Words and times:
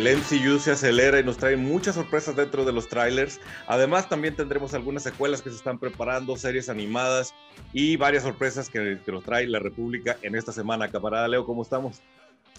El 0.00 0.16
MCU 0.16 0.58
se 0.58 0.70
acelera 0.70 1.20
y 1.20 1.24
nos 1.24 1.36
trae 1.36 1.58
muchas 1.58 1.94
sorpresas 1.94 2.34
dentro 2.34 2.64
de 2.64 2.72
los 2.72 2.88
trailers. 2.88 3.38
Además, 3.66 4.08
también 4.08 4.34
tendremos 4.34 4.72
algunas 4.72 5.02
secuelas 5.02 5.42
que 5.42 5.50
se 5.50 5.56
están 5.56 5.78
preparando, 5.78 6.38
series 6.38 6.70
animadas 6.70 7.34
y 7.74 7.96
varias 7.96 8.22
sorpresas 8.22 8.70
que, 8.70 8.98
nos 9.06 9.22
trae 9.22 9.46
la 9.46 9.58
República 9.58 10.16
en 10.22 10.36
esta 10.36 10.52
semana. 10.52 10.90
Camarada 10.90 11.28
Leo, 11.28 11.44
¿cómo 11.44 11.62
estamos? 11.62 12.00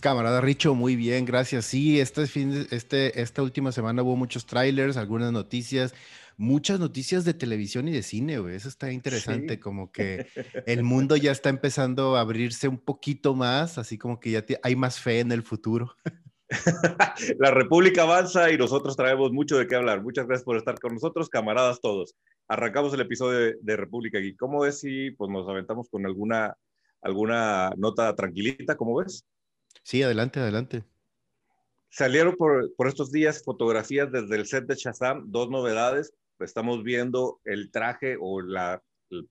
Camarada 0.02 0.40
Richo, 0.40 0.76
muy 0.76 0.96
bien, 0.96 1.26
gracias. 1.26 1.66
Sí, 1.66 2.00
este 2.00 2.28
fin, 2.28 2.68
este, 2.70 3.20
esta 3.20 3.42
última 3.42 3.72
semana 3.72 4.04
hubo 4.04 4.16
muchos 4.16 4.46
trailers, 4.46 4.96
algunas 4.96 5.32
noticias, 5.32 5.96
muchas 6.38 6.80
noticias 6.80 7.26
de 7.26 7.34
televisión 7.34 7.88
y 7.88 7.92
de 7.92 8.04
cine, 8.04 8.38
güey. 8.38 8.56
Eso 8.56 8.70
está 8.70 8.92
interesante, 8.92 9.60
como 9.60 9.92
que 9.92 10.28
el 10.68 10.84
mundo 10.84 11.16
ya 11.16 11.32
está 11.32 11.50
empezando 11.50 12.18
a 12.18 12.22
abrirse 12.22 12.68
un 12.68 12.78
poquito 12.78 13.34
más, 13.34 13.80
así 13.80 13.98
como 13.98 14.20
que 14.20 14.30
ya 14.30 14.46
hay 14.62 14.76
más 14.76 15.00
fe 15.00 15.22
en 15.22 15.32
el 15.32 15.42
futuro. 15.42 15.96
la 17.40 17.52
República 17.52 18.04
avanza 18.04 18.52
y 18.52 18.58
nosotros 18.58 18.96
traemos 18.98 19.32
mucho 19.32 19.58
de 19.58 19.68
qué 19.68 19.76
hablar. 19.76 20.02
Muchas 20.02 20.28
gracias 20.28 20.44
por 20.44 20.58
estar 20.58 20.80
con 20.80 20.94
nosotros, 20.94 21.30
camaradas 21.30 21.80
todos. 21.80 22.16
Arrancamos 22.48 22.94
el 22.94 23.02
episodio 23.02 23.56
de, 23.62 23.78
República 23.78 24.20
aquí. 24.20 24.36
¿Cómo 24.36 24.62
ves 24.62 24.80
si 24.80 25.12
pues, 25.12 25.32
nos 25.32 25.48
aventamos 25.48 25.90
con 25.90 26.06
alguna, 26.06 26.56
alguna 27.02 27.72
nota 27.78 28.14
tranquilita? 28.16 28.76
¿Cómo 28.76 28.98
ves? 28.98 29.26
Sí, 29.84 30.04
adelante, 30.04 30.40
adelante. 30.40 30.84
Salieron 31.90 32.36
por, 32.36 32.74
por 32.76 32.88
estos 32.88 33.12
días 33.12 33.44
fotografías 33.44 34.12
desde 34.12 34.36
el 34.36 34.46
set 34.46 34.66
de 34.66 34.76
Shazam, 34.76 35.32
dos 35.32 35.50
novedades. 35.50 36.14
Estamos 36.40 36.84
viendo 36.84 37.40
el 37.46 37.72
traje 37.72 38.18
o 38.20 38.42
la, 38.42 38.82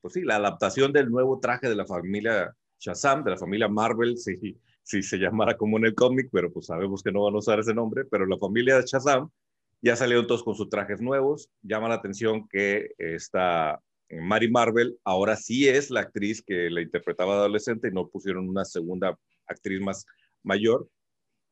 pues 0.00 0.14
sí, 0.14 0.22
la 0.22 0.36
adaptación 0.36 0.92
del 0.92 1.10
nuevo 1.10 1.38
traje 1.40 1.68
de 1.68 1.76
la 1.76 1.86
familia 1.86 2.54
Shazam, 2.78 3.24
de 3.24 3.32
la 3.32 3.36
familia 3.36 3.68
Marvel, 3.68 4.16
sí, 4.16 4.58
si 4.82 5.02
se 5.02 5.18
llamara 5.18 5.56
como 5.56 5.78
en 5.78 5.86
el 5.86 5.94
cómic, 5.94 6.28
pero 6.32 6.52
pues 6.52 6.66
sabemos 6.66 7.02
que 7.02 7.12
no 7.12 7.24
van 7.24 7.34
a 7.34 7.38
usar 7.38 7.60
ese 7.60 7.74
nombre, 7.74 8.04
pero 8.04 8.26
la 8.26 8.38
familia 8.38 8.76
de 8.76 8.86
Shazam 8.86 9.30
ya 9.82 9.96
salieron 9.96 10.26
todos 10.26 10.42
con 10.42 10.54
sus 10.54 10.68
trajes 10.68 11.00
nuevos. 11.00 11.48
Llama 11.62 11.88
la 11.88 11.94
atención 11.96 12.46
que 12.48 12.90
esta 12.98 13.80
eh, 14.08 14.20
Mary 14.20 14.50
Marvel 14.50 14.98
ahora 15.04 15.36
sí 15.36 15.68
es 15.68 15.90
la 15.90 16.00
actriz 16.00 16.42
que 16.42 16.68
la 16.70 16.82
interpretaba 16.82 17.34
adolescente 17.34 17.88
y 17.88 17.92
no 17.92 18.08
pusieron 18.08 18.48
una 18.48 18.64
segunda 18.64 19.18
actriz 19.46 19.80
más 19.80 20.04
mayor. 20.42 20.88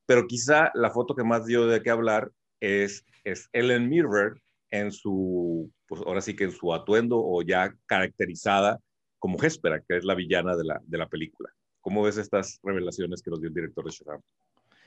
Pero 0.06 0.26
quizá 0.26 0.70
la 0.74 0.90
foto 0.90 1.14
que 1.14 1.24
más 1.24 1.46
dio 1.46 1.66
de 1.66 1.82
qué 1.82 1.90
hablar 1.90 2.30
es, 2.60 3.04
es 3.24 3.48
Ellen 3.52 3.88
Mirror 3.88 4.40
en 4.70 4.90
su, 4.92 5.70
pues 5.86 6.02
ahora 6.02 6.20
sí 6.20 6.34
que 6.34 6.44
en 6.44 6.52
su 6.52 6.74
atuendo 6.74 7.18
o 7.18 7.42
ya 7.42 7.74
caracterizada 7.86 8.80
como 9.18 9.42
Hespera, 9.42 9.80
que 9.80 9.96
es 9.96 10.04
la 10.04 10.14
villana 10.14 10.56
de 10.56 10.64
la, 10.64 10.80
de 10.84 10.98
la 10.98 11.08
película. 11.08 11.50
¿Cómo 11.88 12.02
ves 12.02 12.18
estas 12.18 12.60
revelaciones 12.62 13.22
que 13.22 13.30
nos 13.30 13.40
dio 13.40 13.48
el 13.48 13.54
director 13.54 13.82
de 13.82 13.90
Shazam? 13.90 14.20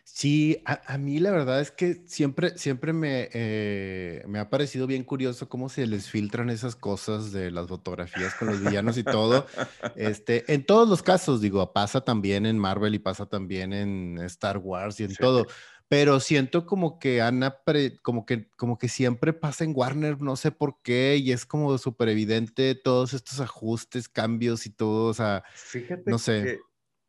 Sí, 0.03 0.61
a, 0.65 0.99
mí 0.99 1.19
la 1.19 1.31
verdad 1.31 1.61
es 1.61 1.71
que 1.71 2.03
siempre, 2.05 2.55
siempre 2.55 2.93
me, 2.93 3.27
eh, 3.33 4.23
me 4.27 4.37
ha 4.37 4.51
parecido 4.51 4.85
bien 4.85 5.03
curioso 5.03 5.49
cómo 5.49 5.67
se 5.67 5.87
les 5.87 6.11
filtran 6.11 6.51
esas 6.51 6.75
cosas 6.75 7.31
de 7.31 7.49
las 7.49 7.67
fotografías 7.67 8.35
con 8.35 8.49
los 8.49 8.61
villanos 8.61 8.99
y 8.99 9.03
todo. 9.03 9.47
Este, 9.95 10.53
en 10.53 10.63
todos 10.63 10.87
los 10.87 11.01
casos, 11.01 11.41
digo, 11.41 11.73
pasa 11.73 12.01
también 12.01 12.45
en 12.45 12.59
Marvel 12.59 12.93
y 12.93 12.99
pasa 12.99 13.25
también 13.25 13.73
en 13.73 14.19
Star 14.25 14.59
Wars 14.59 14.99
y 14.99 15.05
en 15.05 15.15
todo. 15.15 15.47
Pero 15.87 16.19
siento 16.19 16.67
como 16.67 16.99
que 16.99 17.19
Ana, 17.19 17.57
como 18.03 18.27
que, 18.27 18.47
como 18.57 18.77
que 18.77 18.89
siempre 18.89 19.33
pasa 19.33 19.63
en 19.63 19.73
Warner, 19.75 20.21
no 20.21 20.35
sé 20.35 20.51
por 20.51 20.83
qué, 20.83 21.17
y 21.17 21.31
es 21.31 21.47
como 21.47 21.75
súper 21.79 22.09
evidente 22.09 22.75
todos 22.75 23.13
estos 23.13 23.39
ajustes, 23.39 24.07
cambios 24.07 24.67
y 24.67 24.69
todo, 24.69 25.07
o 25.07 25.13
sea, 25.15 25.43
Fíjate 25.55 26.11
no 26.11 26.19
sé 26.19 26.59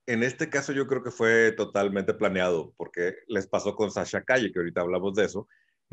en 0.07 0.23
este 0.23 0.49
caso 0.49 0.73
yo 0.73 0.87
creo 0.87 1.03
que 1.03 1.11
fue 1.11 1.53
totalmente 1.53 2.15
planeado, 2.15 2.73
porque 2.77 3.15
les 3.29 3.47
pasó 3.47 3.75
con 3.75 3.91
Sasha 3.91 4.23
Calle, 4.23 4.53
que 4.53 4.59
ahorita 4.59 4.81
hablamos 4.81 5.15
de 5.15 5.25
eso, 5.25 5.49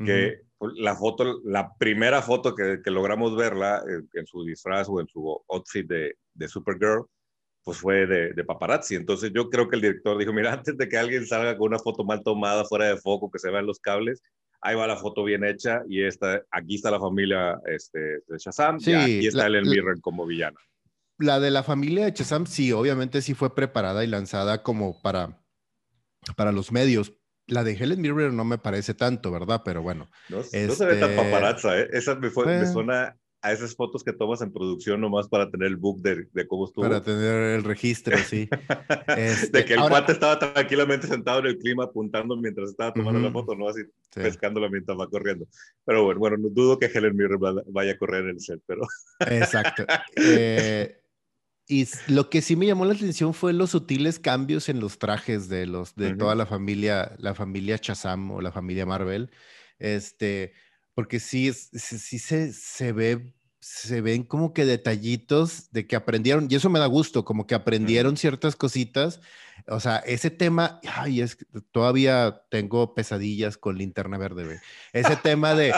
que 0.05 0.43
la 0.77 0.95
foto, 0.95 1.41
la 1.43 1.73
primera 1.77 2.21
foto 2.21 2.55
que, 2.55 2.79
logramos 2.85 3.35
verla 3.35 3.83
eh, 3.85 4.01
en, 4.13 4.25
su 4.25 4.45
disfraz 4.45 4.87
o 4.87 5.01
en 5.01 5.07
su 5.07 5.43
outfit 5.49 5.85
de, 5.85 6.15
de 6.33 6.47
Supergirl, 6.47 7.05
pues 7.65 7.79
fue 7.79 8.07
de, 8.07 8.31
de, 8.31 8.43
paparazzi. 8.45 8.95
Entonces 8.95 9.31
yo 9.35 9.49
creo 9.49 9.67
que 9.67 9.75
el 9.75 9.81
director 9.81 10.17
dijo, 10.17 10.31
mira, 10.31 10.53
antes 10.53 10.77
de 10.77 10.87
que 10.87 10.97
alguien 10.97 11.25
salga 11.25 11.57
con 11.57 11.67
una 11.67 11.79
foto 11.79 12.05
mal 12.05 12.23
tomada, 12.23 12.63
fuera 12.63 12.85
de 12.85 12.95
foco, 12.95 13.29
que 13.29 13.39
se 13.39 13.51
vean 13.51 13.65
los 13.65 13.79
cables, 13.79 14.23
ahí 14.61 14.75
va 14.75 14.87
la 14.87 14.95
foto 14.95 15.23
bien 15.25 15.43
hecha 15.43 15.81
y 15.89 16.03
esta, 16.03 16.43
aquí 16.51 16.75
está 16.75 16.91
la 16.91 16.99
familia 16.99 17.59
este, 17.65 17.99
de 17.99 18.37
Shazam 18.37 18.77
y 18.79 18.93
aquí 18.93 19.27
está 19.27 19.47
Ellen 19.47 19.67
Mirren 19.67 19.99
como 19.99 20.25
villana 20.25 20.59
la 21.19 21.39
de 21.39 21.51
la 21.51 21.63
familia 21.63 22.05
de 22.05 22.13
Chesam, 22.13 22.45
sí, 22.45 22.71
obviamente 22.71 23.21
sí 23.21 23.33
fue 23.33 23.53
preparada 23.53 24.03
y 24.03 24.07
lanzada 24.07 24.63
como 24.63 25.01
para, 25.01 25.43
para 26.35 26.51
los 26.51 26.71
medios. 26.71 27.13
La 27.45 27.63
de 27.63 27.73
Helen 27.73 28.01
Mirren 28.01 28.35
no 28.35 28.45
me 28.45 28.57
parece 28.57 28.93
tanto, 28.93 29.31
¿verdad? 29.31 29.61
Pero 29.65 29.81
bueno. 29.81 30.09
No, 30.29 30.43
se 30.43 30.67
ve 30.67 30.95
tan 30.95 31.11
este, 31.11 31.15
paparazza, 31.15 31.79
¿eh? 31.79 31.89
Esa 31.91 32.15
me, 32.15 32.29
fue, 32.29 32.45
me, 32.45 32.65
suena 32.67 33.17
a 33.41 33.51
esas 33.51 33.75
fotos 33.75 34.03
que 34.03 34.13
tomas 34.13 34.41
en 34.41 34.53
producción 34.53 35.01
nomás 35.01 35.27
para 35.27 35.49
tener 35.49 35.67
el 35.67 35.77
book 35.77 36.01
de, 36.01 36.27
de 36.31 36.47
cómo 36.47 36.65
estuvo. 36.65 36.85
Para 36.85 37.01
tener 37.01 37.55
el 37.55 37.63
registro, 37.63 38.17
sí. 38.17 38.47
Este, 39.17 39.59
de 39.59 39.65
que 39.65 39.73
el 39.73 39.81
cuate 39.81 40.11
estaba 40.11 40.37
tranquilamente 40.37 41.07
sentado 41.07 41.39
en 41.39 41.47
el 41.47 41.57
clima 41.57 41.85
apuntando 41.85 42.37
mientras 42.37 42.69
estaba 42.69 42.93
tomando 42.93 43.19
la 43.19 43.31
foto, 43.31 43.55
no 43.55 43.67
así 43.67 43.81
pescándola 44.13 44.69
mientras 44.69 44.97
va 44.97 45.09
corriendo. 45.09 45.47
Pero 45.83 46.03
bueno, 46.03 46.19
bueno, 46.19 46.37
no 46.37 46.49
dudo 46.49 46.77
que 46.77 46.85
Helen 46.85 47.15
Mirren 47.15 47.39
vaya 47.67 47.93
a 47.93 47.97
correr 47.97 48.25
en 48.25 48.29
el 48.29 48.39
set, 48.39 48.61
pero... 48.65 48.81
Exacto. 49.19 49.85
Eh, 50.15 50.99
y 51.71 51.87
lo 52.07 52.31
que 52.31 52.41
sí 52.41 52.55
me 52.55 52.65
llamó 52.65 52.83
la 52.83 52.95
atención 52.95 53.35
fue 53.35 53.53
los 53.53 53.69
sutiles 53.69 54.17
cambios 54.17 54.69
en 54.69 54.79
los 54.79 54.97
trajes 54.97 55.49
de 55.49 55.67
los 55.67 55.95
de 55.95 56.15
toda 56.15 56.33
la 56.33 56.47
familia, 56.47 57.15
la 57.19 57.35
familia 57.35 57.77
Chazam 57.77 58.31
o 58.31 58.41
la 58.41 58.51
familia 58.51 58.87
Marvel. 58.87 59.29
Este, 59.77 60.53
porque 60.95 61.19
sí, 61.19 61.53
sí 61.53 62.17
se, 62.17 62.53
se 62.53 62.91
ve 62.91 63.35
se 63.61 64.01
ven 64.01 64.23
como 64.23 64.53
que 64.53 64.65
detallitos 64.65 65.71
de 65.71 65.85
que 65.85 65.95
aprendieron, 65.95 66.47
y 66.49 66.55
eso 66.55 66.69
me 66.69 66.79
da 66.79 66.85
gusto, 66.87 67.25
como 67.25 67.45
que 67.45 67.55
aprendieron 67.55 68.17
ciertas 68.17 68.55
cositas. 68.55 69.19
O 69.67 69.79
sea, 69.79 69.97
ese 69.97 70.31
tema, 70.31 70.79
ay, 70.87 71.21
es 71.21 71.37
todavía 71.71 72.45
tengo 72.49 72.95
pesadillas 72.95 73.57
con 73.57 73.77
linterna 73.77 74.17
verde, 74.17 74.59
Ese 74.93 75.17
tema 75.17 75.53
de, 75.53 75.73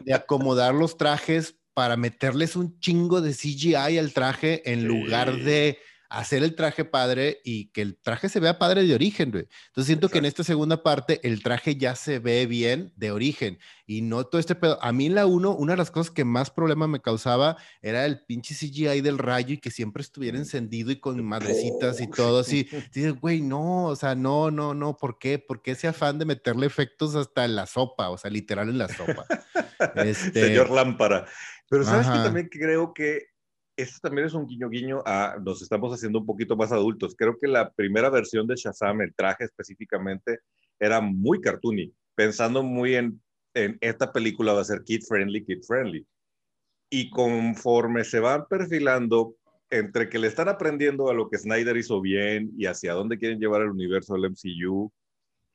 de 0.00 0.14
acomodar 0.14 0.74
los 0.74 0.96
trajes 0.96 1.59
para 1.74 1.96
meterles 1.96 2.56
un 2.56 2.78
chingo 2.80 3.20
de 3.20 3.32
CGI 3.32 3.98
al 3.98 4.12
traje 4.12 4.70
en 4.70 4.86
lugar 4.86 5.36
de 5.36 5.78
hacer 6.10 6.42
el 6.42 6.56
traje 6.56 6.84
padre 6.84 7.40
y 7.44 7.66
que 7.66 7.82
el 7.82 7.96
traje 7.96 8.28
se 8.28 8.40
vea 8.40 8.58
padre 8.58 8.82
de 8.82 8.94
origen, 8.94 9.30
güey. 9.30 9.46
Entonces 9.68 9.86
siento 9.86 10.08
que 10.08 10.18
en 10.18 10.24
esta 10.24 10.42
segunda 10.42 10.82
parte 10.82 11.20
el 11.22 11.42
traje 11.42 11.76
ya 11.76 11.94
se 11.94 12.18
ve 12.18 12.46
bien 12.46 12.92
de 12.96 13.12
origen 13.12 13.58
y 13.86 14.02
no 14.02 14.24
todo 14.24 14.40
este 14.40 14.56
pedo. 14.56 14.82
A 14.82 14.92
mí 14.92 15.06
en 15.06 15.14
la 15.14 15.26
1, 15.26 15.54
una 15.54 15.74
de 15.74 15.76
las 15.76 15.92
cosas 15.92 16.10
que 16.10 16.24
más 16.24 16.50
problema 16.50 16.88
me 16.88 17.00
causaba 17.00 17.56
era 17.80 18.04
el 18.06 18.24
pinche 18.24 18.56
CGI 18.56 19.00
del 19.02 19.18
rayo 19.18 19.54
y 19.54 19.58
que 19.58 19.70
siempre 19.70 20.02
estuviera 20.02 20.36
encendido 20.36 20.90
y 20.90 20.98
con 20.98 21.24
madrecitas 21.24 22.00
y 22.00 22.10
todo 22.10 22.40
así. 22.40 22.68
Dices, 22.92 23.14
güey, 23.14 23.40
no, 23.40 23.84
o 23.84 23.96
sea, 23.96 24.16
no, 24.16 24.50
no, 24.50 24.74
no, 24.74 24.96
¿por 24.96 25.16
qué? 25.16 25.38
¿Por 25.38 25.62
qué 25.62 25.72
ese 25.72 25.86
afán 25.86 26.18
de 26.18 26.24
meterle 26.24 26.66
efectos 26.66 27.14
hasta 27.14 27.44
en 27.44 27.54
la 27.54 27.66
sopa? 27.66 28.10
O 28.10 28.18
sea, 28.18 28.30
literal 28.30 28.68
en 28.68 28.78
la 28.78 28.88
sopa. 28.88 29.24
Este... 29.96 30.48
Señor 30.48 30.70
Lámpara. 30.70 31.26
Pero 31.70 31.84
sabes 31.84 32.08
que 32.08 32.18
también 32.18 32.48
creo 32.48 32.92
que 32.92 33.26
esto 33.76 34.00
también 34.02 34.26
es 34.26 34.34
un 34.34 34.46
guiño 34.46 34.68
guiño 34.68 35.02
a 35.06 35.36
nos 35.40 35.62
estamos 35.62 35.94
haciendo 35.94 36.18
un 36.18 36.26
poquito 36.26 36.56
más 36.56 36.72
adultos. 36.72 37.14
Creo 37.16 37.38
que 37.38 37.46
la 37.46 37.70
primera 37.70 38.10
versión 38.10 38.46
de 38.48 38.56
Shazam, 38.56 39.00
el 39.02 39.14
traje 39.14 39.44
específicamente, 39.44 40.40
era 40.80 41.00
muy 41.00 41.40
cartoony, 41.40 41.94
pensando 42.16 42.64
muy 42.64 42.96
en, 42.96 43.22
en 43.54 43.78
esta 43.80 44.12
película 44.12 44.52
va 44.52 44.62
a 44.62 44.64
ser 44.64 44.82
kid 44.82 45.02
friendly, 45.08 45.44
kid 45.44 45.62
friendly. 45.62 46.04
Y 46.90 47.08
conforme 47.08 48.02
se 48.02 48.18
van 48.18 48.46
perfilando 48.48 49.36
entre 49.70 50.08
que 50.08 50.18
le 50.18 50.26
están 50.26 50.48
aprendiendo 50.48 51.08
a 51.08 51.14
lo 51.14 51.30
que 51.30 51.38
Snyder 51.38 51.76
hizo 51.76 52.00
bien 52.00 52.50
y 52.58 52.66
hacia 52.66 52.94
dónde 52.94 53.16
quieren 53.16 53.38
llevar 53.38 53.62
el 53.62 53.70
universo 53.70 54.14
del 54.14 54.32
MCU, 54.32 54.92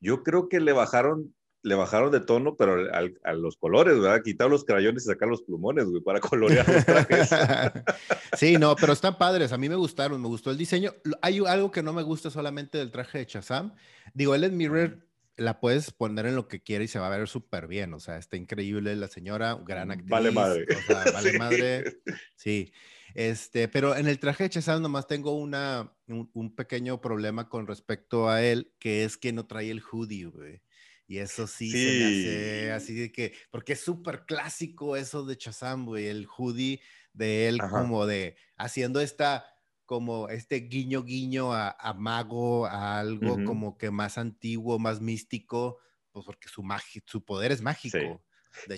yo 0.00 0.22
creo 0.22 0.48
que 0.48 0.60
le 0.60 0.72
bajaron 0.72 1.34
le 1.66 1.74
bajaron 1.74 2.12
de 2.12 2.20
tono, 2.20 2.54
pero 2.56 2.76
a 2.92 3.32
los 3.32 3.56
colores, 3.56 3.98
¿verdad? 3.98 4.22
Quitar 4.22 4.48
los 4.48 4.64
crayones 4.64 5.02
y 5.02 5.06
sacar 5.06 5.28
los 5.28 5.42
plumones, 5.42 5.86
güey, 5.86 6.00
para 6.00 6.20
colorear 6.20 6.66
los 6.68 6.86
trajes. 6.86 7.28
sí, 8.38 8.56
no, 8.56 8.76
pero 8.76 8.92
están 8.92 9.18
padres. 9.18 9.50
A 9.50 9.58
mí 9.58 9.68
me 9.68 9.74
gustaron, 9.74 10.22
me 10.22 10.28
gustó 10.28 10.52
el 10.52 10.58
diseño. 10.58 10.94
Hay 11.22 11.40
algo 11.44 11.72
que 11.72 11.82
no 11.82 11.92
me 11.92 12.04
gusta 12.04 12.30
solamente 12.30 12.78
del 12.78 12.92
traje 12.92 13.18
de 13.18 13.26
Chazam. 13.26 13.74
Digo, 14.14 14.36
Ellen 14.36 14.56
Mirror 14.56 15.08
la 15.36 15.58
puedes 15.58 15.90
poner 15.90 16.26
en 16.26 16.36
lo 16.36 16.46
que 16.46 16.62
quiera 16.62 16.84
y 16.84 16.88
se 16.88 17.00
va 17.00 17.08
a 17.08 17.18
ver 17.18 17.26
súper 17.26 17.66
bien. 17.66 17.92
O 17.94 17.98
sea, 17.98 18.16
está 18.16 18.36
increíble 18.36 18.94
la 18.94 19.08
señora, 19.08 19.58
gran 19.66 19.90
actriz. 19.90 20.08
Vale 20.08 20.30
madre. 20.30 20.66
O 20.70 20.82
sea, 20.82 21.04
vale 21.12 21.36
madre. 21.36 22.00
Sí. 22.36 22.72
Este, 23.12 23.66
pero 23.66 23.96
en 23.96 24.06
el 24.06 24.20
traje 24.20 24.44
de 24.44 24.50
Chazam 24.50 24.80
nomás 24.80 25.08
tengo 25.08 25.32
una, 25.32 25.92
un, 26.06 26.30
un, 26.32 26.54
pequeño 26.54 27.00
problema 27.00 27.48
con 27.48 27.66
respecto 27.66 28.28
a 28.28 28.44
él, 28.44 28.72
que 28.78 29.02
es 29.02 29.16
que 29.16 29.32
no 29.32 29.46
trae 29.46 29.70
el 29.72 29.82
hoodie, 29.82 30.26
güey. 30.26 30.62
Y 31.08 31.18
eso 31.18 31.46
sí, 31.46 31.70
se 31.70 31.98
me 31.98 32.04
hace 32.04 32.72
así 32.72 32.94
de 32.94 33.12
que, 33.12 33.32
porque 33.50 33.74
es 33.74 33.80
súper 33.80 34.24
clásico 34.26 34.96
eso 34.96 35.24
de 35.24 35.36
Chazam, 35.36 35.86
güey, 35.86 36.06
el 36.06 36.26
hoodie 36.26 36.80
de 37.12 37.48
él 37.48 37.60
como 37.70 38.06
de 38.06 38.36
haciendo 38.56 39.00
esta, 39.00 39.46
como 39.84 40.28
este 40.28 40.56
guiño 40.56 41.04
guiño 41.04 41.52
a, 41.52 41.70
a 41.70 41.94
mago, 41.94 42.66
a 42.66 42.98
algo 42.98 43.44
como 43.44 43.78
que 43.78 43.90
más 43.90 44.18
antiguo, 44.18 44.78
más 44.80 45.00
místico, 45.00 45.78
pues 46.10 46.26
porque 46.26 46.48
su, 46.48 46.64
su 47.06 47.24
poder 47.24 47.52
es 47.52 47.62
mágico. 47.62 48.24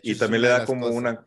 y 0.02 0.14
también 0.16 0.42
le 0.42 0.48
da 0.48 0.66
como 0.66 0.88
una, 0.88 1.26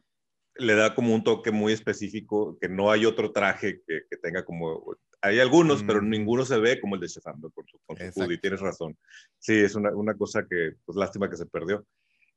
le 0.56 0.75
da 0.75 0.94
como 0.94 1.15
un 1.15 1.24
toque 1.24 1.51
muy 1.51 1.74
específico, 1.74 2.57
que 2.59 2.69
no 2.69 2.92
hay 2.92 3.06
otro 3.06 3.31
traje 3.31 3.81
que, 3.88 4.01
que 4.07 4.18
tenga 4.18 4.45
como, 4.45 4.98
hay 5.21 5.39
algunos, 5.39 5.83
pero 5.83 6.01
ninguno 6.01 6.45
se 6.45 6.57
ve 6.57 6.79
como 6.79 6.95
el 6.95 7.01
de 7.01 7.07
Shazam, 7.07 7.39
con 7.41 7.65
su, 7.68 7.79
con 7.85 7.97
su 7.97 8.38
tienes 8.39 8.59
razón. 8.59 8.97
Sí, 9.38 9.53
es 9.53 9.75
una, 9.75 9.91
una, 9.95 10.15
cosa 10.15 10.45
que, 10.50 10.73
pues 10.85 10.97
lástima 10.97 11.29
que 11.29 11.38
se 11.38 11.45
perdió. 11.45 11.85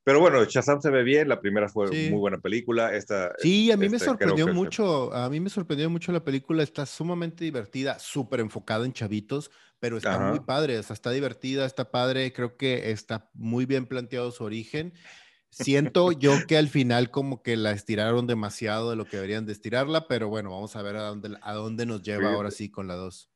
Pero 0.04 0.20
bueno, 0.20 0.44
Shazam 0.44 0.82
se 0.82 0.90
ve 0.90 1.02
bien, 1.02 1.30
la 1.30 1.40
primera 1.40 1.66
fue 1.66 1.86
muy 1.86 2.18
buena 2.18 2.38
película. 2.38 2.94
Esta, 2.94 3.34
sí, 3.38 3.72
a 3.72 3.78
mí 3.78 3.88
me 3.88 3.96
este, 3.96 4.10
sorprendió 4.10 4.48
mucho, 4.48 5.14
a 5.14 5.30
mí 5.30 5.40
me 5.40 5.48
sorprendió 5.48 5.88
mucho 5.88 6.12
la 6.12 6.22
película, 6.22 6.62
está 6.62 6.84
sumamente 6.84 7.42
divertida, 7.42 7.98
súper 7.98 8.40
enfocada 8.40 8.84
en 8.84 8.92
chavitos, 8.92 9.50
pero 9.80 9.96
está 9.96 10.18
muy 10.18 10.40
padre, 10.40 10.78
o 10.78 10.82
sea, 10.82 10.92
está 10.92 11.10
divertida, 11.10 11.64
está 11.64 11.90
padre, 11.90 12.34
creo 12.34 12.58
que 12.58 12.90
está 12.90 13.30
muy 13.32 13.64
bien 13.64 13.86
planteado 13.86 14.30
su 14.30 14.44
origen. 14.44 14.92
Siento 15.54 16.10
yo 16.10 16.32
que 16.48 16.56
al 16.56 16.68
final 16.68 17.10
como 17.10 17.42
que 17.42 17.56
la 17.56 17.70
estiraron 17.70 18.26
demasiado 18.26 18.90
de 18.90 18.96
lo 18.96 19.04
que 19.04 19.16
deberían 19.16 19.46
de 19.46 19.52
estirarla, 19.52 20.08
pero 20.08 20.28
bueno, 20.28 20.50
vamos 20.50 20.74
a 20.74 20.82
ver 20.82 20.96
a 20.96 21.02
dónde, 21.02 21.36
a 21.40 21.52
dónde 21.52 21.86
nos 21.86 22.02
lleva 22.02 22.32
ahora 22.32 22.50
sí 22.50 22.70
con 22.70 22.88
la 22.88 22.94
2. 22.94 23.30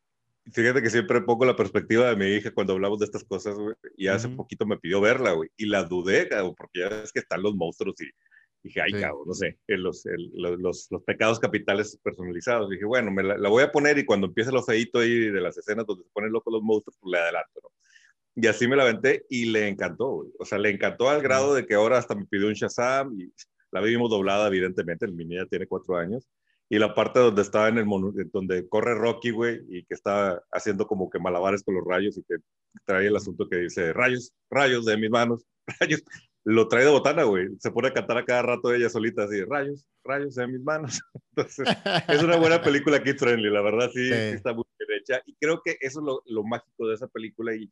Fíjate 0.52 0.82
que 0.82 0.90
siempre 0.90 1.20
pongo 1.20 1.44
la 1.44 1.54
perspectiva 1.54 2.08
de 2.08 2.16
mi 2.16 2.26
hija 2.26 2.52
cuando 2.52 2.72
hablamos 2.72 2.98
de 2.98 3.04
estas 3.04 3.22
cosas, 3.24 3.56
güey, 3.56 3.74
y 3.96 4.08
hace 4.08 4.28
poquito 4.30 4.66
me 4.66 4.78
pidió 4.78 5.00
verla, 5.00 5.32
güey, 5.32 5.50
y 5.56 5.66
la 5.66 5.84
dudé, 5.84 6.28
porque 6.56 6.80
ya 6.80 6.88
ves 6.88 7.12
que 7.12 7.20
están 7.20 7.42
los 7.42 7.54
monstruos 7.54 8.00
y 8.00 8.10
dije, 8.62 8.80
ay, 8.80 8.92
cabrón, 8.92 9.24
no 9.26 9.34
sé, 9.34 9.58
los, 9.68 10.04
los, 10.34 10.88
los, 10.90 11.02
pecados 11.04 11.38
capitales 11.38 11.98
personalizados. 12.02 12.70
dije, 12.70 12.84
bueno, 12.84 13.10
me 13.10 13.22
la, 13.22 13.48
voy 13.48 13.62
a 13.62 13.70
poner 13.70 13.98
y 13.98 14.04
cuando 14.04 14.26
empiece 14.26 14.50
lo 14.50 14.62
feito 14.62 15.00
ahí 15.00 15.30
de 15.30 15.40
las 15.40 15.56
escenas 15.58 15.86
donde 15.86 16.04
se 16.04 16.10
ponen 16.10 16.32
locos 16.32 16.52
los 16.52 16.62
monstruos, 16.62 16.96
pues 17.00 17.12
le 17.12 17.18
adelanto, 17.18 17.60
¿no? 17.62 17.70
Y 18.40 18.46
así 18.46 18.68
me 18.68 18.76
la 18.76 18.84
aventé 18.84 19.26
y 19.28 19.46
le 19.46 19.66
encantó, 19.66 20.24
O 20.38 20.44
sea, 20.44 20.58
le 20.58 20.70
encantó 20.70 21.08
al 21.10 21.20
grado 21.20 21.54
de 21.54 21.66
que 21.66 21.74
ahora 21.74 21.98
hasta 21.98 22.14
me 22.14 22.24
pidió 22.24 22.46
un 22.46 22.52
Shazam 22.52 23.20
y 23.20 23.32
la 23.72 23.80
vimos 23.80 24.10
doblada, 24.10 24.46
evidentemente. 24.46 25.06
El 25.06 25.12
mini 25.12 25.34
ya 25.34 25.46
tiene 25.46 25.66
cuatro 25.66 25.96
años. 25.96 26.28
Y 26.68 26.78
la 26.78 26.94
parte 26.94 27.18
donde 27.18 27.42
estaba 27.42 27.68
en 27.68 27.78
el 27.78 27.86
donde 28.32 28.68
corre 28.68 28.94
Rocky, 28.94 29.32
güey, 29.32 29.62
y 29.68 29.82
que 29.84 29.94
está 29.94 30.40
haciendo 30.52 30.86
como 30.86 31.10
que 31.10 31.18
malabares 31.18 31.64
con 31.64 31.74
los 31.74 31.84
rayos 31.84 32.16
y 32.16 32.22
que 32.22 32.36
trae 32.84 33.08
el 33.08 33.16
asunto 33.16 33.48
que 33.48 33.56
dice 33.56 33.92
rayos, 33.92 34.32
rayos 34.50 34.84
de 34.84 34.96
mis 34.98 35.10
manos, 35.10 35.44
rayos. 35.80 36.04
Lo 36.44 36.68
trae 36.68 36.84
de 36.84 36.92
botana, 36.92 37.24
güey. 37.24 37.48
Se 37.58 37.72
pone 37.72 37.88
a 37.88 37.92
cantar 37.92 38.18
a 38.18 38.24
cada 38.24 38.42
rato 38.42 38.72
ella 38.72 38.88
solita 38.88 39.24
así, 39.24 39.42
rayos, 39.42 39.84
rayos 40.04 40.36
de 40.36 40.46
mis 40.46 40.62
manos. 40.62 41.00
Entonces, 41.34 41.66
es 42.06 42.22
una 42.22 42.36
buena 42.36 42.62
película 42.62 43.02
kid 43.02 43.16
friendly, 43.16 43.50
la 43.50 43.62
verdad 43.62 43.90
sí, 43.92 44.08
está 44.12 44.52
muy 44.52 44.64
bien 44.78 45.00
hecha. 45.00 45.22
Y 45.26 45.34
creo 45.34 45.60
que 45.60 45.76
eso 45.80 45.98
es 45.98 46.06
lo, 46.06 46.22
lo 46.26 46.44
mágico 46.44 46.86
de 46.86 46.94
esa 46.94 47.08
película 47.08 47.52
y 47.52 47.68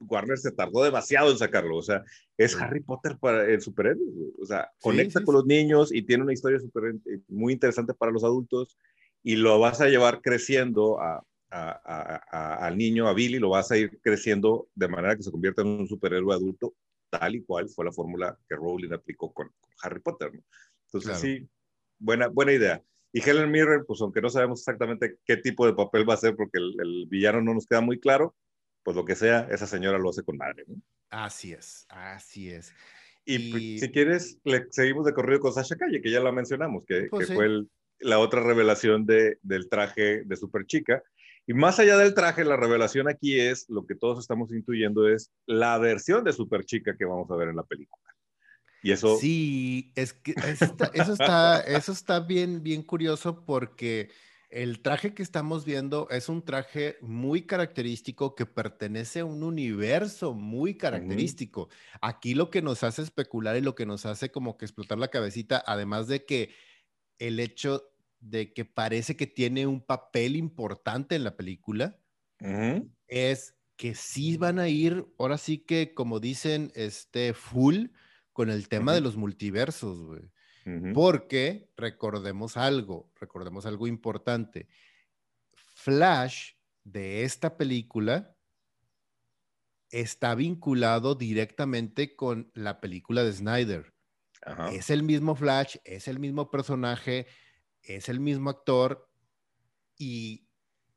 Warner 0.00 0.38
se 0.38 0.52
tardó 0.52 0.82
demasiado 0.82 1.30
en 1.30 1.38
sacarlo. 1.38 1.76
O 1.76 1.82
sea, 1.82 2.02
es 2.36 2.56
Harry 2.56 2.80
Potter 2.80 3.18
para 3.18 3.44
el 3.44 3.60
superhéroe. 3.60 4.02
O 4.40 4.46
sea, 4.46 4.70
conecta 4.80 5.22
con 5.22 5.34
los 5.34 5.46
niños 5.46 5.92
y 5.92 6.02
tiene 6.02 6.24
una 6.24 6.32
historia 6.32 6.58
super, 6.58 6.94
muy 7.28 7.52
interesante 7.52 7.94
para 7.94 8.12
los 8.12 8.24
adultos 8.24 8.76
y 9.22 9.36
lo 9.36 9.58
vas 9.60 9.80
a 9.80 9.88
llevar 9.88 10.22
creciendo 10.22 11.00
a, 11.00 11.24
al 11.50 12.76
niño, 12.76 13.08
a 13.08 13.12
Billy, 13.12 13.38
lo 13.38 13.50
vas 13.50 13.70
a 13.70 13.76
ir 13.76 14.00
creciendo 14.02 14.68
de 14.74 14.88
manera 14.88 15.16
que 15.16 15.22
se 15.22 15.30
convierta 15.30 15.62
en 15.62 15.68
un 15.68 15.88
superhéroe 15.88 16.34
adulto, 16.34 16.74
tal 17.10 17.34
y 17.34 17.42
cual 17.42 17.68
fue 17.68 17.84
la 17.84 17.92
fórmula 17.92 18.38
que 18.48 18.54
Rowling 18.54 18.92
aplicó 18.92 19.32
con, 19.32 19.50
Harry 19.82 20.00
Potter. 20.00 20.30
Entonces, 20.86 21.18
sí, 21.18 21.48
buena, 21.98 22.28
buena 22.28 22.52
idea. 22.52 22.82
Y 23.12 23.20
Helen 23.28 23.50
Mirren, 23.50 23.84
pues 23.84 24.00
aunque 24.00 24.20
no 24.20 24.30
sabemos 24.30 24.60
exactamente 24.60 25.18
qué 25.24 25.36
tipo 25.36 25.66
de 25.66 25.74
papel 25.74 26.08
va 26.08 26.14
a 26.14 26.18
ser 26.18 26.36
porque 26.36 26.58
el, 26.58 26.76
el 26.80 27.06
villano 27.08 27.40
no 27.40 27.54
nos 27.54 27.66
queda 27.66 27.80
muy 27.80 27.98
claro, 27.98 28.36
pues 28.82 28.96
lo 28.96 29.04
que 29.04 29.16
sea, 29.16 29.48
esa 29.50 29.66
señora 29.66 29.98
lo 29.98 30.10
hace 30.10 30.22
con 30.22 30.36
madre. 30.36 30.64
¿no? 30.66 30.76
Así 31.10 31.52
es, 31.52 31.86
así 31.88 32.50
es. 32.50 32.72
Y, 33.24 33.50
pues, 33.50 33.80
si 33.80 33.90
quieres, 33.90 34.38
le 34.44 34.66
seguimos 34.70 35.04
de 35.04 35.12
corrido 35.12 35.40
con 35.40 35.52
Sasha 35.52 35.76
Calle, 35.76 36.00
que 36.00 36.10
ya 36.10 36.20
la 36.20 36.32
mencionamos, 36.32 36.84
que, 36.84 37.08
pues 37.10 37.28
que 37.28 37.34
fue 37.34 37.64
la 38.00 38.18
otra 38.18 38.42
revelación 38.42 39.06
de, 39.06 39.38
del 39.42 39.68
traje 39.68 40.24
de 40.24 40.36
Super 40.36 40.64
Chica. 40.66 41.02
Y 41.46 41.54
más 41.54 41.78
allá 41.78 41.96
del 41.96 42.14
traje, 42.14 42.44
la 42.44 42.56
revelación 42.56 43.08
aquí 43.08 43.38
es, 43.38 43.68
lo 43.68 43.86
que 43.86 43.94
todos 43.94 44.18
estamos 44.18 44.52
intuyendo 44.52 45.08
es 45.08 45.30
la 45.46 45.78
versión 45.78 46.24
de 46.24 46.32
Super 46.32 46.64
Chica 46.64 46.96
que 46.96 47.04
vamos 47.04 47.30
a 47.30 47.36
ver 47.36 47.48
en 47.48 47.56
la 47.56 47.64
película. 47.64 48.04
Y 48.82 48.92
eso... 48.92 49.18
Sí, 49.18 49.92
es 49.94 50.12
que 50.14 50.34
eso 50.42 50.64
está, 51.12 51.60
eso 51.60 51.92
está 51.92 52.20
bien, 52.20 52.62
bien 52.62 52.82
curioso 52.82 53.44
porque 53.44 54.10
el 54.50 54.82
traje 54.82 55.14
que 55.14 55.22
estamos 55.22 55.64
viendo 55.64 56.08
es 56.10 56.28
un 56.28 56.44
traje 56.44 56.98
muy 57.00 57.46
característico 57.46 58.34
que 58.34 58.46
pertenece 58.46 59.20
a 59.20 59.24
un 59.24 59.44
universo 59.44 60.34
muy 60.34 60.76
característico. 60.76 61.68
Aquí 62.00 62.34
lo 62.34 62.50
que 62.50 62.60
nos 62.60 62.82
hace 62.82 63.02
especular 63.02 63.56
y 63.56 63.60
lo 63.60 63.76
que 63.76 63.86
nos 63.86 64.06
hace 64.06 64.30
como 64.30 64.58
que 64.58 64.64
explotar 64.64 64.98
la 64.98 65.08
cabecita, 65.08 65.62
además 65.64 66.08
de 66.08 66.24
que 66.24 66.52
el 67.18 67.38
hecho 67.38 67.84
de 68.18 68.52
que 68.52 68.64
parece 68.64 69.16
que 69.16 69.28
tiene 69.28 69.66
un 69.66 69.80
papel 69.80 70.34
importante 70.34 71.14
en 71.14 71.24
la 71.24 71.36
película, 71.36 72.00
es 73.06 73.54
que 73.76 73.94
sí 73.94 74.36
van 74.36 74.58
a 74.58 74.68
ir, 74.68 75.06
ahora 75.18 75.38
sí 75.38 75.58
que 75.58 75.94
como 75.94 76.18
dicen, 76.18 76.72
este 76.74 77.34
full 77.34 77.86
con 78.32 78.50
el 78.50 78.68
tema 78.68 78.94
de 78.94 79.00
los 79.00 79.16
multiversos, 79.16 80.02
güey. 80.02 80.22
Porque 80.94 81.70
recordemos 81.76 82.56
algo, 82.56 83.10
recordemos 83.18 83.66
algo 83.66 83.86
importante. 83.86 84.68
Flash 85.54 86.52
de 86.84 87.24
esta 87.24 87.56
película 87.56 88.36
está 89.90 90.34
vinculado 90.34 91.14
directamente 91.14 92.14
con 92.14 92.50
la 92.54 92.80
película 92.80 93.24
de 93.24 93.32
Snyder. 93.32 93.94
Es 94.72 94.90
el 94.90 95.02
mismo 95.02 95.34
Flash, 95.34 95.76
es 95.84 96.08
el 96.08 96.18
mismo 96.18 96.50
personaje, 96.50 97.26
es 97.82 98.08
el 98.08 98.20
mismo 98.20 98.50
actor 98.50 99.10
y 99.96 100.48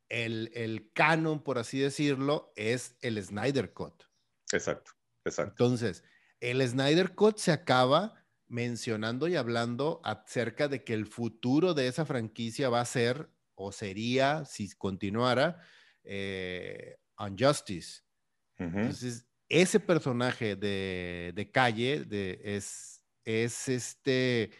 el, 0.10 0.52
el 0.54 0.92
canon, 0.94 1.44
por 1.44 1.58
así 1.58 1.80
decirlo, 1.80 2.54
es 2.56 2.96
el 3.02 3.22
Snyder 3.22 3.74
Cut. 3.74 4.04
Exacto, 4.52 4.92
exacto. 5.26 5.52
Entonces, 5.52 6.04
el 6.40 6.66
Snyder 6.68 7.16
Cut 7.16 7.38
se 7.38 7.52
acaba 7.52 8.23
mencionando 8.54 9.28
y 9.28 9.36
hablando 9.36 10.00
acerca 10.04 10.68
de 10.68 10.84
que 10.84 10.94
el 10.94 11.08
futuro 11.08 11.74
de 11.74 11.88
esa 11.88 12.06
franquicia 12.06 12.70
va 12.70 12.82
a 12.82 12.86
ser 12.86 13.32
o 13.56 13.72
sería, 13.72 14.46
si 14.46 14.70
continuara, 14.74 15.60
eh, 16.04 16.98
Unjustice. 17.18 18.04
Entonces, 18.60 19.26
ese 19.50 19.80
personaje 19.80 20.56
de, 20.56 21.50
calle 21.52 22.06
de, 22.06 22.40
es, 22.44 23.04
es, 23.26 23.68
este, 23.68 24.52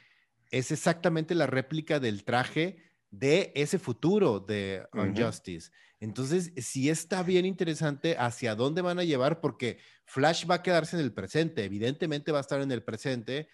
es 0.50 0.72
exactamente 0.72 1.36
la 1.36 1.46
réplica 1.46 2.00
del 2.00 2.24
traje 2.24 2.78
de 3.12 3.52
ese 3.56 3.78
futuro 3.78 4.40
de 4.40 4.88
Unjustice. 4.94 5.70
Entonces, 6.00 6.52
sí 6.58 6.90
está 6.90 7.22
bien 7.22 7.46
interesante 7.46 8.16
hacia 8.18 8.56
dónde 8.56 8.82
van 8.82 8.98
a 8.98 9.04
llevar, 9.04 9.40
porque 9.40 9.78
Flash 10.06 10.50
va 10.50 10.56
a 10.56 10.64
quedarse 10.64 10.98
en 10.98 11.04
el 11.04 11.14
presente, 11.14 11.64
evidentemente 11.64 12.32
va 12.32 12.40
a 12.40 12.42
estar 12.42 12.60
en 12.60 12.72
el 12.72 12.84
presente, 12.84 13.48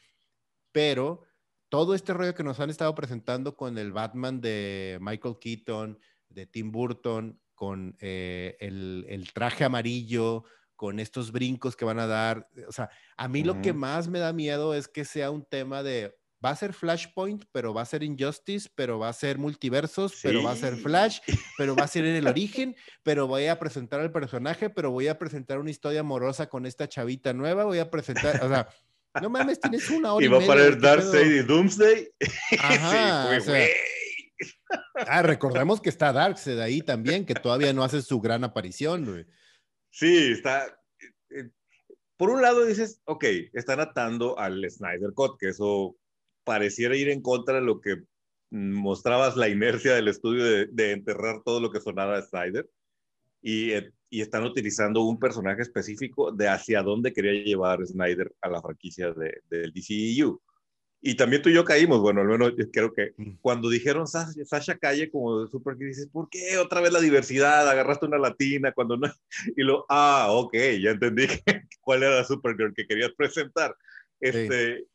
pero 0.71 1.23
todo 1.69 1.93
este 1.93 2.13
rollo 2.13 2.33
que 2.33 2.43
nos 2.43 2.59
han 2.59 2.69
estado 2.69 2.93
presentando 2.95 3.55
con 3.55 3.77
el 3.77 3.91
Batman 3.91 4.41
de 4.41 4.97
Michael 5.01 5.37
Keaton, 5.39 5.99
de 6.29 6.45
Tim 6.45 6.71
Burton, 6.71 7.39
con 7.53 7.95
eh, 7.99 8.57
el, 8.59 9.29
traje 9.33 9.65
amarillo, 9.65 10.45
con 10.75 10.99
estos 10.99 11.31
brincos 11.31 11.75
que 11.75 11.85
van 11.85 11.99
a 11.99 12.07
dar. 12.07 12.49
O 12.67 12.71
sea, 12.71 12.89
a 13.17 13.27
mí 13.27 13.43
lo 13.43 13.61
que 13.61 13.73
más 13.73 14.07
me 14.07 14.19
da 14.19 14.33
miedo 14.33 14.73
es 14.73 14.87
que 14.87 15.03
sea 15.05 15.29
un 15.29 15.45
tema 15.45 15.83
de, 15.83 16.15
va 16.43 16.51
a 16.51 16.55
ser 16.55 16.73
Flashpoint, 16.73 17.43
pero 17.51 17.73
va 17.73 17.81
a 17.81 17.85
ser 17.85 18.01
Injustice, 18.01 18.69
pero 18.73 18.97
va 18.97 19.09
a 19.09 19.13
ser 19.13 19.37
multiversos, 19.37 20.17
pero 20.23 20.41
va 20.41 20.51
a 20.51 20.55
ser 20.55 20.77
Flash, 20.77 21.19
pero 21.57 21.75
va 21.75 21.83
a 21.83 21.87
ser 21.87 22.05
en 22.05 22.15
el 22.15 22.27
origen, 22.27 22.75
pero 23.03 23.27
voy 23.27 23.47
a 23.47 23.59
presentar 23.59 23.99
al 23.99 24.11
personaje, 24.11 24.69
pero 24.69 24.91
voy 24.91 25.07
a 25.07 25.19
presentar 25.19 25.59
una 25.59 25.69
historia 25.69 25.99
amorosa 25.99 26.47
con 26.47 26.65
esta 26.65 26.87
chavita 26.87 27.33
nueva, 27.33 27.65
voy 27.65 27.79
a 27.79 27.91
presentar, 27.91 28.41
o 28.43 28.47
sea, 28.47 28.69
no 29.21 29.29
mames, 29.29 29.59
tienes 29.59 29.89
una 29.89 30.13
hora 30.13 30.23
y, 30.25 30.27
y 30.27 30.31
va 30.31 30.43
a 30.43 30.47
parar 30.47 30.79
Darkseid 30.79 31.31
y 31.31 31.43
Doomsday. 31.43 32.09
Ajá, 32.59 33.39
sí, 33.41 33.51
Ah, 35.07 35.23
recordemos 35.23 35.81
que 35.81 35.89
está 35.89 36.13
Darkseid 36.13 36.59
ahí 36.59 36.81
también, 36.81 37.25
que 37.25 37.33
todavía 37.33 37.73
no 37.73 37.83
hace 37.83 38.01
su 38.01 38.21
gran 38.21 38.43
aparición, 38.43 39.05
güey. 39.05 39.25
Sí, 39.91 40.31
está. 40.31 40.79
Eh, 41.29 41.49
por 42.17 42.29
un 42.29 42.41
lado 42.41 42.65
dices, 42.65 43.01
ok, 43.05 43.25
están 43.53 43.79
atando 43.79 44.37
al 44.37 44.69
Snyder 44.69 45.13
Cut, 45.13 45.39
que 45.39 45.49
eso 45.49 45.97
pareciera 46.43 46.95
ir 46.95 47.09
en 47.09 47.21
contra 47.21 47.55
de 47.55 47.61
lo 47.61 47.81
que 47.81 48.03
mostrabas 48.51 49.35
la 49.35 49.47
inercia 49.47 49.93
del 49.93 50.07
estudio 50.07 50.43
de, 50.43 50.67
de 50.67 50.91
enterrar 50.91 51.41
todo 51.43 51.59
lo 51.59 51.71
que 51.71 51.81
sonaba 51.81 52.17
a 52.17 52.21
Snyder. 52.21 52.69
Y 53.41 53.71
eh, 53.71 53.91
y 54.09 54.21
están 54.21 54.43
utilizando 54.43 55.03
un 55.03 55.19
personaje 55.19 55.61
específico 55.61 56.31
de 56.31 56.47
hacia 56.47 56.81
dónde 56.81 57.13
quería 57.13 57.43
llevar 57.43 57.85
Snyder 57.85 58.33
a 58.41 58.49
la 58.49 58.61
franquicia 58.61 59.11
de, 59.11 59.41
del 59.49 59.71
DCEU. 59.71 60.41
Y 61.01 61.15
también 61.15 61.41
tú 61.41 61.49
y 61.49 61.53
yo 61.53 61.63
caímos, 61.63 62.01
bueno, 62.01 62.21
al 62.21 62.27
menos 62.27 62.53
creo 62.73 62.91
que 62.93 63.13
mm. 63.15 63.37
cuando 63.39 63.69
dijeron 63.69 64.05
Sasha, 64.05 64.77
Calle 64.77 65.09
como 65.09 65.47
super 65.47 65.77
que 65.77 65.85
dices, 65.85 66.07
¿por 66.07 66.27
qué 66.29 66.57
otra 66.57 66.81
vez 66.81 66.91
la 66.91 66.99
diversidad? 66.99 67.69
Agarraste 67.69 68.05
una 68.05 68.17
latina 68.17 68.73
cuando 68.73 68.97
no. 68.97 69.07
Y 69.55 69.63
lo, 69.63 69.85
ah, 69.87 70.27
ok, 70.31 70.53
ya 70.81 70.91
entendí 70.91 71.27
cuál 71.81 72.03
era 72.03 72.15
la 72.15 72.25
Supergirl 72.25 72.73
que 72.73 72.87
querías 72.87 73.11
presentar. 73.11 73.75
Este, 74.19 74.87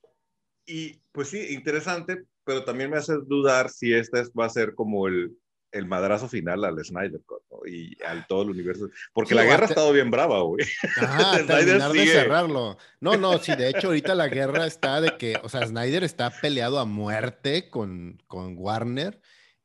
Y 0.66 1.00
pues 1.12 1.28
sí, 1.28 1.54
interesante, 1.54 2.24
pero 2.44 2.64
también 2.64 2.90
me 2.90 2.98
hace 2.98 3.14
dudar 3.26 3.70
si 3.70 3.94
esta 3.94 4.22
va 4.38 4.46
a 4.46 4.50
ser 4.50 4.74
como 4.74 5.08
el, 5.08 5.34
el 5.74 5.86
madrazo 5.86 6.28
final 6.28 6.64
al 6.64 6.82
Snyder 6.84 7.20
Cut 7.26 7.42
y 7.66 8.00
al 8.02 8.26
todo 8.26 8.42
el 8.42 8.50
universo. 8.50 8.88
Porque 9.12 9.34
la 9.34 9.44
guerra 9.44 9.66
ha 9.66 9.68
estado 9.68 9.92
bien 9.92 10.10
brava, 10.10 10.40
güey. 10.42 10.64
Ajá, 10.96 11.36
terminar 11.46 11.92
de 11.92 12.06
cerrarlo. 12.06 12.78
No, 13.00 13.16
no, 13.16 13.38
sí, 13.38 13.54
de 13.56 13.70
hecho 13.70 13.88
ahorita 13.88 14.14
la 14.14 14.28
guerra 14.28 14.66
está 14.66 15.00
de 15.00 15.16
que, 15.16 15.36
o 15.42 15.48
sea, 15.48 15.66
Snyder 15.66 16.04
está 16.04 16.30
peleado 16.30 16.78
a 16.78 16.84
muerte 16.84 17.68
con, 17.70 18.22
con 18.26 18.56
Warner 18.56 19.20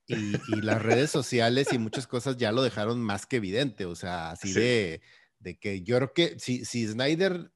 y, 0.07 0.35
y 0.35 0.61
las 0.61 0.81
redes 0.81 1.11
sociales 1.11 1.71
y 1.71 1.77
muchas 1.77 2.07
cosas 2.07 2.37
ya 2.37 2.51
lo 2.51 2.63
dejaron 2.63 3.01
más 3.01 3.25
que 3.25 3.37
evidente, 3.37 3.85
o 3.85 3.95
sea, 3.95 4.31
así 4.31 4.51
de, 4.53 5.01
de 5.37 5.59
que 5.59 5.83
yo 5.83 5.97
creo 5.97 6.13
que 6.13 6.39
si, 6.39 6.65
si 6.65 6.87
Snyder 6.87 7.51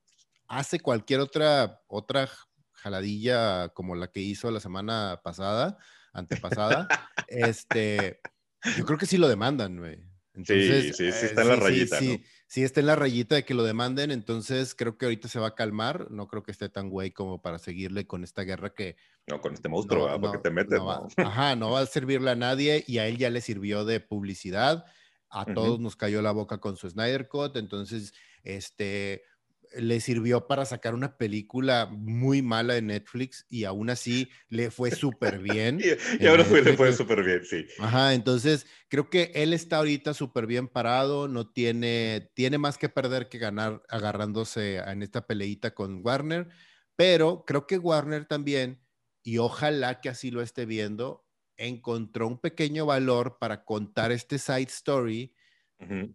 hace 0.47 0.79
cualquier 0.79 1.19
otra, 1.19 1.81
otra 1.87 2.29
jaladilla 2.73 3.69
como 3.69 3.95
la 3.95 4.07
que 4.11 4.19
hizo 4.19 4.51
la 4.51 4.59
semana 4.59 5.21
pasada, 5.23 5.77
antepasada, 6.13 6.87
este, 7.27 8.19
yo 8.77 8.85
creo 8.85 8.97
que 8.97 9.05
sí 9.05 9.17
lo 9.17 9.27
demandan, 9.27 9.77
güey. 9.77 9.99
sí, 10.43 10.93
sí, 10.93 11.11
sí 11.11 11.25
está 11.25 11.41
en 11.41 11.47
la 11.47 11.55
rayita. 11.55 11.99
Sí, 11.99 12.17
¿no? 12.17 12.23
sí, 12.47 12.63
está 12.63 12.79
en 12.79 12.87
la 12.87 12.95
rayita 12.95 13.35
de 13.35 13.45
que 13.45 13.53
lo 13.53 13.63
demanden, 13.63 14.11
entonces 14.11 14.75
creo 14.75 14.97
que 14.97 15.05
ahorita 15.05 15.27
se 15.27 15.39
va 15.39 15.47
a 15.47 15.55
calmar. 15.55 16.09
No 16.11 16.27
creo 16.27 16.43
que 16.43 16.51
esté 16.51 16.69
tan 16.69 16.89
güey 16.89 17.11
como 17.11 17.41
para 17.41 17.59
seguirle 17.59 18.07
con 18.07 18.23
esta 18.23 18.43
guerra 18.43 18.73
que. 18.73 18.95
No, 19.27 19.41
con 19.41 19.53
este 19.53 19.69
monstruo, 19.69 20.09
no, 20.09 20.19
porque 20.19 20.37
te 20.39 20.51
metes. 20.51 20.79
No 20.79 21.07
ajá, 21.17 21.55
no 21.55 21.71
va 21.71 21.81
a 21.81 21.85
servirle 21.85 22.31
a 22.31 22.35
nadie 22.35 22.83
y 22.87 22.97
a 22.97 23.07
él 23.07 23.17
ya 23.17 23.29
le 23.29 23.41
sirvió 23.41 23.85
de 23.85 23.99
publicidad. 23.99 24.85
A 25.29 25.45
todos 25.45 25.79
nos 25.79 25.95
cayó 25.95 26.21
la 26.21 26.31
boca 26.31 26.59
con 26.59 26.77
su 26.77 26.87
Snyder 26.87 27.27
Cut, 27.27 27.57
entonces, 27.57 28.13
este 28.43 29.23
le 29.75 29.99
sirvió 29.99 30.47
para 30.47 30.65
sacar 30.65 30.93
una 30.93 31.17
película 31.17 31.87
muy 31.91 32.41
mala 32.41 32.73
de 32.73 32.81
Netflix 32.81 33.45
y 33.49 33.63
aún 33.63 33.89
así 33.89 34.29
le 34.49 34.71
fue 34.71 34.91
súper 34.91 35.39
bien. 35.39 35.79
y, 36.19 36.25
ahora 36.25 36.43
fue, 36.43 36.61
le 36.61 36.77
fue 36.77 36.93
súper 36.93 37.23
bien, 37.23 37.43
sí. 37.45 37.65
Ajá, 37.79 38.13
entonces 38.13 38.65
creo 38.89 39.09
que 39.09 39.31
él 39.35 39.53
está 39.53 39.77
ahorita 39.77 40.13
súper 40.13 40.47
bien 40.47 40.67
parado, 40.67 41.27
no 41.27 41.49
tiene, 41.51 42.31
tiene 42.33 42.57
más 42.57 42.77
que 42.77 42.89
perder 42.89 43.29
que 43.29 43.37
ganar 43.37 43.81
agarrándose 43.89 44.77
en 44.77 45.03
esta 45.03 45.25
peleita 45.25 45.73
con 45.73 46.01
Warner, 46.03 46.49
pero 46.95 47.45
creo 47.45 47.67
que 47.67 47.77
Warner 47.77 48.25
también, 48.25 48.81
y 49.23 49.37
ojalá 49.37 50.01
que 50.01 50.09
así 50.09 50.31
lo 50.31 50.41
esté 50.41 50.65
viendo, 50.65 51.25
encontró 51.57 52.27
un 52.27 52.39
pequeño 52.39 52.85
valor 52.85 53.37
para 53.39 53.63
contar 53.63 54.11
este 54.11 54.37
side 54.37 54.63
story 54.63 55.33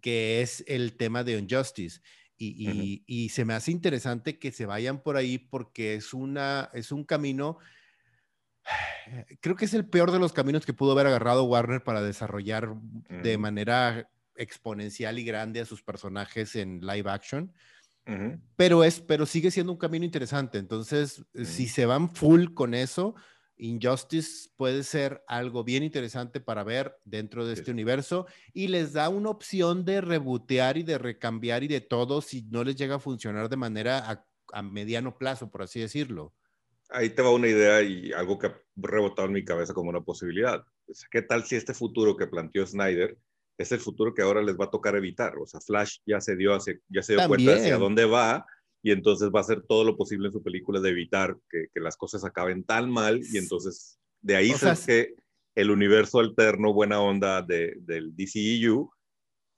que 0.00 0.40
es 0.40 0.64
el 0.66 0.96
tema 0.96 1.24
de 1.24 1.38
Injustice. 1.38 2.00
Y, 2.38 3.28
se 3.30 3.44
me 3.44 3.54
hace 3.54 3.72
interesante 3.72 4.38
que 4.38 4.52
se 4.52 4.66
vayan 4.66 5.02
por 5.02 5.16
ahí 5.16 5.38
porque 5.38 5.94
es, 5.94 6.14
una, 6.14 6.70
es 6.72 6.92
un 6.92 7.04
camino, 7.04 7.58
creo 9.40 9.56
que 9.56 9.64
es 9.64 9.74
el 9.74 9.86
peor 9.86 10.12
de 10.12 10.18
los 10.18 10.32
caminos 10.32 10.64
que 10.64 10.72
pudo 10.72 10.92
haber 10.92 11.08
agarrado 11.08 11.44
Warner 11.44 11.82
para 11.82 12.02
desarrollar 12.02 12.74
de 13.22 13.38
manera 13.38 14.08
exponencial 14.36 15.18
y 15.18 15.24
grande 15.24 15.60
a 15.60 15.66
sus 15.66 15.82
personajes 15.82 16.54
en 16.54 16.80
live 16.80 17.10
action. 17.10 17.52
pero, 18.56 18.84
es, 18.84 19.00
pero 19.00 19.26
sigue 19.26 19.50
siendo 19.50 19.72
un 19.72 19.78
camino 19.78 20.04
interesante. 20.04 20.58
Entonces, 20.58 21.24
si 21.44 21.66
se 21.66 21.86
van 21.86 22.14
full 22.14 22.54
con 22.54 22.72
eso, 22.72 23.16
Injustice 23.58 24.50
puede 24.56 24.82
ser 24.82 25.22
algo 25.26 25.64
bien 25.64 25.82
interesante 25.82 26.40
para 26.40 26.64
ver 26.64 26.96
dentro 27.04 27.46
de 27.46 27.54
este 27.54 27.70
universo 27.70 28.26
y 28.52 28.68
les 28.68 28.92
da 28.92 29.08
una 29.08 29.30
opción 29.30 29.84
de 29.84 30.00
rebotear 30.00 30.76
y 30.76 30.82
de 30.82 30.98
recambiar 30.98 31.62
y 31.64 31.68
de 31.68 31.80
todo 31.80 32.20
si 32.20 32.42
no 32.50 32.64
les 32.64 32.76
llega 32.76 32.96
a 32.96 33.00
funcionar 33.00 33.48
de 33.48 33.56
manera 33.56 34.24
a, 34.52 34.62
mediano 34.62 35.18
plazo, 35.18 35.50
por 35.50 35.62
así 35.62 35.80
decirlo. 35.80 36.32
Ahí 36.90 37.10
te 37.10 37.20
va 37.20 37.32
una 37.32 37.48
idea 37.48 37.82
y 37.82 38.12
algo 38.12 38.38
que 38.38 38.46
ha 38.46 38.58
rebotado 38.76 39.28
en 39.28 39.34
mi 39.34 39.44
cabeza 39.44 39.74
como 39.74 39.90
una 39.90 40.00
posibilidad. 40.00 40.64
¿Qué 41.10 41.20
tal 41.20 41.44
si 41.44 41.56
este 41.56 41.74
futuro 41.74 42.16
que 42.16 42.26
planteó 42.26 42.66
Snyder 42.66 43.18
es 43.58 43.72
el 43.72 43.80
futuro 43.80 44.14
que 44.14 44.22
ahora 44.22 44.40
les 44.40 44.58
va 44.58 44.66
a 44.66 44.70
tocar 44.70 44.96
evitar? 44.96 45.36
O 45.36 45.46
sea, 45.46 45.60
Flash 45.60 45.98
ya 46.06 46.20
se 46.20 46.34
dio, 46.34 46.56
ya 46.88 47.02
se 47.02 47.14
dio 47.14 47.28
cuenta 47.28 47.56
hacia 47.56 47.76
dónde 47.76 48.06
va 48.06 48.46
y 48.82 48.92
entonces 48.92 49.30
va 49.34 49.40
a 49.40 49.42
hacer 49.42 49.62
todo 49.62 49.84
lo 49.84 49.96
posible 49.96 50.28
en 50.28 50.32
su 50.32 50.42
película 50.42 50.80
de 50.80 50.90
evitar 50.90 51.36
que, 51.50 51.66
que 51.72 51.80
las 51.80 51.96
cosas 51.96 52.24
acaben 52.24 52.64
tan 52.64 52.90
mal 52.90 53.20
y 53.32 53.38
entonces 53.38 53.98
de 54.20 54.36
ahí 54.36 54.52
se 54.52 54.74
que 54.86 55.14
el 55.54 55.70
universo 55.70 56.20
alterno 56.20 56.72
buena 56.72 57.00
onda 57.00 57.42
de, 57.42 57.76
del 57.80 58.14
DCEU 58.14 58.90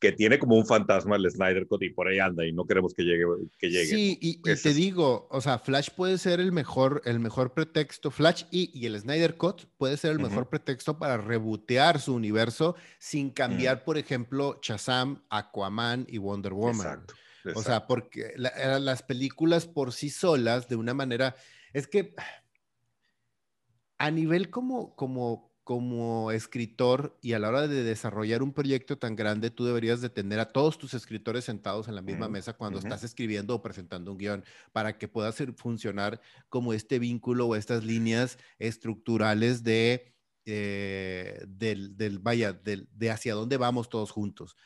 que 0.00 0.12
tiene 0.12 0.38
como 0.38 0.56
un 0.56 0.66
fantasma 0.66 1.16
el 1.16 1.30
Snyder 1.30 1.66
Cut 1.66 1.82
y 1.82 1.90
por 1.90 2.08
ahí 2.08 2.18
anda 2.18 2.46
y 2.46 2.52
no 2.52 2.64
queremos 2.64 2.94
que 2.94 3.02
llegue. 3.02 3.24
Que 3.58 3.68
llegue 3.68 3.84
sí, 3.84 4.18
y, 4.18 4.40
te 4.40 4.72
digo, 4.72 5.28
o 5.30 5.42
sea, 5.42 5.58
Flash 5.58 5.90
puede 5.94 6.16
ser 6.16 6.40
el 6.40 6.52
mejor, 6.52 7.02
el 7.04 7.20
mejor 7.20 7.52
pretexto, 7.52 8.10
Flash 8.10 8.44
y, 8.50 8.70
y 8.72 8.86
el 8.86 8.98
Snyder 8.98 9.36
Cut 9.36 9.66
puede 9.76 9.98
ser 9.98 10.12
el 10.12 10.18
mejor 10.18 10.48
pretexto 10.48 10.98
para 10.98 11.18
rebotear 11.18 12.00
su 12.00 12.14
universo 12.14 12.76
sin 12.98 13.28
cambiar, 13.28 13.84
por 13.84 13.98
ejemplo, 13.98 14.58
Shazam, 14.62 15.22
Aquaman 15.28 16.06
y 16.08 16.16
Wonder 16.16 16.54
Woman. 16.54 16.76
Exacto. 16.76 17.14
O 17.54 17.62
sea, 17.62 17.86
porque 17.86 18.34
las 18.36 19.02
películas 19.02 19.66
por 19.66 19.92
sí 19.92 20.10
solas, 20.10 20.68
de 20.68 20.76
una 20.76 20.94
manera, 20.94 21.34
es 21.72 21.86
que 21.86 22.14
a 23.98 24.10
nivel 24.10 24.50
como, 24.50 24.94
como, 24.96 25.52
como 25.64 26.30
escritor 26.32 27.18
y 27.22 27.34
a 27.34 27.38
la 27.38 27.48
hora 27.48 27.68
de 27.68 27.82
desarrollar 27.84 28.42
un 28.42 28.52
proyecto 28.52 28.98
tan 28.98 29.14
grande, 29.14 29.50
tú 29.50 29.64
deberías 29.64 30.00
de 30.00 30.10
tener 30.10 30.40
a 30.40 30.52
todos 30.52 30.78
tus 30.78 30.94
escritores 30.94 31.44
sentados 31.44 31.88
en 31.88 31.94
la 31.94 32.02
misma 32.02 32.28
mesa 32.28 32.54
cuando 32.54 32.78
estás 32.78 33.04
escribiendo 33.04 33.54
o 33.54 33.62
presentando 33.62 34.10
un 34.10 34.18
guion 34.18 34.44
para 34.72 34.98
que 34.98 35.08
pueda 35.08 35.28
hacer 35.28 35.52
funcionar 35.52 36.20
como 36.48 36.72
este 36.72 36.98
vínculo 36.98 37.46
o 37.46 37.56
estas 37.56 37.84
líneas 37.84 38.38
estructurales 38.58 39.62
de, 39.62 40.14
eh, 40.46 41.44
del, 41.46 41.96
del, 41.96 42.18
vaya, 42.18 42.52
del, 42.52 42.88
de 42.92 43.10
hacia 43.10 43.34
dónde 43.34 43.56
vamos 43.56 43.88
todos 43.88 44.10
juntos. 44.10 44.56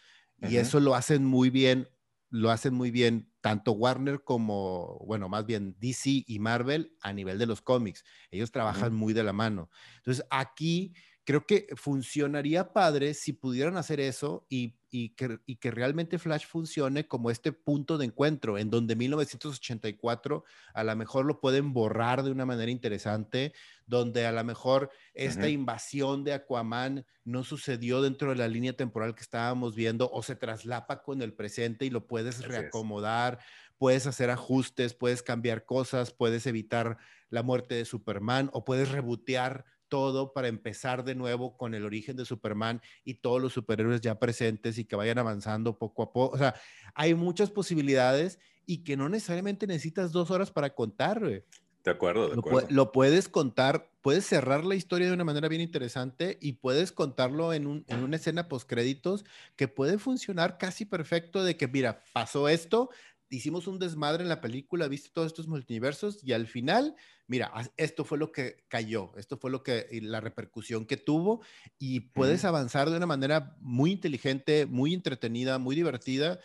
Y 0.41 0.57
eso 0.57 0.79
lo 0.79 0.95
hacen 0.95 1.25
muy 1.25 1.49
bien 1.49 1.89
lo 2.35 2.51
hacen 2.51 2.75
muy 2.75 2.91
bien 2.91 3.31
tanto 3.41 3.71
Warner 3.71 4.25
como, 4.25 4.99
bueno, 5.07 5.29
más 5.29 5.47
bien 5.47 5.77
DC 5.79 6.25
y 6.27 6.39
Marvel 6.41 6.93
a 7.01 7.13
nivel 7.13 7.39
de 7.39 7.47
los 7.47 7.63
cómics. 7.63 8.05
Ellos 8.33 8.51
trabajan 8.51 8.93
muy 8.93 9.13
de 9.13 9.23
la 9.23 9.33
mano. 9.33 9.71
Entonces, 9.99 10.27
aquí 10.31 10.95
creo 11.23 11.47
que 11.47 11.69
funcionaría 11.77 12.73
padre 12.73 13.15
si 13.15 13.35
pudieran 13.35 13.77
hacer 13.77 14.01
eso 14.01 14.47
y, 14.49 14.75
que, 15.17 15.41
y, 15.47 15.57
que, 15.57 15.71
realmente 15.71 16.19
Flash 16.19 16.47
funcione 16.47 17.09
como 17.09 17.31
este 17.31 17.53
punto 17.53 17.99
de 17.99 18.07
encuentro, 18.07 18.59
en 18.59 18.71
donde 18.71 18.95
1984 18.95 20.45
a 20.73 20.85
lo 20.85 20.97
mejor 20.97 21.27
lo 21.27 21.41
pueden 21.41 21.73
borrar 21.73 22.23
de 22.23 22.31
una 22.31 22.47
manera 22.47 22.71
interesante, 22.71 23.53
donde 23.87 24.27
a 24.27 24.33
lo 24.33 24.45
mejor 24.45 24.91
esta 25.13 25.49
invasión 25.49 26.23
de 26.23 26.35
Aquaman 26.35 27.05
no 27.25 27.43
sucedió 27.43 28.03
dentro 28.03 28.31
de 28.31 28.37
la 28.37 28.49
línea 28.49 28.75
temporal 28.75 29.15
que 29.15 29.23
estábamos 29.23 29.75
viendo 29.75 30.11
o 30.13 30.23
se 30.23 30.37
traslapa 30.37 31.03
con 31.03 31.23
el 31.23 31.33
presente 31.33 31.87
y 31.87 31.91
lo 31.91 32.07
puedes 32.07 32.47
reacomodar. 32.47 33.41
Puedes 33.79 34.07
hacer 34.07 34.31
ajustes, 34.31 34.95
puedes 34.95 35.23
cambiar 35.23 35.65
cosas, 35.65 36.13
puedes 36.13 36.47
evitar 36.47 36.99
la 37.31 37.43
muerte 37.43 37.75
de 37.75 37.85
Superman 37.85 38.49
o 38.53 38.65
puedes 38.65 38.91
rebotear 38.91 39.65
todo 39.95 40.33
para 40.33 40.49
empezar 40.49 41.05
de 41.05 41.15
nuevo 41.15 41.57
con 41.57 41.73
el 41.73 41.85
origen 41.85 42.17
de 42.17 42.25
Superman 42.25 42.83
y 43.05 43.15
todos 43.15 43.41
los 43.41 43.53
superhéroes 43.53 44.01
ya 44.01 44.19
presentes 44.19 44.77
y 44.77 44.85
que 44.85 44.97
vayan 44.97 45.19
avanzando 45.19 45.79
poco 45.79 46.03
a 46.03 46.13
poco. 46.13 46.35
O 46.35 46.39
sea, 46.39 46.57
hay 46.97 47.15
muchas 47.15 47.53
posibilidades 47.53 48.41
y 48.67 48.79
que 48.79 48.97
no 48.97 49.09
necesariamente 49.09 49.69
necesitas 49.69 50.11
dos 50.11 50.33
horas 50.33 50.51
para 50.51 50.75
contar. 50.75 51.21
De 51.21 51.45
acuerdo, 51.87 52.29
de 52.29 52.41
acuerdo. 52.41 52.67
Lo, 52.71 52.91
puedes 52.91 53.29
contar, 53.29 53.89
puedes 54.03 54.27
cerrar 54.27 54.65
la 54.65 54.75
historia 54.75 55.07
de 55.07 55.13
una 55.13 55.23
manera 55.23 55.47
bien 55.47 55.63
interesante 55.63 56.39
y 56.41 56.55
puedes 56.55 56.91
contarlo 56.91 57.53
en, 57.53 57.69
un, 57.69 57.85
en 57.87 58.03
una 58.03 58.17
escena 58.17 58.49
post 58.49 58.69
créditos 58.69 59.25
que 59.55 59.69
puede 59.69 59.99
funcionar 59.99 60.59
casi 60.59 60.87
perfecto 60.87 61.45
de 61.45 61.57
que, 61.57 61.69
mira, 61.69 62.03
pasó 62.13 62.49
esto, 62.49 62.91
hicimos 63.35 63.67
un 63.67 63.79
desmadre 63.79 64.23
en 64.23 64.29
la 64.29 64.41
película, 64.41 64.89
viste 64.89 65.11
todos 65.13 65.27
estos 65.27 65.49
multiversos 65.49 66.23
y 66.23 66.33
al 66.33 66.47
final, 66.47 66.95
mira, 67.27 67.53
esto 67.77 68.05
fue 68.05 68.19
lo 68.19 68.33
que 68.33 68.65
cayó, 68.69 69.13
esto 69.17 69.37
fue 69.37 69.51
lo 69.51 69.63
que 69.63 69.89
la 70.03 70.21
repercusión 70.21 70.87
que 70.87 70.97
tuvo 70.97 71.43
y 71.79 72.01
puedes 72.01 72.45
avanzar 72.45 72.91
de 72.91 72.97
una 72.97 73.07
manera 73.07 73.57
muy 73.61 73.93
inteligente, 73.93 74.67
muy 74.67 74.95
entretenida, 74.95 75.59
muy 75.59 75.77
divertida, 75.77 76.39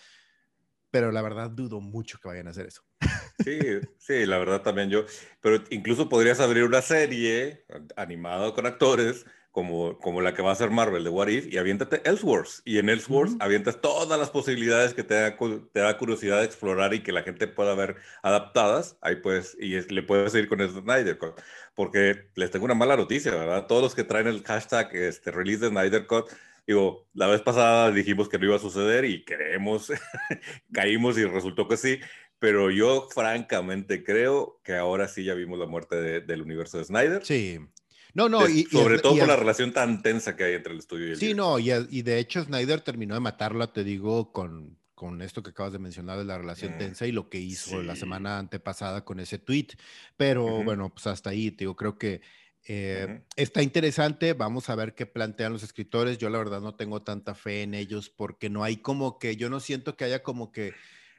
pero 0.92 1.12
la 1.12 1.22
verdad 1.22 1.50
dudo 1.50 1.82
mucho 1.82 2.20
que 2.20 2.28
vayan 2.28 2.48
a 2.48 2.52
hacer 2.52 2.68
eso. 2.68 2.84
Sí, 3.44 3.60
sí, 3.98 4.26
la 4.26 4.38
verdad 4.38 4.62
también 4.62 4.90
yo, 4.90 5.06
pero 5.40 5.64
incluso 5.70 6.10
podrías 6.10 6.42
abrir 6.42 6.64
una 6.64 6.82
serie 6.82 7.66
animada 7.96 8.54
con 8.54 8.66
actores 8.66 9.26
como, 9.52 9.98
como 9.98 10.22
la 10.22 10.34
que 10.34 10.42
va 10.42 10.52
a 10.52 10.56
ser 10.56 10.70
Marvel 10.70 11.04
de 11.04 11.10
What 11.10 11.28
If 11.28 11.48
y 11.52 11.58
aviéntate 11.58 12.02
Elseworlds. 12.08 12.62
Y 12.66 12.78
en 12.78 12.90
Elseworlds 12.90 13.36
avientas 13.40 13.82
todas 13.82 14.20
las 14.20 14.30
posibilidades 14.30 14.94
que 14.94 15.04
te 15.04 15.16
da, 15.16 15.38
te 15.38 15.80
da 15.80 15.98
curiosidad 15.98 16.40
de 16.40 16.46
explorar 16.46 16.94
y 16.94 17.02
que 17.02 17.12
la 17.12 17.24
gente 17.24 17.48
pueda 17.48 17.74
ver 17.76 17.96
adaptadas. 18.22 18.98
Ahí 19.02 19.18
pues, 19.18 19.58
y 19.60 19.80
le 19.82 20.04
puedes 20.04 20.34
ir 20.36 20.48
con 20.48 20.60
Snyder 20.60 21.18
Cut. 21.18 21.40
Porque 21.76 22.30
les 22.36 22.52
tengo 22.52 22.66
una 22.66 22.76
mala 22.76 22.96
noticia, 22.96 23.32
¿verdad? 23.32 23.68
Todos 23.68 23.82
los 23.82 23.96
que 23.96 24.04
traen 24.04 24.28
el 24.28 24.44
hashtag 24.44 24.96
este, 24.96 25.32
release 25.32 25.62
de 25.62 25.70
Snyder 25.70 26.06
Cut, 26.06 26.30
digo, 26.68 27.08
la 27.14 27.28
vez 27.28 27.42
pasada 27.42 27.92
dijimos 27.92 28.30
que 28.30 28.38
no 28.38 28.46
iba 28.46 28.56
a 28.58 28.60
suceder 28.60 29.06
y 29.06 29.24
creemos, 29.24 29.92
caímos 30.74 31.18
y 31.18 31.26
resultó 31.26 31.68
que 31.68 31.78
sí 31.78 32.00
pero 32.40 32.72
yo 32.72 33.08
francamente 33.14 34.04
creo 34.04 34.62
que 34.64 34.76
ahora 34.76 35.08
sí 35.08 35.26
ya 35.26 35.34
vimos 35.34 35.60
la 35.60 35.66
muerte 35.66 36.22
del 36.22 36.42
universo 36.42 36.78
de 36.78 36.86
Snyder. 36.86 37.26
Sí. 37.26 37.60
No, 38.14 38.28
no, 38.28 38.48
y, 38.48 38.64
sobre 38.64 39.00
todo 39.00 39.18
por 39.18 39.28
la 39.28 39.36
relación 39.36 39.72
tan 39.72 40.02
tensa 40.02 40.36
que 40.36 40.44
hay 40.44 40.54
entre 40.56 40.74
el 40.74 40.80
estudio 40.80 41.08
y 41.08 41.12
el 41.12 41.18
Sí, 41.18 41.34
no, 41.34 41.60
y, 41.60 41.72
y, 41.90 42.02
de 42.02 42.20
hecho 42.20 42.44
Snyder 42.44 42.82
terminó 42.82 43.14
de 43.14 43.20
matarla, 43.20 43.72
te 43.72 43.84
digo, 43.84 44.32
con, 44.32 44.80
con 45.00 45.22
esto 45.22 45.42
que 45.42 45.52
acabas 45.52 45.72
de 45.72 45.80
mencionar 45.80 46.18
de 46.18 46.26
la 46.26 46.38
relación 46.38 46.76
mm, 46.76 46.78
tensa 46.78 47.08
y 47.08 47.14
lo 47.14 47.30
que 47.30 47.40
hizo 47.40 47.82
la 47.82 47.96
semana 47.96 48.38
antepasada 48.38 49.06
con 49.06 49.22
ese 49.22 49.40
tweet. 49.40 49.68
Pero 50.18 50.62
bueno, 50.64 50.94
pues 50.94 51.08
hasta 51.08 51.30
ahí, 51.30 51.52
te 51.52 51.60
digo, 51.60 51.78
creo 51.78 51.98
que 51.98 52.20
eh, 52.68 53.22
está 53.38 53.64
interesante, 53.64 54.34
vamos 54.34 54.70
a 54.70 54.76
ver 54.76 54.96
qué 54.96 55.06
plantean 55.06 55.54
los 55.54 55.64
escritores. 55.64 56.18
Yo 56.18 56.30
la 56.30 56.38
verdad 56.38 56.60
no 56.60 56.76
tengo 56.76 57.02
tanta 57.02 57.34
fe 57.34 57.64
en 57.64 57.76
ellos 57.76 58.10
porque 58.10 58.50
no 58.50 58.64
hay 58.66 58.78
como 58.78 59.20
que, 59.20 59.38
yo 59.38 59.50
no 59.50 59.62
siento 59.62 59.96
que 59.96 60.04
haya 60.04 60.22
como 60.22 60.52
que 60.52 60.74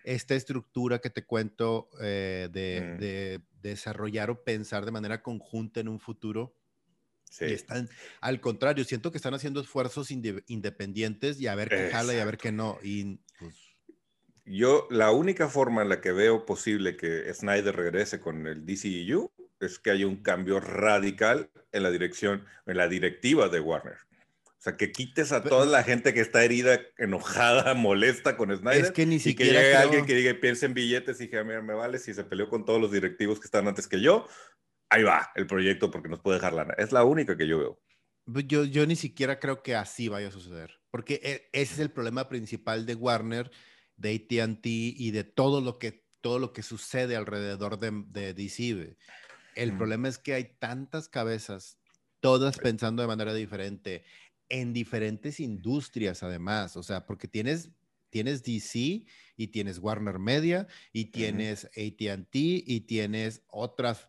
esta 0.04 0.34
estructura 0.34 0.98
que 0.98 1.08
te 1.08 1.24
cuento 1.24 1.88
eh, 2.02 2.50
de, 2.52 2.82
mm. 2.82 2.98
de, 3.00 3.40
desarrollar 3.62 4.30
o 4.30 4.44
pensar 4.44 4.84
de 4.84 4.92
manera 4.92 5.22
conjunta 5.22 5.80
en 5.80 5.88
un 5.88 6.00
futuro 6.00 6.54
están, 7.38 7.88
al 8.20 8.40
contrario, 8.40 8.84
siento 8.84 9.10
que 9.10 9.18
están 9.18 9.34
haciendo 9.34 9.60
esfuerzos 9.60 10.10
independientes 10.10 11.40
y 11.40 11.46
a 11.46 11.54
ver 11.54 11.68
qué 11.68 11.90
jala 11.90 12.14
y 12.14 12.18
a 12.18 12.24
ver 12.24 12.38
qué 12.38 12.52
no. 12.52 12.78
Y, 12.82 13.20
pues... 13.38 13.54
Yo, 14.44 14.88
la 14.90 15.12
única 15.12 15.48
forma 15.48 15.82
en 15.82 15.88
la 15.88 16.00
que 16.00 16.12
veo 16.12 16.44
posible 16.44 16.96
que 16.96 17.32
Snyder 17.32 17.76
regrese 17.76 18.18
con 18.18 18.46
el 18.46 18.66
DCEU 18.66 19.30
es 19.60 19.78
que 19.78 19.90
haya 19.90 20.06
un 20.06 20.22
cambio 20.22 20.58
radical 20.58 21.50
en 21.72 21.82
la 21.82 21.90
dirección, 21.90 22.44
en 22.66 22.76
la 22.76 22.88
directiva 22.88 23.48
de 23.48 23.60
Warner. 23.60 23.98
O 24.60 24.62
sea, 24.62 24.76
que 24.76 24.92
quites 24.92 25.32
a 25.32 25.42
toda 25.42 25.64
la 25.64 25.82
gente 25.84 26.12
que 26.12 26.20
está 26.20 26.44
herida, 26.44 26.80
enojada, 26.98 27.72
molesta 27.74 28.36
con 28.36 28.54
Snyder. 28.54 28.84
Es 28.84 28.90
que 28.90 29.06
ni 29.06 29.18
siquiera. 29.18 29.52
Y 29.52 29.54
que 29.54 29.60
llegue 29.62 29.76
alguien 29.76 30.06
que 30.06 30.14
diga, 30.14 30.34
piense 30.38 30.66
en 30.66 30.74
billetes 30.74 31.20
y 31.20 31.28
que 31.28 31.42
mira, 31.44 31.62
me 31.62 31.72
vale 31.72 31.98
si 31.98 32.12
se 32.12 32.24
peleó 32.24 32.48
con 32.48 32.64
todos 32.64 32.80
los 32.80 32.90
directivos 32.90 33.40
que 33.40 33.46
están 33.46 33.68
antes 33.68 33.86
que 33.86 34.00
yo 34.00 34.26
ahí 34.90 35.02
va 35.02 35.30
el 35.34 35.46
proyecto 35.46 35.90
porque 35.90 36.08
nos 36.08 36.20
puede 36.20 36.38
dejar 36.38 36.52
lana. 36.52 36.74
Es 36.76 36.92
la 36.92 37.04
única 37.04 37.36
que 37.36 37.48
yo 37.48 37.58
veo. 37.58 37.80
Pues 38.32 38.46
yo, 38.46 38.64
yo 38.64 38.86
ni 38.86 38.96
siquiera 38.96 39.40
creo 39.40 39.62
que 39.62 39.74
así 39.74 40.08
vaya 40.08 40.28
a 40.28 40.32
suceder, 40.32 40.80
porque 40.90 41.20
e, 41.22 41.48
ese 41.52 41.74
es 41.74 41.78
el 41.80 41.90
problema 41.90 42.28
principal 42.28 42.86
de 42.86 42.94
Warner, 42.94 43.50
de 43.96 44.14
ATT 44.14 44.66
y 44.66 45.10
de 45.10 45.24
todo 45.24 45.60
lo 45.60 45.78
que, 45.78 46.04
todo 46.20 46.38
lo 46.38 46.52
que 46.52 46.62
sucede 46.62 47.16
alrededor 47.16 47.78
de, 47.78 48.04
de 48.06 48.34
DC. 48.34 48.96
El 49.56 49.76
problema 49.76 50.08
es 50.08 50.18
que 50.18 50.34
hay 50.34 50.56
tantas 50.58 51.08
cabezas, 51.08 51.78
todas 52.20 52.58
pensando 52.58 53.02
de 53.02 53.08
manera 53.08 53.34
diferente, 53.34 54.04
en 54.48 54.72
diferentes 54.72 55.40
industrias 55.40 56.22
además, 56.22 56.76
o 56.76 56.82
sea, 56.82 57.06
porque 57.06 57.28
tienes, 57.28 57.70
tienes 58.10 58.42
DC 58.42 59.04
y 59.36 59.46
tienes 59.48 59.78
Warner 59.78 60.18
Media 60.18 60.66
y 60.92 61.06
tienes 61.06 61.66
ATT 61.66 62.34
y 62.34 62.80
tienes 62.82 63.42
otras 63.48 64.08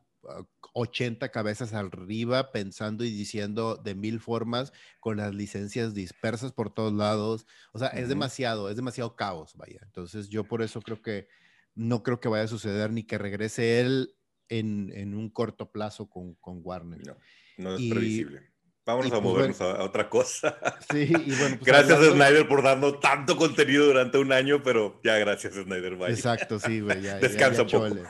80 0.73 1.29
cabezas 1.29 1.73
arriba 1.73 2.51
pensando 2.51 3.03
y 3.03 3.11
diciendo 3.11 3.75
de 3.75 3.95
mil 3.95 4.19
formas 4.19 4.71
con 4.99 5.17
las 5.17 5.33
licencias 5.33 5.93
dispersas 5.93 6.51
por 6.51 6.73
todos 6.73 6.93
lados. 6.93 7.45
O 7.73 7.79
sea, 7.79 7.89
es 7.89 8.09
demasiado, 8.09 8.69
es 8.69 8.75
demasiado 8.75 9.15
caos, 9.15 9.55
vaya. 9.55 9.79
Entonces 9.83 10.29
yo 10.29 10.43
por 10.43 10.61
eso 10.61 10.81
creo 10.81 11.01
que 11.01 11.27
no 11.75 12.03
creo 12.03 12.19
que 12.19 12.29
vaya 12.29 12.43
a 12.43 12.47
suceder 12.47 12.91
ni 12.91 13.03
que 13.03 13.17
regrese 13.17 13.79
él 13.79 14.15
en, 14.49 14.91
en 14.93 15.15
un 15.15 15.29
corto 15.29 15.71
plazo 15.71 16.09
con, 16.09 16.35
con 16.35 16.59
Warner. 16.63 16.99
No, 17.05 17.17
no 17.57 17.75
es 17.75 17.89
previsible. 17.89 18.51
Vámonos 18.85 19.11
a 19.11 19.21
pues, 19.21 19.23
movernos 19.23 19.61
a, 19.61 19.83
otra 19.83 20.09
cosa. 20.09 20.57
Sí, 20.91 21.03
y 21.03 21.35
bueno. 21.35 21.57
Pues, 21.57 21.63
gracias, 21.63 21.99
Snyder, 21.99 22.47
por 22.47 22.63
darnos 22.63 22.99
tanto 22.99 23.37
contenido 23.37 23.85
durante 23.85 24.17
un 24.17 24.31
año, 24.33 24.63
pero 24.63 24.99
ya 25.03 25.17
gracias, 25.17 25.53
Snyder. 25.53 25.93
Exacto, 26.09 26.59
sí, 26.59 26.81
güey. 26.81 27.01
Ya, 27.01 27.17
Descansa 27.19 27.65
ya, 27.65 27.77
un 27.77 27.89
poco. 27.89 28.09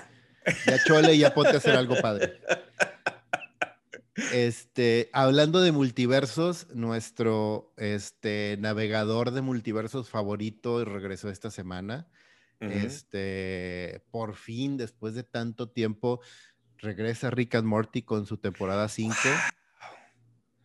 Ya 0.65 0.83
chole, 0.83 1.17
ya 1.17 1.33
ponte 1.33 1.51
a 1.51 1.57
hacer 1.57 1.75
algo 1.75 1.95
padre. 2.01 2.39
Este, 4.33 5.09
hablando 5.13 5.61
de 5.61 5.71
multiversos, 5.71 6.67
nuestro 6.73 7.73
este, 7.77 8.57
navegador 8.59 9.31
de 9.31 9.41
multiversos 9.41 10.09
favorito 10.09 10.83
regresó 10.85 11.29
esta 11.29 11.51
semana. 11.51 12.07
Este, 12.59 14.03
por 14.11 14.35
fin, 14.35 14.77
después 14.77 15.15
de 15.15 15.23
tanto 15.23 15.69
tiempo, 15.69 16.21
regresa 16.77 17.31
Rick 17.31 17.55
and 17.55 17.67
Morty 17.67 18.03
con 18.03 18.27
su 18.27 18.37
temporada 18.37 18.87
5. 18.87 19.15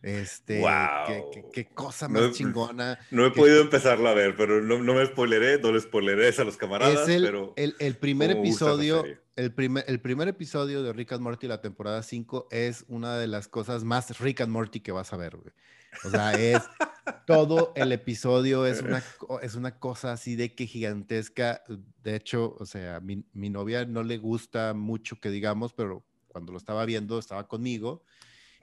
Este, 0.03 0.63
qué, 1.51 1.65
cosa 1.73 2.07
más 2.07 2.31
chingona. 2.33 2.99
No 3.09 3.25
he 3.25 3.31
podido 3.31 3.61
empezarla 3.61 4.11
a 4.11 4.13
ver, 4.13 4.35
pero 4.35 4.61
no, 4.61 4.77
no, 4.77 4.93
me 4.93 5.05
spoileré, 5.05 5.59
no 5.59 5.71
les 5.71 5.83
spoileré 5.83 6.33
a 6.37 6.43
los 6.43 6.55
camaradas. 6.55 7.09
el, 7.09 7.23
pero 7.23 7.53
el, 7.55 7.75
el 7.79 7.95
primer 7.95 8.31
episodio, 8.31 9.03
el 9.35 9.53
primer, 9.53 9.83
el 9.87 9.99
primer 9.99 10.27
episodio 10.27 10.83
de 10.83 10.93
Rick 10.93 11.13
and 11.13 11.21
Morty, 11.21 11.47
la 11.47 11.61
temporada 11.61 12.03
5, 12.03 12.47
es 12.51 12.85
una 12.87 13.17
de 13.17 13.27
las 13.27 13.47
cosas 13.47 13.83
más 13.83 14.19
Rick 14.19 14.41
and 14.41 14.51
Morty 14.51 14.81
que 14.81 14.91
vas 14.91 15.13
a 15.13 15.17
ver, 15.17 15.35
güey. 15.35 15.51
O 16.03 16.11
sea, 16.11 16.33
es 16.33 16.61
todo 17.25 17.73
el 17.75 17.91
episodio 17.91 18.67
es 18.67 18.81
una, 18.81 19.03
es 19.41 19.55
una 19.55 19.79
cosa 19.79 20.11
así 20.11 20.35
de 20.35 20.53
que 20.53 20.67
gigantesca. 20.67 21.63
De 22.03 22.15
hecho, 22.15 22.55
o 22.59 22.65
sea, 22.67 22.99
mi, 22.99 23.25
mi 23.33 23.49
novia 23.49 23.85
no 23.85 24.03
le 24.03 24.17
gusta 24.17 24.75
mucho 24.75 25.19
que 25.19 25.31
digamos, 25.31 25.73
pero 25.73 26.05
cuando 26.27 26.51
lo 26.51 26.59
estaba 26.59 26.85
viendo 26.85 27.17
estaba 27.17 27.47
conmigo 27.47 28.03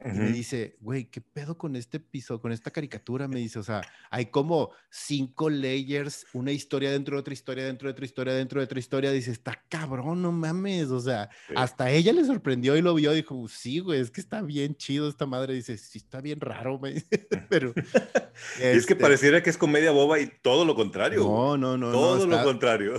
y 0.04 0.08
me 0.08 0.30
dice, 0.30 0.76
güey, 0.80 1.06
¿qué 1.06 1.20
pedo 1.20 1.56
con 1.56 1.76
este 1.76 1.98
piso, 1.98 2.40
con 2.40 2.52
esta 2.52 2.70
caricatura? 2.70 3.26
Me 3.26 3.38
dice, 3.38 3.58
o 3.58 3.62
sea, 3.62 3.80
hay 4.10 4.26
como 4.26 4.70
cinco 4.90 5.48
layers, 5.48 6.26
una 6.34 6.52
historia 6.52 6.90
dentro 6.90 7.16
de 7.16 7.20
otra 7.20 7.32
historia, 7.32 7.64
dentro 7.64 7.88
de 7.88 7.92
otra 7.92 8.04
historia, 8.04 8.34
dentro 8.34 8.60
de 8.60 8.64
otra 8.64 8.78
historia. 8.78 9.12
Dice, 9.12 9.30
está 9.30 9.62
cabrón, 9.68 10.20
no 10.20 10.30
mames. 10.30 10.90
O 10.90 11.00
sea, 11.00 11.30
hasta 11.56 11.90
ella 11.90 12.12
le 12.12 12.24
sorprendió 12.24 12.76
y 12.76 12.82
lo 12.82 12.94
vio. 12.94 13.12
Dijo, 13.12 13.48
sí, 13.48 13.78
güey, 13.78 14.00
es 14.00 14.10
que 14.10 14.20
está 14.20 14.42
bien 14.42 14.76
chido 14.76 15.08
esta 15.08 15.26
madre. 15.26 15.54
Dice, 15.54 15.78
sí, 15.78 15.98
está 15.98 16.20
bien 16.20 16.40
raro, 16.40 16.78
me 16.78 17.02
Pero. 17.48 17.72
y 18.58 18.62
es 18.62 18.86
que 18.86 18.92
este 18.92 18.96
pareciera 18.96 19.42
que 19.42 19.50
es 19.50 19.56
comedia 19.56 19.90
boba 19.90 20.20
y 20.20 20.30
todo 20.42 20.64
lo 20.64 20.74
contrario. 20.74 21.20
No, 21.20 21.56
no, 21.56 21.78
no. 21.78 21.92
Todo 21.92 22.26
lo 22.26 22.42
contrario. 22.42 22.94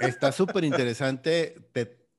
Está 0.00 0.32
súper 0.32 0.64
interesante. 0.64 1.56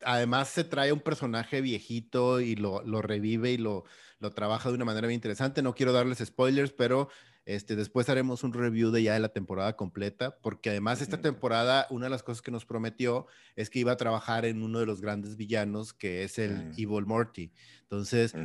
Además, 0.03 0.49
se 0.49 0.63
trae 0.63 0.91
un 0.91 1.01
personaje 1.01 1.61
viejito 1.61 2.39
y 2.39 2.55
lo, 2.55 2.81
lo 2.83 3.01
revive 3.01 3.51
y 3.51 3.57
lo 3.57 3.85
lo 4.19 4.31
trabaja 4.31 4.69
de 4.69 4.75
una 4.75 4.85
manera 4.85 5.07
bien 5.07 5.17
interesante. 5.17 5.61
No 5.61 5.73
quiero 5.73 5.93
darles 5.93 6.19
spoilers, 6.19 6.71
pero 6.71 7.09
este, 7.45 7.75
después 7.75 8.09
haremos 8.09 8.43
un 8.43 8.53
review 8.53 8.91
de 8.91 9.03
ya 9.03 9.13
de 9.13 9.19
la 9.19 9.29
temporada 9.29 9.75
completa, 9.75 10.37
porque 10.41 10.69
además 10.69 11.01
esta 11.01 11.21
temporada, 11.21 11.87
una 11.89 12.05
de 12.05 12.09
las 12.11 12.23
cosas 12.23 12.41
que 12.41 12.51
nos 12.51 12.65
prometió 12.65 13.27
es 13.55 13.69
que 13.69 13.79
iba 13.79 13.93
a 13.93 13.97
trabajar 13.97 14.45
en 14.45 14.61
uno 14.61 14.79
de 14.79 14.85
los 14.85 15.01
grandes 15.01 15.37
villanos, 15.37 15.93
que 15.93 16.23
es 16.23 16.37
el 16.37 16.67
mm. 16.67 16.71
Evil 16.77 17.05
Morty. 17.05 17.51
Entonces, 17.83 18.35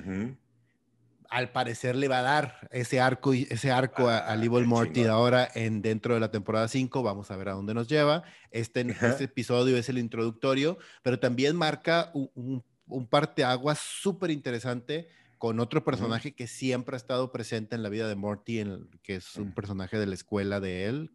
al 1.31 1.51
parecer 1.51 1.97
le 1.97 2.09
va 2.09 2.19
a 2.19 2.23
dar 2.23 2.69
ese 2.71 3.01
arco, 3.01 3.33
ese 3.33 3.71
arco 3.71 4.09
al 4.09 4.43
Evil 4.43 4.67
Morty 4.67 5.03
de 5.03 5.09
ahora 5.09 5.49
en, 5.55 5.83
dentro 5.83 6.15
de 6.15 6.21
la 6.21 6.31
temporada 6.31 6.69
5. 6.69 7.03
Vamos 7.03 7.31
a 7.31 7.37
ver 7.37 7.49
a 7.49 7.53
dónde 7.53 7.75
nos 7.75 7.89
lleva. 7.89 8.23
Este, 8.51 8.81
este 9.03 9.25
episodio 9.25 9.77
es 9.77 9.89
el 9.89 9.99
introductorio, 9.99 10.79
pero 11.03 11.19
también 11.19 11.57
marca 11.57 12.11
un, 12.15 12.31
un, 12.35 12.65
un 12.87 13.07
parteaguas 13.07 13.79
súper 13.79 14.31
interesante 14.31 15.09
con 15.39 15.61
otro 15.61 15.85
personaje 15.85 16.33
que 16.33 16.47
siempre 16.47 16.95
ha 16.95 16.97
estado 16.97 17.31
presente 17.31 17.75
en 17.77 17.83
la 17.83 17.91
vida 17.91 18.09
de 18.09 18.15
Morty, 18.15 18.65
que 19.03 19.17
es 19.17 19.37
un 19.37 19.53
personaje 19.53 19.99
de 19.99 20.07
la 20.07 20.15
escuela 20.15 20.59
de 20.59 20.87
él. 20.87 21.11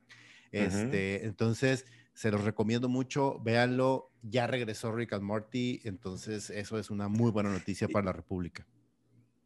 Este, 0.51 1.25
Entonces, 1.25 1.85
se 2.13 2.31
los 2.31 2.43
recomiendo 2.43 2.89
mucho, 2.89 3.39
véanlo, 3.39 4.11
ya 4.21 4.45
regresó 4.45 4.91
Rick 4.91 5.13
and 5.13 5.23
Morty, 5.23 5.79
entonces 5.83 6.49
eso 6.49 6.77
es 6.77 6.89
una 6.89 7.07
muy 7.07 7.31
buena 7.31 7.49
noticia 7.49 7.87
para 7.87 8.05
la 8.05 8.13
República. 8.13 8.67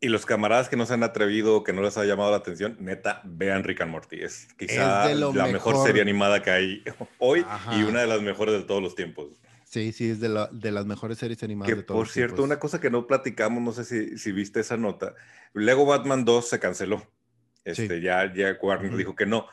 Y 0.04 0.10
los 0.10 0.26
camaradas 0.26 0.68
que 0.68 0.76
no 0.76 0.86
se 0.86 0.96
han 0.96 1.04
atrevido, 1.04 1.64
que 1.64 1.72
no 1.72 1.82
les 1.82 1.98
ha 1.98 2.04
llamado 2.04 2.30
la 2.32 2.36
atención, 2.36 2.76
neta, 2.82 3.22
vean 3.24 3.64
Rick 3.64 3.80
and 3.80 3.92
Morty. 3.92 4.22
Es 4.22 4.50
quizá 4.58 5.08
la 5.16 5.48
mejor. 5.48 5.82
serie 5.82 6.02
animada 6.02 6.44
que 6.44 6.52
hay 6.52 6.84
hoy 7.20 7.46
y 7.72 7.84
una 7.84 8.02
de 8.02 8.08
las 8.08 8.22
mejores 8.22 8.54
de 8.54 8.64
todos 8.64 8.84
los 8.84 8.96
tiempos. 8.96 9.30
Sí, 9.64 9.94
sí, 9.94 10.10
es 10.10 10.20
de, 10.20 10.28
las 10.28 10.86
mejores 10.86 11.18
series 11.18 11.42
animadas 11.42 11.74
de 11.74 11.84
todos 11.84 11.98
Por 11.98 12.10
cierto, 12.10 12.44
una 12.44 12.60
cosa 12.60 12.82
que 12.82 12.90
no 12.90 13.08
platicamos, 13.08 13.64
no 13.64 13.72
sé 13.72 13.86
si, 13.86 14.18
si, 14.18 14.34
viste 14.34 14.60
esa 14.60 14.76
nota, 14.76 15.16
Lego 15.54 15.86
Batman 15.86 16.26
2 16.26 16.50
se 16.50 16.60
canceló. 16.60 17.08
Este, 17.64 18.02
Ya, 18.02 18.32
ya 18.34 18.58
Warner 18.62 18.98
dijo 18.98 19.16
que 19.16 19.26
no. 19.26 19.48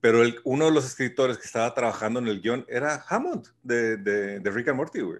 Pero 0.00 0.22
el, 0.22 0.40
uno 0.44 0.64
de 0.64 0.70
los 0.70 0.86
escritores 0.86 1.36
que 1.36 1.44
estaba 1.44 1.74
trabajando 1.74 2.20
en 2.20 2.28
el 2.28 2.40
guion 2.40 2.64
era 2.70 3.04
Hammond, 3.06 3.48
de, 3.62 3.98
de, 3.98 4.40
de 4.40 4.50
Rick 4.50 4.68
and 4.68 4.78
Morty, 4.78 5.00
güey. 5.02 5.18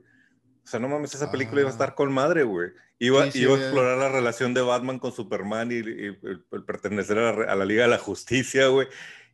O 0.62 0.66
sea, 0.66 0.81
no 0.81 0.88
mames, 0.88 1.14
esa 1.14 1.31
película 1.31 1.61
iba 1.61 1.70
a 1.70 1.73
ah. 1.73 1.75
estar 1.75 1.94
con 1.94 2.12
madre, 2.12 2.42
güey. 2.44 2.70
Iba, 2.99 3.29
iba 3.35 3.55
a 3.55 3.59
explorar 3.59 3.99
la 3.99 4.09
relación 4.11 4.53
de 4.53 4.61
Batman 4.61 4.99
con 4.99 5.12
Superman 5.12 5.73
y, 5.73 5.77
el, 5.77 6.44
pertenecer 6.66 7.18
a 7.18 7.33
la, 7.33 7.53
a 7.53 7.57
la, 7.57 7.64
Liga 7.64 7.85
de 7.85 7.88
la 7.88 7.99
Justicia, 7.99 8.68
güey. 8.68 8.88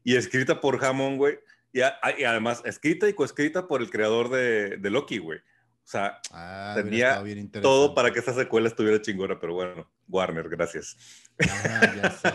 Y 0.04 0.16
escrita 0.16 0.60
por 0.60 0.84
Hammond, 0.84 1.18
güey 1.18 1.38
y, 1.76 2.24
además, 2.24 2.62
escrita 2.64 3.06
y 3.06 3.12
coescrita 3.12 3.68
por 3.68 3.82
el 3.82 3.90
creador 3.90 4.30
de, 4.30 4.78
de 4.78 4.90
Loki, 4.90 5.18
güey. 5.18 5.38
O 5.38 5.88
sea, 5.88 6.20
ah, 6.32 6.72
tenía 6.74 7.22
todo 7.60 7.94
para 7.94 8.12
que 8.12 8.20
esa 8.20 8.32
secuela 8.32 8.66
estuviera 8.66 9.00
chingona, 9.00 9.38
pero 9.38 9.54
bueno, 9.54 9.88
Warner, 10.08 10.48
gracias. 10.48 10.96
Ah, 11.38 12.34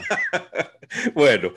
bueno, 1.15 1.53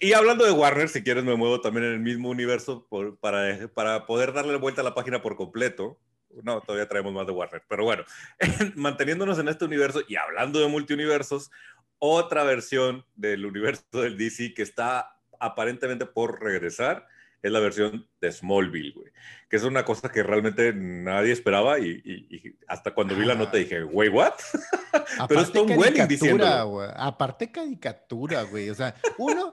Y 0.00 0.14
hablando 0.14 0.44
de 0.46 0.52
Warner, 0.52 0.88
si 0.88 1.02
quieres 1.02 1.22
me 1.22 1.36
muevo 1.36 1.60
también 1.60 1.84
en 1.86 1.92
el 1.92 2.00
mismo 2.00 2.30
universo 2.30 2.88
para, 3.20 3.68
para 3.68 4.06
poder 4.06 4.32
darle 4.32 4.56
vuelta 4.56 4.80
a 4.80 4.84
la 4.84 4.94
página 4.94 5.20
por 5.20 5.36
completo. 5.36 6.00
No, 6.42 6.60
todavía 6.60 6.88
traemos 6.88 7.12
más 7.12 7.26
de 7.26 7.32
Warner, 7.32 7.62
pero 7.68 7.84
bueno, 7.84 8.04
manteniéndonos 8.76 9.38
en 9.38 9.48
este 9.48 9.64
universo 9.64 10.02
y 10.06 10.16
hablando 10.16 10.60
de 10.60 10.68
multiuniversos, 10.68 11.50
otra 11.98 12.44
versión 12.44 13.04
del 13.16 13.44
universo 13.44 13.84
del 13.92 14.16
DC 14.16 14.54
que 14.54 14.62
está 14.62 15.16
aparentemente 15.40 16.06
por 16.06 16.40
regresar 16.40 17.06
es 17.42 17.52
la 17.52 17.60
versión 17.60 18.08
de 18.20 18.32
Smallville, 18.32 18.92
güey. 18.92 19.12
Que 19.48 19.56
es 19.56 19.62
una 19.62 19.84
cosa 19.84 20.10
que 20.10 20.22
realmente 20.22 20.72
nadie 20.74 21.32
esperaba 21.32 21.78
y, 21.78 22.56
hasta 22.66 22.92
cuando 22.92 23.14
vi 23.14 23.24
la 23.24 23.34
nota 23.34 23.52
ah. 23.54 23.58
dije, 23.58 23.82
güey, 23.82 24.08
¿what? 24.08 24.34
Pero 25.28 25.40
es 25.40 25.52
Tom 25.52 25.70
Welling 25.70 26.08
diciendo. 26.08 26.82
Aparte 26.96 27.50
caricatura, 27.50 28.42
güey. 28.42 28.70
O 28.70 28.74
sea, 28.74 28.94
uno, 29.18 29.52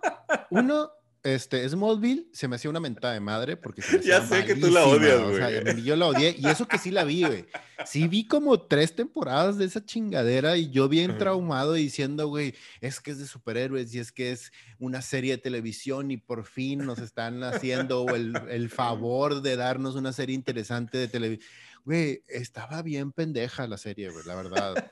uno 0.49 0.91
este, 1.25 1.67
Smallville 1.67 2.27
se 2.31 2.47
me 2.47 2.55
hacía 2.55 2.69
una 2.69 2.79
mentada 2.79 3.15
de 3.15 3.19
madre 3.19 3.57
porque 3.57 3.81
Ya 4.03 4.25
sé 4.25 4.45
que 4.45 4.55
tú 4.55 4.69
la 4.69 4.85
odias, 4.85 5.21
güey. 5.21 5.33
O 5.33 5.38
sea, 5.38 5.75
yo 5.75 5.95
la 5.95 6.05
odié 6.05 6.35
y 6.38 6.47
eso 6.47 6.67
que 6.67 6.77
sí 6.77 6.91
la 6.91 7.03
vi, 7.03 7.23
güey. 7.23 7.45
Sí 7.85 8.07
vi 8.07 8.27
como 8.27 8.61
tres 8.61 8.95
temporadas 8.95 9.57
de 9.57 9.65
esa 9.65 9.83
chingadera 9.83 10.55
y 10.55 10.69
yo 10.69 10.88
bien 10.88 11.17
traumado 11.17 11.73
diciendo, 11.73 12.27
güey, 12.27 12.53
es 12.79 13.01
que 13.01 13.11
es 13.11 13.17
de 13.17 13.25
superhéroes 13.25 13.93
y 13.95 13.99
es 13.99 14.11
que 14.11 14.31
es 14.31 14.51
una 14.77 15.01
serie 15.01 15.31
de 15.31 15.38
televisión 15.39 16.11
y 16.11 16.17
por 16.17 16.45
fin 16.45 16.85
nos 16.85 16.99
están 16.99 17.43
haciendo 17.43 18.05
el, 18.13 18.39
el 18.49 18.69
favor 18.69 19.41
de 19.41 19.55
darnos 19.55 19.95
una 19.95 20.13
serie 20.13 20.35
interesante 20.35 20.99
de 20.99 21.07
televisión. 21.07 21.49
Güey, 21.85 22.23
estaba 22.27 22.81
bien 22.81 23.11
pendeja 23.11 23.67
la 23.67 23.77
serie, 23.77 24.09
güey, 24.09 24.25
la 24.25 24.35
verdad. 24.35 24.91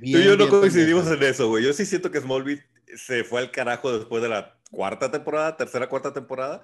Tú 0.00 0.18
y 0.18 0.24
yo 0.24 0.36
no 0.36 0.48
coincidimos 0.48 1.06
en 1.08 1.22
eso, 1.22 1.48
güey. 1.48 1.64
Yo 1.64 1.72
sí 1.72 1.86
siento 1.86 2.10
que 2.10 2.20
Smallville 2.20 2.64
se 2.96 3.24
fue 3.24 3.40
al 3.40 3.50
carajo 3.50 3.96
después 3.96 4.22
de 4.22 4.28
la 4.28 4.58
cuarta 4.74 5.10
temporada, 5.10 5.56
tercera, 5.56 5.88
cuarta 5.88 6.12
temporada. 6.12 6.62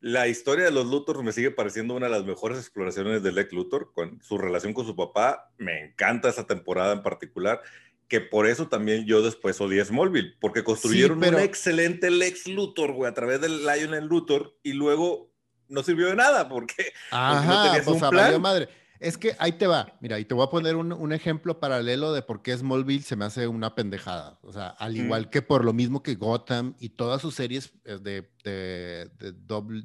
La 0.00 0.28
historia 0.28 0.64
de 0.64 0.70
los 0.70 0.86
Luthor 0.86 1.22
me 1.24 1.32
sigue 1.32 1.50
pareciendo 1.50 1.94
una 1.94 2.06
de 2.06 2.12
las 2.12 2.24
mejores 2.24 2.58
exploraciones 2.58 3.22
de 3.22 3.32
Lex 3.32 3.52
Luthor, 3.52 3.92
con 3.92 4.22
su 4.22 4.38
relación 4.38 4.72
con 4.72 4.86
su 4.86 4.94
papá. 4.94 5.50
Me 5.58 5.86
encanta 5.86 6.28
esa 6.28 6.46
temporada 6.46 6.92
en 6.92 7.02
particular, 7.02 7.60
que 8.06 8.20
por 8.20 8.46
eso 8.46 8.68
también 8.68 9.06
yo 9.06 9.22
después 9.22 9.60
odié 9.60 9.84
Smallville, 9.84 10.36
porque 10.40 10.62
construyeron 10.62 11.18
un 11.18 11.38
excelente 11.40 12.10
Lex 12.10 12.46
Luthor, 12.46 12.92
güey, 12.92 13.10
a 13.10 13.14
través 13.14 13.40
del 13.40 13.66
Lionel 13.66 14.06
Luthor, 14.06 14.56
y 14.62 14.72
luego 14.72 15.32
no 15.68 15.82
sirvió 15.82 16.06
de 16.06 16.16
nada, 16.16 16.48
porque, 16.48 16.92
Ajá, 17.10 17.76
no 17.76 17.84
pues, 17.84 18.02
un 18.02 18.10
plan. 18.10 18.40
madre. 18.40 18.68
Es 19.00 19.16
que 19.16 19.36
ahí 19.38 19.52
te 19.52 19.66
va, 19.66 19.96
mira, 20.00 20.18
y 20.18 20.24
te 20.24 20.34
voy 20.34 20.44
a 20.44 20.50
poner 20.50 20.74
un, 20.74 21.12
ejemplo 21.12 21.60
paralelo 21.60 22.12
de 22.12 22.22
por 22.22 22.42
qué 22.42 22.56
Smallville 22.56 23.02
se 23.02 23.16
me 23.16 23.24
hace 23.24 23.46
una 23.46 23.74
pendejada. 23.74 24.38
O 24.42 24.52
sea, 24.52 24.68
al 24.68 24.96
igual 24.96 25.30
que 25.30 25.40
por 25.40 25.64
lo 25.64 25.72
mismo 25.72 26.02
que 26.02 26.16
Gotham 26.16 26.74
y 26.80 26.90
todas 26.90 27.22
sus 27.22 27.34
series 27.34 27.72
eh, 27.84 27.98
de, 28.00 28.28
de, 28.42 29.10
de, 29.18 29.32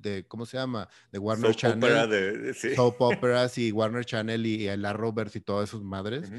de 0.01 0.27
¿cómo 0.27 0.45
se 0.45 0.57
llama? 0.57 0.89
De 1.11 1.19
Warner 1.19 1.55
Channel. 1.55 2.09
de, 2.09 2.53
Soap 2.75 2.95
operas 3.01 3.57
y 3.57 3.71
Warner 3.71 4.03
Channel 4.03 4.45
y, 4.45 4.67
el 4.67 4.83
Arrowverse 4.85 5.37
y 5.37 5.41
todas 5.41 5.69
sus 5.69 5.83
madres, 5.83 6.31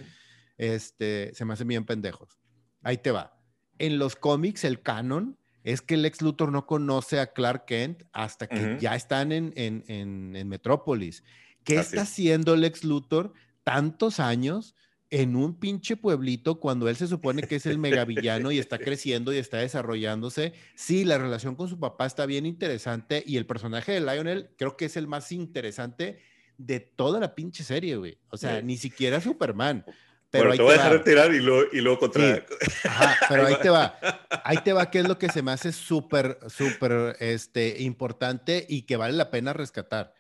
este, 0.59 1.33
se 1.35 1.45
me 1.45 1.53
hacen 1.53 1.69
bien 1.69 1.85
pendejos. 1.85 2.41
Ahí 2.83 2.99
te 2.99 3.13
va. 3.13 3.39
En 3.79 3.99
los 3.99 4.17
cómics, 4.17 4.65
el 4.65 4.83
canon 4.83 5.39
es 5.63 5.81
que 5.81 5.97
Lex 5.97 6.23
Luthor 6.23 6.51
no 6.51 6.67
conoce 6.67 7.21
a 7.21 7.33
Clark 7.33 7.67
Kent 7.67 8.03
hasta 8.13 8.49
que 8.49 8.79
ya 8.81 8.95
están 8.97 9.33
en, 9.33 9.53
en, 9.57 9.85
en, 9.89 10.37
en 10.37 10.49
Metrópolis 10.49 11.23
¿Qué 11.65 11.77
está 11.77 12.03
haciendo 12.03 12.57
Lex 12.57 12.85
Luthor 12.85 13.33
tantos 13.65 14.21
años 14.21 14.75
en 15.11 15.37
un 15.37 15.59
pinche 15.59 15.97
pueblito 15.97 16.61
cuando 16.61 16.89
él 16.89 16.97
se 16.97 17.07
supone 17.07 17.43
que 17.43 17.57
es 17.57 17.67
el 17.67 17.79
megavillano 17.79 18.51
y 18.51 18.59
está 18.59 18.79
creciendo 18.79 19.33
y 19.33 19.39
está 19.39 19.59
desarrollándose? 19.59 20.53
Sí, 20.75 21.05
la 21.05 21.19
relación 21.19 21.57
con 21.57 21.69
su 21.69 21.79
papá 21.79 22.07
está 22.07 22.27
bien 22.27 22.47
interesante 22.47 23.23
y 23.27 23.37
el 23.37 23.47
personaje 23.47 23.93
de 23.93 24.01
Lionel 24.01 24.51
creo 24.59 24.77
que 24.77 24.87
es 24.87 24.97
el 24.97 25.07
más 25.07 25.33
interesante 25.33 26.21
de 26.59 26.81
toda 26.81 27.21
la 27.21 27.35
pinche 27.35 27.65
serie, 27.65 27.97
güey. 27.97 28.19
O 28.29 28.37
sea, 28.37 28.61
ni 28.61 28.77
siquiera 28.77 29.21
Superman. 29.21 29.85
Pero 30.31 30.53
te 30.53 30.63
voy 30.63 30.73
a 30.73 30.79
dejar 30.79 30.93
retirar 30.93 31.33
y 31.33 31.39
luego, 31.39 31.71
y 31.73 31.81
luego 31.81 32.01
contra. 32.01 32.45
Ajá, 32.85 33.17
pero 33.29 33.47
ahí 33.47 33.55
te 33.63 33.71
va. 33.71 33.97
Ahí 34.43 34.59
te 34.65 34.73
va, 34.73 34.91
que 34.91 34.99
es 34.99 35.09
lo 35.09 35.17
que 35.17 35.29
se 35.29 35.43
me 35.43 35.53
hace 35.53 35.71
súper, 35.71 36.39
súper 36.49 37.17
este, 37.21 37.83
importante 37.83 38.67
y 38.69 38.83
que 38.83 38.97
vale 38.97 39.15
la 39.15 39.31
pena 39.31 39.53
rescatar 39.53 40.13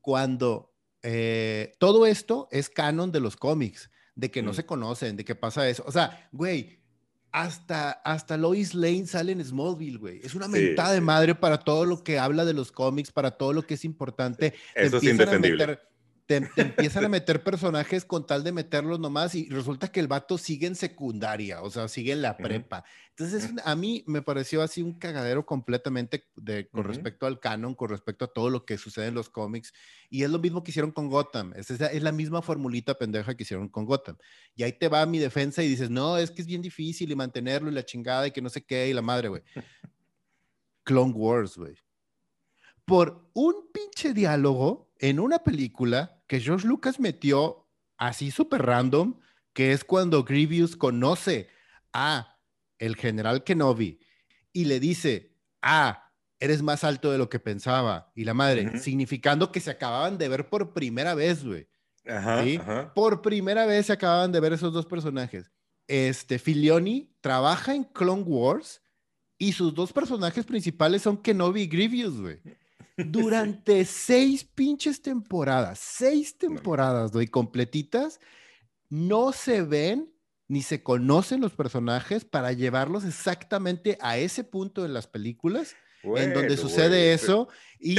cuando 0.00 0.74
eh, 1.02 1.72
todo 1.78 2.06
esto 2.06 2.48
es 2.50 2.68
canon 2.68 3.12
de 3.12 3.20
los 3.20 3.36
cómics, 3.36 3.90
de 4.14 4.30
que 4.30 4.42
no 4.42 4.52
mm. 4.52 4.54
se 4.54 4.66
conocen, 4.66 5.16
de 5.16 5.24
que 5.24 5.34
pasa 5.34 5.68
eso. 5.68 5.84
O 5.86 5.92
sea, 5.92 6.28
güey, 6.32 6.80
hasta, 7.32 7.90
hasta 7.90 8.36
Lois 8.36 8.74
Lane 8.74 9.06
sale 9.06 9.32
en 9.32 9.44
Smallville, 9.44 9.98
güey. 9.98 10.20
Es 10.22 10.34
una 10.34 10.48
mentada 10.48 10.92
de 10.92 11.00
madre 11.00 11.34
para 11.34 11.58
todo 11.58 11.84
lo 11.84 12.02
que 12.02 12.18
habla 12.18 12.44
de 12.44 12.54
los 12.54 12.72
cómics, 12.72 13.12
para 13.12 13.32
todo 13.32 13.52
lo 13.52 13.62
que 13.62 13.74
es 13.74 13.84
importante. 13.84 14.54
Eso 14.74 14.96
es 14.98 15.04
indefendible 15.04 15.78
te, 16.38 16.62
empiezan 16.62 17.04
a 17.04 17.08
meter 17.08 17.42
personajes 17.42 18.04
con 18.04 18.24
tal 18.24 18.44
de 18.44 18.52
meterlos 18.52 19.00
nomás 19.00 19.34
y 19.34 19.48
resulta 19.48 19.90
que 19.90 19.98
el 19.98 20.06
vato 20.06 20.38
sigue 20.38 20.68
en 20.68 20.76
secundaria, 20.76 21.60
o 21.62 21.70
sea, 21.70 21.88
sigue 21.88 22.12
en 22.12 22.22
la 22.22 22.36
prepa. 22.36 22.84
Entonces, 23.08 23.50
a 23.64 23.74
mí 23.74 24.04
me 24.06 24.22
pareció 24.22 24.62
así 24.62 24.80
un 24.80 24.96
cagadero 24.96 25.44
completamente 25.44 26.28
de, 26.36 26.68
con 26.68 26.84
respecto 26.84 27.26
al 27.26 27.40
canon, 27.40 27.74
con 27.74 27.88
respecto 27.88 28.24
a 28.24 28.32
todo 28.32 28.48
lo 28.48 28.64
que 28.64 28.78
sucede 28.78 29.08
en 29.08 29.14
los 29.14 29.28
cómics. 29.28 29.72
Y 30.08 30.22
es 30.22 30.30
lo 30.30 30.38
mismo 30.38 30.62
que 30.62 30.70
hicieron 30.70 30.92
con 30.92 31.08
Gotham. 31.08 31.52
Es, 31.56 31.68
es 31.70 32.02
la 32.02 32.12
misma 32.12 32.42
formulita 32.42 32.94
pendeja 32.94 33.34
que 33.34 33.42
hicieron 33.42 33.68
con 33.68 33.84
Gotham. 33.84 34.16
Y 34.54 34.62
ahí 34.62 34.72
te 34.72 34.88
va 34.88 35.04
mi 35.06 35.18
defensa 35.18 35.64
y 35.64 35.68
dices, 35.68 35.90
no, 35.90 36.16
es 36.16 36.30
que 36.30 36.42
es 36.42 36.46
bien 36.46 36.62
difícil 36.62 37.10
y 37.10 37.16
mantenerlo 37.16 37.70
y 37.70 37.74
la 37.74 37.84
chingada 37.84 38.28
y 38.28 38.30
que 38.30 38.40
no 38.40 38.48
sé 38.48 38.64
qué 38.64 38.88
y 38.88 38.92
la 38.92 39.02
madre, 39.02 39.28
güey. 39.28 39.42
Clone 40.84 41.12
Wars, 41.12 41.56
güey. 41.56 41.74
Por 42.84 43.28
un 43.34 43.70
pinche 43.72 44.14
diálogo 44.14 44.89
en 45.00 45.18
una 45.18 45.40
película 45.40 46.22
que 46.26 46.40
George 46.40 46.68
Lucas 46.68 47.00
metió 47.00 47.66
así 47.96 48.30
súper 48.30 48.62
random, 48.62 49.18
que 49.52 49.72
es 49.72 49.82
cuando 49.82 50.24
Grievous 50.24 50.76
conoce 50.76 51.48
a 51.92 52.38
el 52.78 52.96
general 52.96 53.42
Kenobi 53.42 53.98
y 54.52 54.66
le 54.66 54.78
dice, 54.78 55.34
ah, 55.62 56.12
eres 56.38 56.62
más 56.62 56.84
alto 56.84 57.10
de 57.10 57.18
lo 57.18 57.28
que 57.28 57.40
pensaba. 57.40 58.12
Y 58.14 58.24
la 58.24 58.34
madre, 58.34 58.78
significando 58.78 59.50
que 59.50 59.60
se 59.60 59.70
acababan 59.70 60.18
de 60.18 60.28
ver 60.28 60.48
por 60.48 60.72
primera 60.72 61.14
vez, 61.14 61.44
güey. 61.44 61.68
Ajá, 62.06 62.92
Por 62.94 63.22
primera 63.22 63.66
vez 63.66 63.86
se 63.86 63.92
acababan 63.92 64.32
de 64.32 64.40
ver 64.40 64.52
esos 64.52 64.72
dos 64.72 64.86
personajes. 64.86 65.50
Este, 65.86 66.38
Filioni 66.38 67.14
trabaja 67.20 67.74
en 67.74 67.84
Clone 67.84 68.22
Wars 68.22 68.82
y 69.38 69.52
sus 69.52 69.74
dos 69.74 69.92
personajes 69.92 70.44
principales 70.44 71.02
son 71.02 71.16
Kenobi 71.16 71.62
y 71.62 71.66
Grievous, 71.66 72.20
güey. 72.20 72.40
Durante 73.06 73.84
seis 73.84 74.44
pinches 74.44 75.02
temporadas, 75.02 75.78
seis 75.78 76.36
temporadas, 76.36 77.12
doy 77.12 77.26
completitas, 77.26 78.20
no 78.88 79.32
se 79.32 79.62
ven 79.62 80.12
ni 80.48 80.62
se 80.62 80.82
conocen 80.82 81.40
los 81.40 81.52
personajes 81.52 82.24
para 82.24 82.52
llevarlos 82.52 83.04
exactamente 83.04 83.96
a 84.00 84.18
ese 84.18 84.42
punto 84.42 84.84
en 84.84 84.92
las 84.92 85.06
películas 85.06 85.76
en 86.02 86.32
donde 86.34 86.56
sucede 86.56 87.12
eso 87.12 87.48
y 87.78 87.96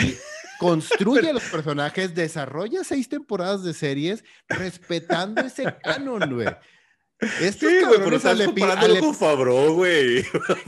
construye 0.59 1.29
a 1.29 1.33
los 1.33 1.43
personajes, 1.43 2.15
desarrolla 2.15 2.83
seis 2.83 3.07
temporadas 3.07 3.63
de 3.63 3.73
series 3.73 4.23
respetando 4.47 5.41
ese 5.41 5.75
canon, 5.83 6.33
güey. 6.33 6.47
Estos 7.39 7.69
sí, 7.69 7.81
güey, 7.86 7.99
pero 8.03 8.15
estás 8.15 8.41
comparándolo 8.41 8.99
con 8.99 9.15
Fabro, 9.15 9.73
güey. 9.73 10.25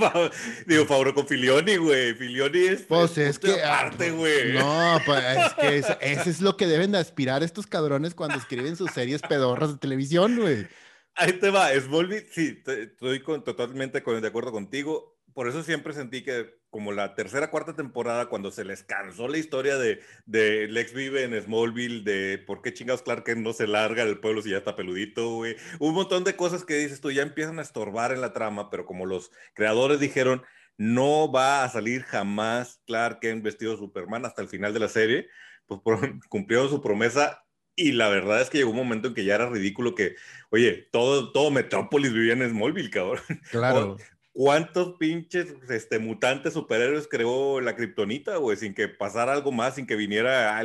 Digo, 0.67 0.85
Fabro 0.85 1.13
con 1.13 1.27
Filioni, 1.27 1.77
güey. 1.77 2.13
Filioni 2.13 2.59
es, 2.59 2.81
pues 2.83 3.17
es, 3.17 3.39
que 3.39 3.63
aparte, 3.63 4.11
güey. 4.11 4.53
No, 4.53 5.01
pues 5.05 5.23
es 5.23 5.53
que 5.55 5.77
eso, 6.11 6.29
es 6.29 6.41
lo 6.41 6.55
que 6.55 6.67
deben 6.67 6.91
de 6.91 6.99
aspirar 6.99 7.41
estos 7.41 7.65
cabrones 7.65 8.13
cuando 8.13 8.37
escriben 8.37 8.75
sus 8.75 8.91
series 8.91 9.21
pedorras 9.21 9.73
de 9.73 9.79
televisión, 9.79 10.39
güey. 10.39 10.67
Ahí 11.15 11.33
te 11.33 11.49
va, 11.49 11.69
Smallville, 11.73 12.27
sí, 12.31 12.61
estoy 12.65 13.23
totalmente 13.43 14.01
de 14.01 14.27
acuerdo 14.27 14.51
contigo 14.51 15.13
por 15.33 15.47
eso 15.47 15.63
siempre 15.63 15.93
sentí 15.93 16.23
que 16.23 16.61
como 16.73 16.91
la 16.91 17.13
tercera, 17.13 17.51
cuarta 17.51 17.75
temporada, 17.75 18.29
cuando 18.29 18.49
se 18.49 18.65
les 18.65 18.81
cansó 18.81 19.27
la 19.27 19.37
historia 19.37 19.77
de, 19.77 20.01
de 20.25 20.67
Lex 20.67 20.91
vive 20.91 21.21
en 21.21 21.39
Smallville, 21.39 22.03
de 22.03 22.39
por 22.39 22.63
qué 22.63 22.73
chingados 22.73 23.03
Clark 23.03 23.25
Kent 23.25 23.41
no 23.41 23.53
se 23.53 23.67
larga 23.67 24.03
del 24.03 24.19
pueblo 24.19 24.41
si 24.41 24.49
ya 24.49 24.57
está 24.57 24.75
peludito, 24.75 25.35
güey. 25.35 25.55
Un 25.79 25.93
montón 25.93 26.23
de 26.23 26.35
cosas 26.35 26.65
que 26.65 26.73
dices 26.73 26.99
tú 26.99 27.11
ya 27.11 27.21
empiezan 27.21 27.59
a 27.59 27.61
estorbar 27.61 28.11
en 28.11 28.21
la 28.21 28.33
trama, 28.33 28.71
pero 28.71 28.87
como 28.87 29.05
los 29.05 29.29
creadores 29.53 29.99
dijeron, 29.99 30.41
no 30.75 31.31
va 31.31 31.63
a 31.63 31.69
salir 31.69 32.01
jamás 32.01 32.81
Clark 32.87 33.19
Kent 33.19 33.43
vestido 33.43 33.73
de 33.73 33.77
Superman 33.77 34.25
hasta 34.25 34.41
el 34.41 34.47
final 34.47 34.73
de 34.73 34.79
la 34.79 34.89
serie, 34.89 35.27
pues 35.67 35.79
cumplieron 36.27 36.71
su 36.71 36.81
promesa 36.81 37.43
y 37.75 37.91
la 37.91 38.09
verdad 38.09 38.41
es 38.41 38.49
que 38.49 38.57
llegó 38.57 38.71
un 38.71 38.77
momento 38.77 39.09
en 39.09 39.13
que 39.13 39.25
ya 39.25 39.35
era 39.35 39.47
ridículo 39.47 39.93
que, 39.93 40.15
oye, 40.49 40.89
todo, 40.91 41.31
todo 41.31 41.51
Metrópolis 41.51 42.13
vivía 42.13 42.33
en 42.33 42.49
Smallville, 42.49 42.89
cabrón. 42.89 43.21
Claro. 43.51 43.97
¿Cuántos 44.35 44.97
pinches 44.97 45.53
este, 45.69 45.99
mutantes 45.99 46.53
superhéroes 46.53 47.07
creó 47.07 47.61
la 47.61 47.75
kriptonita, 47.75 48.37
güey? 48.37 48.57
Sin 48.57 48.73
que 48.73 48.87
pasara 48.87 49.31
algo 49.31 49.51
más, 49.51 49.75
sin 49.75 49.85
que 49.85 49.95
viniera, 49.95 50.59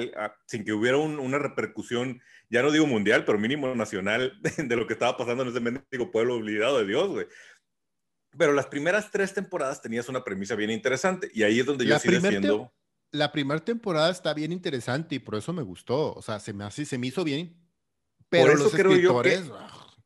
sin 0.46 0.64
que 0.64 0.72
hubiera 0.72 0.96
una 0.96 1.38
repercusión, 1.38 2.22
ya 2.48 2.62
no 2.62 2.70
digo 2.70 2.87
mundial, 2.87 3.26
pero 3.26 3.38
mínimo 3.38 3.74
nacional 3.74 4.40
de, 4.57 4.74
lo 4.76 4.87
que 4.87 4.94
estaba 4.94 5.18
pasando 5.18 5.42
en 5.42 5.50
ese 5.50 5.61
mendigo 5.61 6.11
pueblo 6.11 6.37
olvidado 6.37 6.78
de 6.78 6.87
Dios, 6.87 7.09
güey. 7.09 7.26
Pero 8.38 8.54
las 8.54 8.66
primeras 8.66 9.11
tres 9.11 9.35
temporadas 9.35 9.83
tenías 9.83 10.09
una 10.09 10.24
premisa 10.24 10.54
bien 10.54 10.70
interesante 10.70 11.31
y 11.35 11.42
ahí 11.42 11.61
es 11.61 11.66
donde 11.66 11.85
yo 11.85 11.98
sigo 11.98 12.20
siendo... 12.20 12.72
La 13.11 13.33
primera 13.33 13.62
temporada 13.62 14.11
está 14.11 14.33
bien 14.33 14.52
interesante 14.52 15.14
y 15.14 15.18
por 15.18 15.35
eso 15.35 15.52
me 15.52 15.62
gustó. 15.62 16.14
O 16.14 16.20
sea, 16.22 16.40
se 16.40 16.52
me, 16.52 16.64
hace, 16.64 16.85
se 16.85 16.98
me 16.98 17.07
hizo 17.07 17.24
bien. 17.24 17.57
Pero 18.28 18.52
por 18.52 18.61
eso 18.61 18.70
creo 18.70 18.96
yo 18.96 19.22
que 19.22 19.42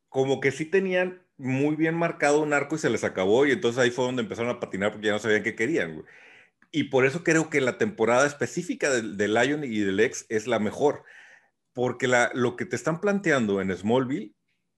como 0.07 0.39
que 0.39 0.51
sí 0.51 0.65
tenían 0.65 1.21
muy 1.43 1.75
bien 1.75 1.95
marcado 1.95 2.41
un 2.41 2.53
arco 2.53 2.75
y 2.75 2.79
se 2.79 2.89
les 2.89 3.03
acabó 3.03 3.45
y 3.45 3.51
entonces 3.51 3.79
ahí 3.79 3.91
fue 3.91 4.05
donde 4.05 4.23
empezaron 4.23 4.49
a 4.49 4.59
patinar 4.59 4.91
porque 4.91 5.07
ya 5.07 5.13
no 5.13 5.19
sabían 5.19 5.43
qué 5.43 5.55
querían. 5.55 6.03
Y 6.71 6.85
por 6.85 7.05
eso 7.05 7.23
creo 7.23 7.49
que 7.49 7.61
la 7.61 7.77
temporada 7.77 8.25
específica 8.25 8.89
del, 8.89 9.33
Lion 9.33 9.63
y 9.63 9.79
del 9.79 9.99
Ex 9.99 10.25
es 10.29 10.47
la 10.47 10.59
mejor, 10.59 11.03
porque 11.73 12.07
lo 12.33 12.55
que 12.55 12.65
te 12.65 12.75
están 12.75 12.99
planteando 13.01 13.61
en 13.61 13.75
Smallville 13.75 14.33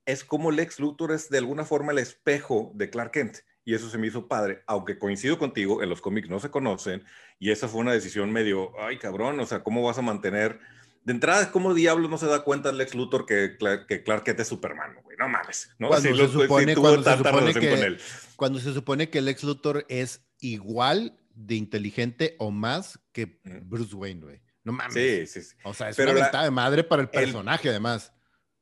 es 0.05 0.23
como 0.23 0.51
Lex 0.51 0.79
Luthor 0.79 1.11
es 1.13 1.29
de 1.29 1.37
alguna 1.37 1.65
forma 1.65 1.91
el 1.91 1.99
espejo 1.99 2.71
de 2.75 2.89
Clark 2.89 3.11
Kent. 3.11 3.37
Y 3.63 3.73
eso 3.73 3.89
se 3.89 3.97
me 3.97 4.07
hizo 4.07 4.27
padre, 4.27 4.61
aunque 4.67 4.99
coincido 4.99 5.39
contigo, 5.39 5.81
en 5.81 5.89
los 5.89 6.01
cómics 6.01 6.29
no 6.29 6.39
se 6.39 6.51
conocen, 6.51 7.03
y 7.39 7.49
esa 7.49 7.67
fue 7.67 7.81
una 7.81 7.93
decisión 7.93 8.31
medio, 8.31 8.71
ay 8.79 8.99
cabrón, 8.99 9.39
o 9.39 9.45
sea, 9.47 9.63
¿cómo 9.63 9.81
vas 9.81 9.97
a 9.97 10.03
mantener 10.03 10.59
de 11.05 11.13
entrada, 11.13 11.51
¿cómo 11.51 11.75
diablos 11.75 12.09
no 12.09 12.17
se 12.17 12.25
da 12.25 12.43
cuenta 12.43 12.71
Lex 12.71 12.95
Luthor 12.95 13.27
que, 13.27 13.57
que 13.87 14.03
Clark 14.03 14.23
Kent 14.23 14.39
es 14.39 14.47
Superman, 14.47 14.95
güey? 15.03 15.15
No 15.17 15.29
mames, 15.29 15.69
¿no? 15.77 15.89
Cuando, 15.89 16.09
se, 16.09 16.27
supone, 16.27 16.65
que, 16.65 17.97
cuando 18.35 18.59
se 18.59 18.73
supone 18.73 19.09
que 19.11 19.21
Lex 19.21 19.43
Luthor 19.43 19.85
es 19.87 20.25
igual 20.39 21.15
de 21.35 21.55
inteligente 21.55 22.35
o 22.39 22.49
más 22.49 22.99
que 23.11 23.39
Bruce 23.43 23.95
Wayne, 23.95 24.21
güey. 24.21 24.41
No 24.63 24.73
mames. 24.73 24.95
Sí, 24.95 25.27
sí, 25.27 25.41
sí. 25.43 25.55
O 25.63 25.75
sea, 25.75 25.89
es 25.89 25.99
una 25.99 26.13
ventaja 26.13 26.43
de 26.43 26.51
madre 26.51 26.83
para 26.83 27.03
el 27.03 27.09
personaje, 27.09 27.69
además. 27.69 28.11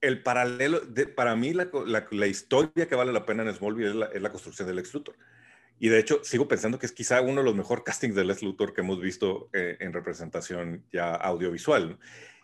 El 0.01 0.21
paralelo, 0.21 0.82
de, 0.82 1.08
para 1.08 1.38
mí, 1.38 1.53
la, 1.53 1.69
la, 2.12 2.27
historia 2.27 2.89
que 2.89 2.95
vale 2.95 3.13
la 3.13 3.25
pena 3.25 3.43
en 3.43 3.56
Smallville 3.56 3.88
es 3.88 3.95
la, 3.95 4.06
es 4.08 4.21
la 4.21 4.32
construcción 4.32 4.67
de 4.67 4.73
Lex 4.73 4.93
Luthor. 4.93 5.15
Y 5.79 5.88
de 5.88 5.97
hecho, 5.97 6.19
sigo 6.23 6.49
pensando 6.49 6.77
que 6.77 6.86
es 6.86 6.91
quizá 6.91 7.21
uno 7.21 7.39
de 7.39 7.45
los 7.45 7.56
mejores 7.56 7.86
castings 7.86 8.15
de 8.15 8.25
Lex 8.25 8.43
Luthor 8.43 8.73
que 8.73 8.82
hemos 8.82 8.99
visto 8.99 9.49
eh, 9.53 9.77
en 9.79 9.93
representación 9.93 10.86
ya 10.91 11.15
audiovisual. 11.15 11.91
¿no? 11.91 11.99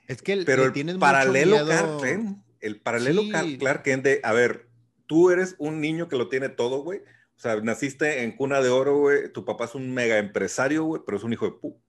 Es 0.10 0.24
que 0.24 0.42
pero 0.44 0.66
el 0.66 0.98
paralelo 0.98 1.64
Clark 1.64 2.02
Kent, 2.02 2.40
el 2.62 2.82
paralelo 2.82 3.22
Clark 3.60 3.84
Kent 3.84 4.04
de, 4.04 4.20
a 4.24 4.34
ver, 4.34 4.68
tú 5.06 5.30
eres 5.30 5.56
un 5.60 5.80
niño 5.80 6.10
que 6.10 6.18
lo 6.18 6.30
tiene 6.30 6.50
todo, 6.50 6.82
güey. 6.82 6.98
O 7.38 7.40
sea, 7.40 7.58
naciste 7.58 8.24
en 8.24 8.36
cuna 8.36 8.60
de 8.60 8.70
oro, 8.70 8.98
güey. 8.98 9.32
Tu 9.32 9.46
papá 9.46 9.66
es 9.66 9.76
un 9.76 9.94
mega 9.94 10.18
empresario, 10.18 10.84
güey, 10.84 11.04
pero 11.06 11.20
es 11.20 11.24
un 11.24 11.32
hijo 11.32 11.46
de 11.46 11.52
pu. 11.52 11.80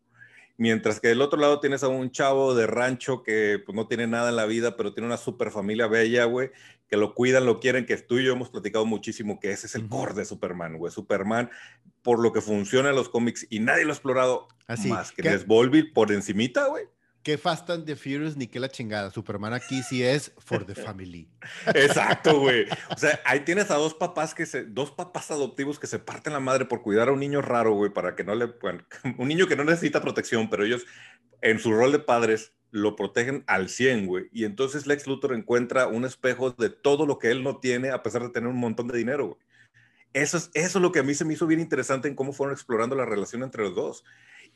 Mientras 0.58 1.00
que 1.00 1.08
del 1.08 1.22
otro 1.22 1.40
lado 1.40 1.60
tienes 1.60 1.82
a 1.82 1.88
un 1.88 2.10
chavo 2.10 2.54
de 2.54 2.66
rancho 2.66 3.22
que 3.22 3.58
pues, 3.64 3.74
no 3.74 3.88
tiene 3.88 4.06
nada 4.06 4.28
en 4.28 4.36
la 4.36 4.44
vida, 4.44 4.76
pero 4.76 4.92
tiene 4.92 5.06
una 5.06 5.16
super 5.16 5.50
familia 5.50 5.86
bella, 5.86 6.26
güey, 6.26 6.50
que 6.88 6.98
lo 6.98 7.14
cuidan, 7.14 7.46
lo 7.46 7.58
quieren, 7.58 7.86
que 7.86 7.96
tú 7.96 8.18
y 8.18 8.24
yo 8.26 8.34
hemos 8.34 8.50
platicado 8.50 8.84
muchísimo 8.84 9.40
que 9.40 9.50
ese 9.50 9.66
es 9.66 9.74
el 9.76 9.88
core 9.88 10.12
de 10.12 10.26
Superman, 10.26 10.76
güey. 10.76 10.92
Superman, 10.92 11.48
por 12.02 12.18
lo 12.18 12.34
que 12.34 12.42
funciona 12.42 12.90
en 12.90 12.96
los 12.96 13.08
cómics 13.08 13.46
y 13.48 13.60
nadie 13.60 13.84
lo 13.84 13.92
ha 13.92 13.94
explorado 13.94 14.48
Así, 14.66 14.90
más 14.90 15.10
que, 15.10 15.22
que 15.22 15.38
por 15.94 16.12
encimita, 16.12 16.66
güey 16.66 16.84
que 17.22 17.36
Fast 17.36 17.68
and 17.70 17.84
the 17.84 17.96
Furious 17.96 18.36
ni 18.36 18.46
que 18.46 18.60
la 18.60 18.68
chingada. 18.68 19.10
Superman 19.10 19.52
aquí 19.52 19.82
sí 19.82 20.02
es 20.02 20.32
for 20.38 20.64
the 20.64 20.74
family. 20.74 21.28
Exacto, 21.74 22.40
güey. 22.40 22.66
O 22.94 22.96
sea, 22.96 23.20
ahí 23.24 23.40
tienes 23.40 23.70
a 23.70 23.74
dos 23.74 23.94
papás 23.94 24.34
que 24.34 24.46
se, 24.46 24.64
dos 24.64 24.90
papás 24.90 25.30
adoptivos 25.30 25.78
que 25.78 25.86
se 25.86 25.98
parten 25.98 26.32
la 26.32 26.40
madre 26.40 26.64
por 26.64 26.82
cuidar 26.82 27.08
a 27.08 27.12
un 27.12 27.20
niño 27.20 27.42
raro, 27.42 27.74
güey, 27.74 27.92
para 27.92 28.16
que 28.16 28.24
no 28.24 28.34
le, 28.34 28.46
bueno, 28.46 28.84
un 29.18 29.28
niño 29.28 29.46
que 29.46 29.56
no 29.56 29.64
necesita 29.64 30.00
protección, 30.00 30.48
pero 30.48 30.64
ellos 30.64 30.86
en 31.42 31.58
su 31.58 31.72
rol 31.72 31.92
de 31.92 31.98
padres 31.98 32.52
lo 32.70 32.96
protegen 32.96 33.44
al 33.46 33.68
100, 33.68 34.06
güey. 34.06 34.28
Y 34.32 34.44
entonces 34.44 34.86
Lex 34.86 35.06
Luthor 35.06 35.34
encuentra 35.34 35.88
un 35.88 36.04
espejo 36.04 36.52
de 36.52 36.70
todo 36.70 37.04
lo 37.04 37.18
que 37.18 37.30
él 37.30 37.42
no 37.42 37.58
tiene 37.58 37.90
a 37.90 38.02
pesar 38.02 38.22
de 38.22 38.30
tener 38.30 38.48
un 38.48 38.58
montón 38.58 38.88
de 38.88 38.96
dinero, 38.96 39.26
güey. 39.26 39.40
Eso 40.12 40.38
es, 40.38 40.50
eso 40.54 40.78
es 40.78 40.82
lo 40.82 40.90
que 40.90 40.98
a 40.98 41.02
mí 41.04 41.14
se 41.14 41.24
me 41.24 41.34
hizo 41.34 41.46
bien 41.46 41.60
interesante 41.60 42.08
en 42.08 42.16
cómo 42.16 42.32
fueron 42.32 42.52
explorando 42.52 42.96
la 42.96 43.04
relación 43.04 43.44
entre 43.44 43.62
los 43.62 43.76
dos 43.76 44.04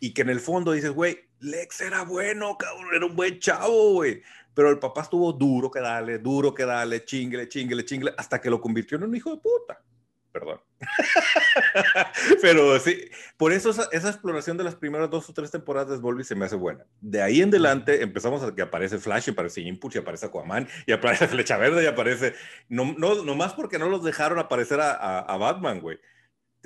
y 0.01 0.15
que 0.15 0.23
en 0.23 0.31
el 0.31 0.41
fondo 0.41 0.73
dices, 0.73 0.91
güey, 0.91 1.19
Lex 1.41 1.81
era 1.83 2.03
bueno, 2.03 2.57
cabrón, 2.59 2.95
era 2.95 3.07
un 3.07 3.17
buen 3.17 3.39
chavo, 3.39 3.95
güey. 3.95 4.23
Pero 4.55 4.71
el 4.71 4.79
papá 4.79 5.03
estuvo 5.03 5.33
duro 5.33 5.71
que 5.71 5.81
dale, 5.81 6.19
duro 6.19 6.55
que 6.55 6.65
dale, 6.65 7.05
chingle, 7.05 7.49
chingle, 7.49 7.85
chingle, 7.85 8.15
hasta 8.17 8.41
que 8.41 8.51
lo 8.51 8.61
convirtió 8.61 8.97
en 8.97 9.05
un 9.05 9.17
hijo 9.17 9.31
de 9.31 9.39
puta. 9.39 9.83
Perdón. 10.31 10.61
Pero 12.43 12.79
sí, 12.81 13.09
por 13.37 13.53
eso 13.53 13.71
esa, 13.71 14.09
exploración 14.09 14.57
de 14.57 14.65
las 14.65 14.75
primeras 14.75 15.09
dos 15.09 15.29
o 15.29 15.33
tres 15.33 15.51
temporadas 15.51 15.91
de 15.91 15.97
Smallville 15.97 16.25
se 16.25 16.35
me 16.35 16.45
hace 16.45 16.57
buena. 16.57 16.85
De 17.01 17.23
ahí 17.23 17.41
en 17.41 17.51
adelante 17.51 18.03
empezamos 18.03 18.43
a 18.43 18.53
que 18.53 18.63
aparece 18.63 18.99
Flash, 18.99 19.29
y 19.29 19.31
aparece 19.31 19.61
Impulse, 19.61 19.99
y 19.99 20.03
aparece 20.03 20.27
Aquaman, 20.27 20.69
y 20.87 20.93
aparece 20.93 21.29
Flecha 21.29 21.57
Verde, 21.57 21.85
y 21.85 21.87
aparece... 21.87 22.35
No, 22.69 22.95
no, 22.99 23.23
no 23.23 23.35
más 23.37 23.55
porque 23.55 23.79
no 23.79 23.89
los 23.89 24.03
dejaron 24.03 24.41
aparecer 24.41 24.81
a, 24.81 25.21
a 25.21 25.37
Batman, 25.37 25.81
güey 25.81 25.99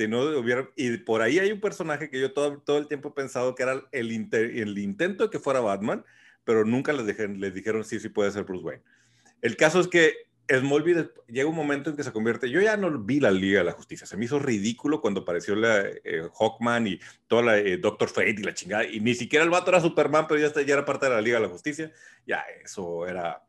no 0.07 0.39
hubiera, 0.39 0.69
y 0.77 0.99
por 0.99 1.23
ahí 1.23 1.39
hay 1.41 1.51
un 1.51 1.61
personaje 1.61 2.11
que 2.11 2.21
yo 2.21 2.33
todo, 2.33 2.59
todo 2.59 2.79
el 2.79 2.87
tiempo 2.87 3.09
he 3.09 3.13
pensado 3.13 3.55
que 3.55 3.65
era 3.65 3.73
el, 3.91 4.29
el 4.33 4.79
intento 4.79 5.25
de 5.25 5.31
que 5.31 5.41
fuera 5.41 5.61
Batman, 5.61 6.05
pero 6.45 6.65
nunca 6.65 6.93
les, 6.93 7.19
les 7.19 7.55
dijeron 7.55 7.85
sí, 7.85 7.99
sí 7.99 8.09
puede 8.09 8.31
ser 8.31 8.45
Bruce 8.45 8.65
Wayne. 8.65 8.83
El 9.43 9.57
caso 9.57 9.81
es 9.81 9.89
que 9.89 10.29
Smallville 10.51 11.11
llega 11.27 11.49
un 11.49 11.55
momento 11.55 11.91
en 11.91 11.97
que 11.97 12.03
se 12.03 12.13
convierte, 12.13 12.49
yo 12.49 12.61
ya 12.61 12.77
no 12.77 12.91
vi 12.99 13.21
la 13.21 13.31
Liga 13.31 13.59
de 13.59 13.67
la 13.67 13.73
Justicia, 13.73 14.07
se 14.07 14.17
me 14.17 14.25
hizo 14.25 14.39
ridículo 14.39 15.01
cuando 15.01 15.21
apareció 15.21 15.55
la 15.55 15.83
eh, 15.87 16.29
Hawkman 16.39 16.87
y 16.87 17.01
toda 17.27 17.43
la 17.43 17.59
eh, 17.59 17.77
Doctor 17.77 18.09
Fate 18.09 18.31
y 18.31 18.43
la 18.43 18.55
chingada, 18.55 18.85
y 18.85 19.01
ni 19.01 19.15
siquiera 19.15 19.45
el 19.45 19.51
vato 19.51 19.71
era 19.71 19.81
Superman, 19.81 20.27
pero 20.27 20.41
ya, 20.41 20.53
ya 20.63 20.75
era 20.75 20.85
parte 20.85 21.07
de 21.07 21.13
la 21.13 21.21
Liga 21.21 21.37
de 21.37 21.47
la 21.47 21.53
Justicia, 21.53 21.93
ya 22.27 22.45
eso 22.65 23.07
era, 23.07 23.43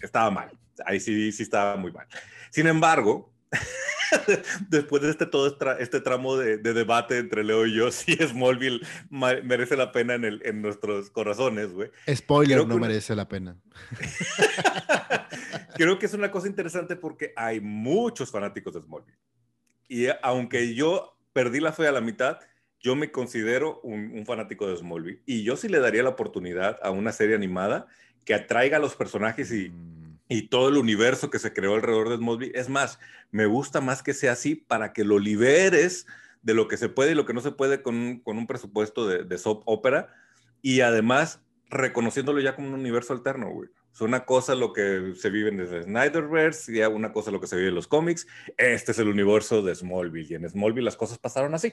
estaba 0.00 0.30
mal, 0.30 0.50
ahí 0.86 0.98
sí, 0.98 1.30
sí 1.30 1.42
estaba 1.42 1.76
muy 1.76 1.92
mal. 1.92 2.06
Sin 2.50 2.66
embargo, 2.66 3.35
después 4.68 5.02
de 5.02 5.10
este 5.10 5.26
todo 5.26 5.46
este 5.78 6.00
tramo 6.00 6.36
de, 6.36 6.58
debate 6.58 7.18
entre 7.18 7.44
Leo 7.44 7.66
y 7.66 7.74
yo, 7.74 7.90
si 7.92 8.14
Smallville 8.14 8.80
merece 9.10 9.76
la 9.76 9.92
pena 9.92 10.14
en, 10.14 10.24
el, 10.24 10.42
en 10.44 10.62
nuestros 10.62 11.10
corazones, 11.10 11.72
güey. 11.72 11.90
Spoiler, 12.14 12.66
no 12.66 12.78
merece 12.78 13.14
la 13.14 13.28
pena. 13.28 13.56
Creo 15.76 15.98
que 15.98 16.06
es 16.06 16.14
una 16.14 16.30
cosa 16.30 16.46
interesante 16.46 16.96
porque 16.96 17.32
hay 17.36 17.60
muchos 17.60 18.30
fanáticos 18.30 18.74
de 18.74 18.80
Smallville. 18.80 19.18
Y 19.88 20.06
aunque 20.22 20.74
yo 20.74 21.16
perdí 21.32 21.60
la 21.60 21.72
fe 21.72 21.86
a 21.86 21.92
la 21.92 22.00
mitad, 22.00 22.38
yo 22.80 22.96
me 22.96 23.10
considero 23.10 23.80
un, 23.82 24.12
un 24.12 24.26
fanático 24.26 24.66
de 24.66 24.76
Smallville. 24.76 25.22
Y 25.26 25.42
yo 25.44 25.56
sí 25.56 25.68
le 25.68 25.80
daría 25.80 26.02
la 26.02 26.10
oportunidad 26.10 26.78
a 26.82 26.90
una 26.90 27.12
serie 27.12 27.34
animada 27.34 27.86
que 28.24 28.34
atraiga 28.34 28.78
a 28.78 28.80
los 28.80 28.96
personajes 28.96 29.52
y... 29.52 29.68
Mm 29.68 29.95
y 30.28 30.48
todo 30.48 30.68
el 30.68 30.76
universo 30.76 31.30
que 31.30 31.38
se 31.38 31.52
creó 31.52 31.74
alrededor 31.74 32.08
de 32.08 32.16
Smallville. 32.16 32.58
Es 32.58 32.68
más, 32.68 32.98
me 33.30 33.46
gusta 33.46 33.80
más 33.80 34.02
que 34.02 34.14
sea 34.14 34.32
así 34.32 34.54
para 34.54 34.92
que 34.92 35.04
lo 35.04 35.18
liberes 35.18 36.06
de 36.42 36.54
lo 36.54 36.68
que 36.68 36.76
se 36.76 36.88
puede 36.88 37.12
y 37.12 37.14
lo 37.14 37.26
que 37.26 37.34
no 37.34 37.40
se 37.40 37.52
puede 37.52 37.82
con, 37.82 38.20
con 38.20 38.38
un 38.38 38.46
presupuesto 38.46 39.06
de, 39.06 39.38
soap 39.38 39.62
opera 39.66 40.14
y 40.62 40.80
además 40.80 41.40
reconociéndolo 41.68 42.40
ya 42.40 42.54
como 42.54 42.68
un 42.68 42.74
universo 42.74 43.12
alterno, 43.12 43.50
güey. 43.50 43.68
Es 43.92 44.00
una 44.02 44.26
cosa 44.26 44.54
lo 44.54 44.72
que 44.72 45.14
se 45.16 45.30
vive 45.30 45.50
desde 45.50 45.84
Snyderverse 45.84 46.76
y 46.76 46.82
una 46.82 47.12
cosa 47.12 47.30
lo 47.30 47.40
que 47.40 47.46
se 47.46 47.56
vive 47.56 47.70
en 47.70 47.74
los 47.74 47.88
cómics. 47.88 48.26
Este 48.58 48.92
es 48.92 48.98
el 48.98 49.08
universo 49.08 49.62
de 49.62 49.74
Smallville 49.74 50.32
y 50.32 50.34
en 50.34 50.48
Smallville 50.48 50.84
las 50.84 50.96
cosas 50.96 51.18
pasaron 51.18 51.54
así 51.54 51.72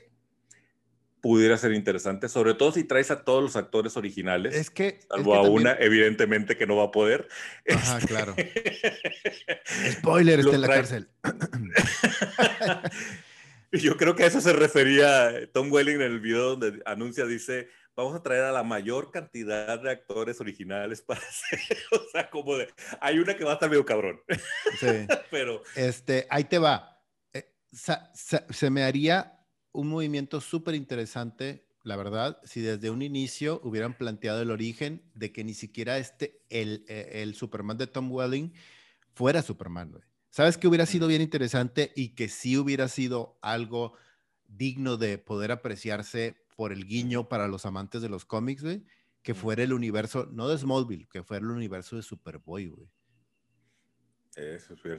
pudiera 1.23 1.57
ser 1.57 1.71
interesante, 1.71 2.27
sobre 2.27 2.53
todo 2.53 2.73
si 2.73 2.83
traes 2.83 3.09
a 3.09 3.23
todos 3.23 3.41
los 3.41 3.55
actores 3.55 3.95
originales. 3.95 4.53
Es 4.53 4.69
que. 4.69 4.99
Salvo 5.07 5.35
a 5.35 5.43
una, 5.43 5.71
evidentemente, 5.79 6.57
que 6.57 6.67
no 6.67 6.75
va 6.75 6.83
a 6.83 6.91
poder. 6.91 7.29
Ajá, 7.73 7.97
este, 7.97 8.07
claro. 8.09 8.35
Spoiler, 9.93 10.41
está 10.41 10.55
en 10.55 10.61
la 10.61 10.67
cárcel. 10.67 11.09
Yo 13.71 13.95
creo 13.95 14.17
que 14.17 14.23
a 14.23 14.27
eso 14.27 14.41
se 14.41 14.51
refería 14.51 15.49
Tom 15.53 15.71
Welling 15.71 15.95
en 15.95 16.01
el 16.01 16.19
video 16.19 16.57
donde 16.57 16.83
anuncia, 16.85 17.25
dice, 17.25 17.69
vamos 17.95 18.15
a 18.15 18.21
traer 18.21 18.43
a 18.43 18.51
la 18.51 18.63
mayor 18.63 19.09
cantidad 19.09 19.79
de 19.79 19.91
actores 19.91 20.41
originales 20.41 21.01
para 21.01 21.21
hacer, 21.25 21.77
o 21.91 22.01
sea, 22.11 22.29
como 22.29 22.57
de, 22.57 22.67
hay 22.99 23.19
una 23.19 23.37
que 23.37 23.45
va 23.45 23.51
a 23.51 23.53
estar 23.53 23.69
medio 23.69 23.85
cabrón. 23.85 24.19
Sí. 24.77 25.07
Pero... 25.31 25.63
Este, 25.77 26.27
ahí 26.29 26.43
te 26.43 26.57
va. 26.57 27.01
Eh, 27.31 27.49
se 27.71 28.69
me 28.69 28.83
haría 28.83 29.39
un 29.73 29.89
movimiento 29.89 30.39
súper 30.39 30.75
interesante, 30.75 31.67
la 31.83 31.97
verdad, 31.97 32.39
si 32.43 32.61
desde 32.61 32.89
un 32.89 33.01
inicio 33.01 33.59
hubieran 33.63 33.97
planteado 33.97 34.41
el 34.41 34.51
origen 34.51 35.03
de 35.15 35.33
que 35.33 35.43
ni 35.43 35.53
siquiera 35.53 35.97
este, 35.97 36.41
el, 36.49 36.85
e, 36.87 37.21
el 37.23 37.35
Superman 37.35 37.77
de 37.77 37.87
Tom 37.87 38.11
Welling 38.11 38.53
fuera 39.13 39.41
Superman, 39.41 39.91
güey. 39.91 40.03
¿Sabes 40.29 40.57
que 40.57 40.67
hubiera 40.67 40.85
sido 40.85 41.07
bien 41.07 41.21
interesante 41.21 41.91
y 41.95 42.09
que 42.09 42.29
sí 42.29 42.57
hubiera 42.57 42.87
sido 42.87 43.37
algo 43.41 43.93
digno 44.47 44.97
de 44.97 45.17
poder 45.17 45.51
apreciarse 45.51 46.43
por 46.55 46.71
el 46.71 46.85
guiño 46.85 47.27
para 47.27 47.47
los 47.47 47.65
amantes 47.65 48.01
de 48.01 48.09
los 48.09 48.25
cómics, 48.25 48.63
güey? 48.63 48.83
Que 49.21 49.33
fuera 49.33 49.63
el 49.63 49.73
universo, 49.73 50.27
no 50.31 50.47
de 50.47 50.57
Smallville, 50.57 51.07
que 51.07 51.23
fuera 51.23 51.45
el 51.45 51.51
universo 51.51 51.95
de 51.95 52.01
Superboy, 52.01 52.67
güey. 52.67 52.89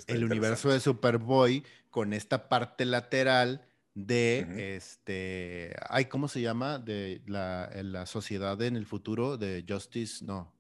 el 0.07 0.25
universo 0.25 0.71
de 0.71 0.79
Superboy 0.79 1.65
con 1.91 2.13
esta 2.13 2.49
parte 2.49 2.85
lateral 2.85 3.67
de 3.95 4.75
este, 4.77 5.75
ay, 5.89 6.07
¿cómo 6.07 6.29
se 6.29 6.41
llama? 6.41 6.79
De 6.79 7.23
la, 7.27 7.71
la, 7.83 8.07
sociedad 8.07 8.61
en 8.63 8.77
el 8.77 8.87
futuro 8.87 9.37
de 9.37 9.65
Justice, 9.69 10.25
no. 10.25 10.53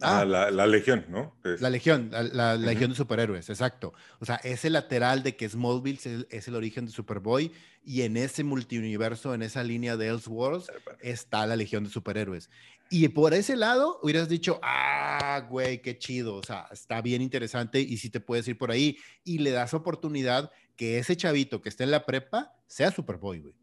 Ah, 0.00 0.20
ah 0.20 0.24
la, 0.50 0.66
Legión, 0.66 1.04
¿no? 1.08 1.36
La 1.42 1.70
Legión, 1.70 2.10
la, 2.10 2.56
Legión 2.56 2.90
de 2.90 2.96
Superhéroes, 2.96 3.48
exacto. 3.48 3.92
O 4.18 4.24
sea, 4.24 4.36
ese 4.36 4.70
lateral 4.70 5.22
de 5.22 5.36
que 5.36 5.48
Smallville 5.48 5.98
es 5.98 6.06
el, 6.06 6.26
es 6.30 6.48
el 6.48 6.56
origen 6.56 6.86
de 6.86 6.92
Superboy 6.92 7.52
y 7.84 8.02
en 8.02 8.16
ese 8.16 8.44
multiuniverso, 8.44 9.34
en 9.34 9.42
esa 9.42 9.62
línea 9.62 9.96
de 9.96 10.08
Elseworlds, 10.08 10.72
está 11.00 11.46
la 11.46 11.56
Legión 11.56 11.84
de 11.84 11.90
Superhéroes. 11.90 12.50
Y 12.90 13.08
por 13.08 13.34
ese 13.34 13.56
lado 13.56 13.98
hubieras 14.02 14.28
dicho, 14.28 14.58
ah, 14.62 15.46
güey, 15.48 15.80
qué 15.80 15.98
chido, 15.98 16.36
o 16.36 16.42
sea, 16.42 16.66
está 16.70 17.00
bien 17.00 17.22
interesante 17.22 17.80
y 17.80 17.96
si 17.96 18.10
te 18.10 18.20
puedes 18.20 18.46
ir 18.48 18.58
por 18.58 18.70
ahí 18.70 18.98
y 19.24 19.38
le 19.38 19.50
das 19.50 19.74
oportunidad 19.74 20.50
que 20.76 20.98
ese 20.98 21.16
chavito 21.16 21.60
que 21.60 21.68
esté 21.68 21.84
en 21.84 21.90
la 21.90 22.06
prepa 22.06 22.52
sea 22.66 22.90
Superboy, 22.90 23.40
güey. 23.40 23.54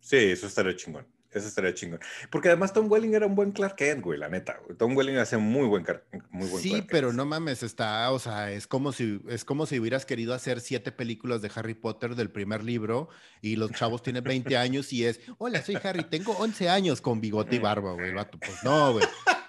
Sí, 0.00 0.16
eso 0.16 0.46
estaría 0.46 0.76
chingón. 0.76 1.06
Eso 1.32 1.48
estaría 1.48 1.72
chingón. 1.72 2.00
Porque 2.30 2.48
además 2.48 2.74
Tom 2.74 2.90
Welling 2.90 3.14
era 3.14 3.26
un 3.26 3.34
buen 3.34 3.52
Clark 3.52 3.76
Kent, 3.76 4.02
güey, 4.02 4.18
la 4.18 4.28
neta. 4.28 4.60
Tom 4.76 4.94
Welling 4.94 5.16
hace 5.16 5.38
muy 5.38 5.66
buen, 5.66 5.86
muy 6.30 6.46
buen 6.48 6.62
Sí, 6.62 6.82
pero 6.82 7.12
no 7.12 7.24
mames, 7.24 7.62
está, 7.62 8.10
o 8.10 8.18
sea, 8.18 8.52
es 8.52 8.66
como 8.66 8.92
si 8.92 9.20
es 9.28 9.44
como 9.44 9.64
si 9.64 9.78
hubieras 9.78 10.04
querido 10.04 10.34
hacer 10.34 10.60
siete 10.60 10.92
películas 10.92 11.40
de 11.40 11.50
Harry 11.54 11.74
Potter 11.74 12.16
del 12.16 12.30
primer 12.30 12.62
libro 12.62 13.08
y 13.40 13.56
los 13.56 13.70
chavos 13.72 14.02
tienen 14.02 14.24
20 14.24 14.56
años 14.58 14.92
y 14.92 15.06
es, 15.06 15.20
hola, 15.38 15.62
soy 15.62 15.78
Harry, 15.82 16.04
tengo 16.04 16.32
11 16.32 16.68
años 16.68 17.00
con 17.00 17.20
bigote 17.20 17.56
y 17.56 17.60
barba, 17.60 17.92
güey, 17.92 18.12
vato. 18.12 18.38
Pues 18.38 18.62
no, 18.62 18.92
güey. 18.92 19.06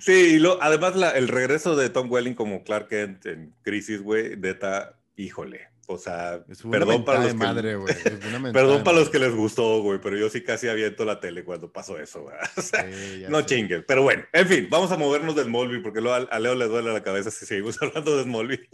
Sí, 0.00 0.12
y 0.12 0.38
lo, 0.38 0.62
además 0.62 0.94
el 1.14 1.28
regreso 1.28 1.76
de 1.76 1.90
Tom 1.90 2.10
Welling 2.10 2.34
como 2.34 2.64
Clark 2.64 2.88
Kent 2.88 3.26
en 3.26 3.54
Crisis, 3.62 4.02
güey, 4.02 4.36
neta, 4.36 4.99
híjole. 5.16 5.70
O 5.92 5.98
sea, 5.98 6.44
perdón 6.70 7.04
para 7.04 7.24
los 7.24 7.34
madre, 7.34 7.74
güey. 7.74 7.92
perdón 8.52 8.84
para 8.84 8.96
los 8.96 9.10
que 9.10 9.18
les 9.18 9.34
gustó, 9.34 9.82
güey, 9.82 10.00
pero 10.00 10.16
yo 10.16 10.30
sí 10.30 10.44
casi 10.44 10.68
aviento 10.68 11.04
la 11.04 11.18
tele 11.18 11.44
cuando 11.44 11.72
pasó 11.72 11.98
eso, 11.98 12.22
güey. 12.22 12.36
O 12.56 12.62
sea, 12.62 12.88
no 13.28 13.42
chinguen. 13.42 13.84
Pero 13.88 14.04
bueno, 14.04 14.22
en 14.32 14.46
fin, 14.46 14.68
vamos 14.70 14.92
a 14.92 14.96
movernos 14.96 15.34
del 15.34 15.46
Smallville 15.46 15.82
porque 15.82 15.98
a 15.98 16.38
Leo 16.38 16.54
le 16.54 16.66
duele 16.66 16.92
la 16.92 17.02
cabeza 17.02 17.32
si 17.32 17.44
seguimos 17.44 17.76
hablando 17.82 18.16
de 18.16 18.22
Smallville. 18.22 18.68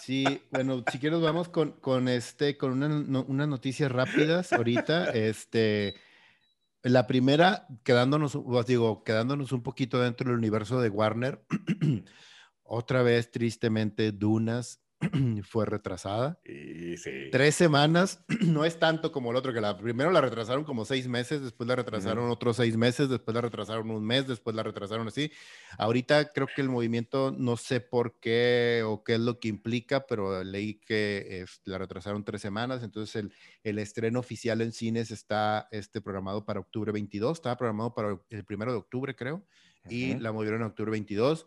Sí, 0.00 0.24
bueno, 0.50 0.82
si 0.90 0.98
quieres 0.98 1.20
vamos 1.20 1.50
con, 1.50 1.72
con 1.72 2.08
este, 2.08 2.56
con 2.56 2.82
una, 2.82 3.20
unas 3.20 3.48
noticias 3.48 3.92
rápidas 3.92 4.54
ahorita. 4.54 5.10
Este, 5.10 5.94
la 6.82 7.06
primera, 7.06 7.66
quedándonos, 7.84 8.34
os 8.34 8.66
digo, 8.66 9.04
quedándonos 9.04 9.52
un 9.52 9.62
poquito 9.62 10.00
dentro 10.00 10.30
del 10.30 10.38
universo 10.38 10.80
de 10.80 10.88
Warner. 10.88 11.44
Otra 12.62 13.02
vez, 13.02 13.30
tristemente, 13.30 14.10
Dunas 14.10 14.85
fue 15.42 15.66
retrasada. 15.66 16.40
Sí. 16.44 17.28
Tres 17.30 17.54
semanas, 17.54 18.24
no 18.40 18.64
es 18.64 18.78
tanto 18.78 19.12
como 19.12 19.30
el 19.30 19.36
otro, 19.36 19.52
que 19.52 19.60
la 19.60 19.76
primero 19.76 20.10
la 20.10 20.20
retrasaron 20.20 20.64
como 20.64 20.84
seis 20.84 21.06
meses, 21.06 21.42
después 21.42 21.68
la 21.68 21.76
retrasaron 21.76 22.30
otros 22.30 22.56
seis 22.56 22.76
meses, 22.76 23.08
después 23.08 23.34
la 23.34 23.42
retrasaron 23.42 23.90
un 23.90 24.04
mes, 24.04 24.26
después 24.26 24.56
la 24.56 24.62
retrasaron 24.62 25.08
así. 25.08 25.30
Ahorita 25.78 26.32
creo 26.32 26.46
que 26.54 26.62
el 26.62 26.68
movimiento, 26.68 27.34
no 27.36 27.56
sé 27.56 27.80
por 27.80 28.18
qué 28.20 28.82
o 28.86 29.04
qué 29.04 29.14
es 29.14 29.20
lo 29.20 29.38
que 29.38 29.48
implica, 29.48 30.06
pero 30.06 30.42
leí 30.42 30.80
que 30.80 31.44
la 31.64 31.78
retrasaron 31.78 32.24
tres 32.24 32.40
semanas, 32.40 32.82
entonces 32.82 33.16
el, 33.16 33.32
el, 33.64 33.78
estreno 33.78 34.20
oficial 34.20 34.60
en 34.62 34.72
cines 34.72 35.10
está 35.10 35.68
este, 35.70 36.00
programado 36.00 36.44
para 36.44 36.60
octubre 36.60 36.92
22, 36.92 37.38
estaba 37.38 37.56
programado 37.56 37.94
para 37.94 38.18
el 38.30 38.44
primero 38.44 38.72
de 38.72 38.78
octubre, 38.78 39.14
creo, 39.14 39.44
y 39.88 40.14
la 40.18 40.32
movieron 40.32 40.62
en 40.62 40.66
octubre 40.66 40.90
22 40.90 41.46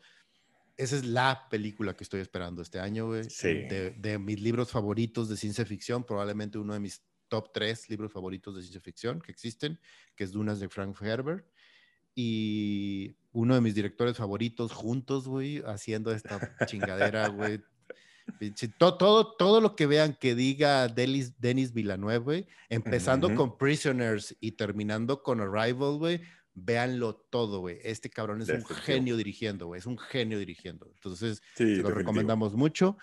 esa 0.79 0.95
es 0.95 1.05
la 1.05 1.47
película 1.49 1.93
que 1.93 2.05
estoy 2.05 2.21
esperando 2.21 2.61
este 2.61 2.79
año, 2.79 3.07
güey. 3.07 3.23
De, 3.23 4.17
mis 4.17 4.39
libros 4.39 4.71
favoritos 4.71 5.27
de 5.27 5.35
ciencia 5.35 5.65
ficción, 5.65 6.05
probablemente 6.05 6.57
uno 6.57 6.73
de 6.73 6.79
mis 6.79 7.03
top 7.27 7.51
tres 7.53 7.89
libros 7.89 8.13
favoritos 8.13 8.55
de 8.55 8.61
ciencia 8.61 8.79
ficción 8.79 9.19
que 9.19 9.29
existen, 9.29 9.77
que 10.15 10.23
es 10.23 10.31
Dunas 10.31 10.61
de 10.61 10.69
Frank 10.69 10.95
Herbert. 11.01 11.45
Y 12.15 13.17
uno 13.33 13.55
de 13.55 13.61
mis 13.61 13.75
directores 13.75 14.15
favoritos 14.15 14.71
juntos, 14.71 15.27
güey, 15.27 15.61
haciendo 15.65 16.13
esta 16.13 16.39
chingadera, 16.65 17.27
güey. 17.27 17.59
Todo, 18.77 18.97
todo, 18.97 19.35
todo, 19.35 19.59
lo 19.59 19.75
que 19.75 19.85
vean 19.85 20.13
que 20.13 20.33
diga 20.33 20.87
Denis, 20.87 21.41
Denis 21.41 21.73
Villeneuve, 21.73 22.17
güey, 22.19 22.47
empezando 22.69 23.35
con 23.35 23.57
Prisoners 23.57 24.37
y 24.39 24.53
terminando 24.53 25.23
con 25.23 25.41
Arrival, 25.41 25.97
güey, 25.97 26.21
véanlo 26.63 27.15
todo, 27.15 27.59
güey. 27.59 27.79
Este 27.83 28.09
cabrón 28.09 28.41
es 28.41 28.49
un 28.49 28.65
genio 28.65 29.17
dirigiendo, 29.17 29.67
güey. 29.67 29.79
Es 29.79 29.85
un 29.85 29.97
genio 29.97 30.39
dirigiendo. 30.39 30.89
Entonces, 30.93 31.41
lo 31.57 31.89
recomendamos 31.89 32.53
mucho. 32.53 32.97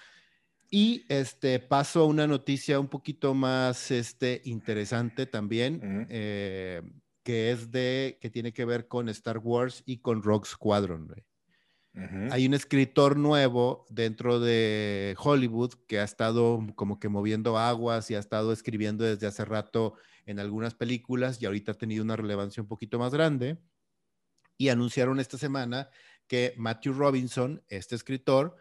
Y 0.71 1.05
este 1.09 1.61
paso 1.61 2.01
a 2.01 2.07
una 2.07 2.27
noticia 2.27 2.81
un 2.81 2.89
poquito 2.89 3.35
más 3.35 3.91
este, 3.91 4.43
interesante 4.45 5.27
también, 5.27 6.07
eh, 6.11 6.83
que 7.23 7.53
es 7.53 7.71
de, 7.71 8.19
que 8.21 8.31
tiene 8.31 8.53
que 8.53 8.65
ver 8.65 8.89
con 8.89 9.09
Star 9.09 9.39
Wars 9.39 9.83
y 9.87 9.99
con 9.99 10.23
Rock 10.23 10.47
Squadron, 10.47 11.07
güey. 11.07 11.25
Hay 12.31 12.47
un 12.47 12.53
escritor 12.53 13.17
nuevo 13.17 13.87
dentro 13.89 14.39
de 14.39 15.17
Hollywood 15.19 15.73
que 15.87 15.99
ha 15.99 16.05
estado 16.05 16.61
como 16.75 17.01
que 17.01 17.09
moviendo 17.09 17.57
aguas 17.57 18.11
y 18.11 18.15
ha 18.15 18.19
estado 18.19 18.53
escribiendo 18.53 19.03
desde 19.05 19.27
hace 19.27 19.47
rato 19.47 19.95
en 20.27 20.39
algunas 20.39 20.75
películas 20.75 21.41
y 21.41 21.47
ahorita 21.47 21.73
ha 21.73 21.79
tenido 21.79 22.05
una 22.05 22.17
relevancia 22.17 22.63
un 22.63 22.69
poquito 22.69 22.99
más 22.99 23.15
grande. 23.15 23.59
Y 24.59 24.69
anunciaron 24.69 25.21
esta 25.21 25.39
semana 25.39 25.89
que 26.27 26.53
Matthew 26.59 26.93
Robinson, 26.93 27.63
este 27.69 27.95
escritor, 27.95 28.57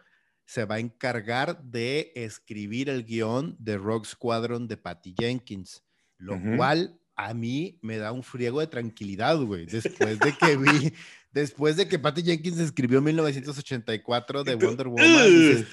se 0.46 0.64
va 0.64 0.76
a 0.76 0.80
encargar 0.80 1.62
de 1.62 2.12
escribir 2.14 2.88
el 2.88 3.04
guion 3.04 3.56
de 3.58 3.76
Rock 3.76 4.06
Squadron 4.06 4.68
de 4.68 4.76
Patty 4.76 5.14
Jenkins, 5.18 5.84
lo 6.18 6.40
cual 6.56 7.00
a 7.16 7.32
mí 7.34 7.78
me 7.82 7.96
da 7.96 8.12
un 8.12 8.22
friego 8.22 8.60
de 8.60 8.66
tranquilidad, 8.66 9.38
güey, 9.40 9.66
después 9.66 10.18
de 10.20 10.32
que 10.36 10.56
vi, 10.56 10.92
después 11.40 11.76
de 11.76 11.86
que 11.86 11.98
Patty 11.98 12.22
Jenkins 12.22 12.58
escribió 12.58 13.02
1984 13.02 14.42
de 14.42 14.54
Wonder 14.54 14.88
Woman, 14.88 15.26
dices, 15.26 15.66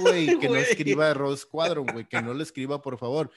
güey, 0.00 0.36
que 0.40 0.48
no 0.48 0.56
escriba 0.56 1.14
Rock 1.14 1.36
Squadron, 1.36 1.86
güey, 1.86 2.08
que 2.08 2.20
no 2.20 2.34
lo 2.34 2.42
escriba, 2.42 2.82
por 2.82 2.98
favor. 2.98 3.30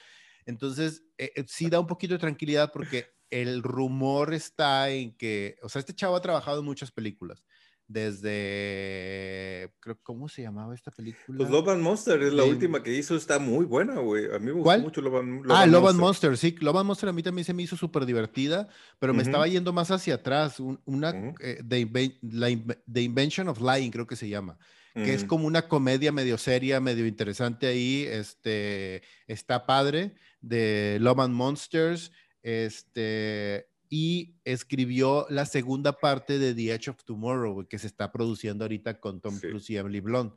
Entonces, 0.46 1.04
eh, 1.16 1.30
eh, 1.36 1.44
sí 1.46 1.70
da 1.70 1.78
un 1.78 1.86
poquito 1.86 2.14
de 2.14 2.18
tranquilidad 2.18 2.72
porque 2.72 3.06
el 3.30 3.62
rumor 3.62 4.34
está 4.34 4.90
en 4.90 5.16
que, 5.16 5.56
o 5.62 5.68
sea, 5.68 5.78
este 5.78 5.94
chavo 5.94 6.16
ha 6.16 6.22
trabajado 6.22 6.58
en 6.58 6.64
muchas 6.64 6.90
películas. 6.90 7.44
Desde, 7.88 9.72
creo, 9.80 9.98
¿cómo 10.02 10.28
se 10.28 10.42
llamaba 10.42 10.74
esta 10.74 10.90
película? 10.90 11.38
Pues 11.38 11.50
Love 11.50 11.68
and 11.70 11.82
Monster 11.82 12.22
es 12.22 12.34
la 12.34 12.44
última 12.44 12.82
que 12.82 12.94
hizo, 12.94 13.16
está 13.16 13.38
muy 13.38 13.64
buena, 13.64 13.94
güey. 13.94 14.26
A 14.26 14.38
mí 14.38 14.46
me 14.46 14.52
gustó 14.52 14.78
mucho 14.78 15.00
Love 15.00 15.16
and, 15.16 15.50
ah, 15.50 15.66
Love 15.66 15.88
and 15.88 15.98
Monster. 15.98 16.36
sí. 16.36 16.54
Love 16.60 16.76
and 16.76 16.86
Monster 16.86 17.08
a 17.08 17.12
mí 17.14 17.22
también 17.22 17.46
se 17.46 17.54
me 17.54 17.62
hizo 17.62 17.76
súper 17.76 18.04
divertida, 18.04 18.68
pero 18.98 19.14
me 19.14 19.22
estaba 19.22 19.48
yendo 19.48 19.72
más 19.72 19.90
hacia 19.90 20.16
atrás. 20.16 20.60
una, 20.60 21.10
uh 21.10 21.34
The 21.66 23.02
Invention 23.02 23.48
of 23.48 23.60
Lying, 23.60 23.90
creo 23.90 24.06
que 24.06 24.16
se 24.16 24.28
llama 24.28 24.58
que 25.04 25.14
es 25.14 25.24
como 25.24 25.46
una 25.46 25.68
comedia 25.68 26.12
medio 26.12 26.38
seria, 26.38 26.80
medio 26.80 27.06
interesante 27.06 27.66
ahí, 27.66 28.04
este, 28.08 29.02
está 29.26 29.66
padre, 29.66 30.14
de 30.40 30.98
Love 31.00 31.20
and 31.20 31.34
Monsters, 31.34 32.12
este, 32.42 33.68
y 33.90 34.34
escribió 34.44 35.26
la 35.30 35.46
segunda 35.46 35.92
parte 35.92 36.38
de 36.38 36.54
The 36.54 36.74
Edge 36.74 36.90
of 36.90 37.04
Tomorrow, 37.04 37.66
que 37.66 37.78
se 37.78 37.86
está 37.86 38.12
produciendo 38.12 38.64
ahorita 38.64 39.00
con 39.00 39.20
Tom 39.20 39.38
Cruise 39.38 39.70
y 39.70 39.76
Emily 39.76 40.00
Blunt. 40.00 40.34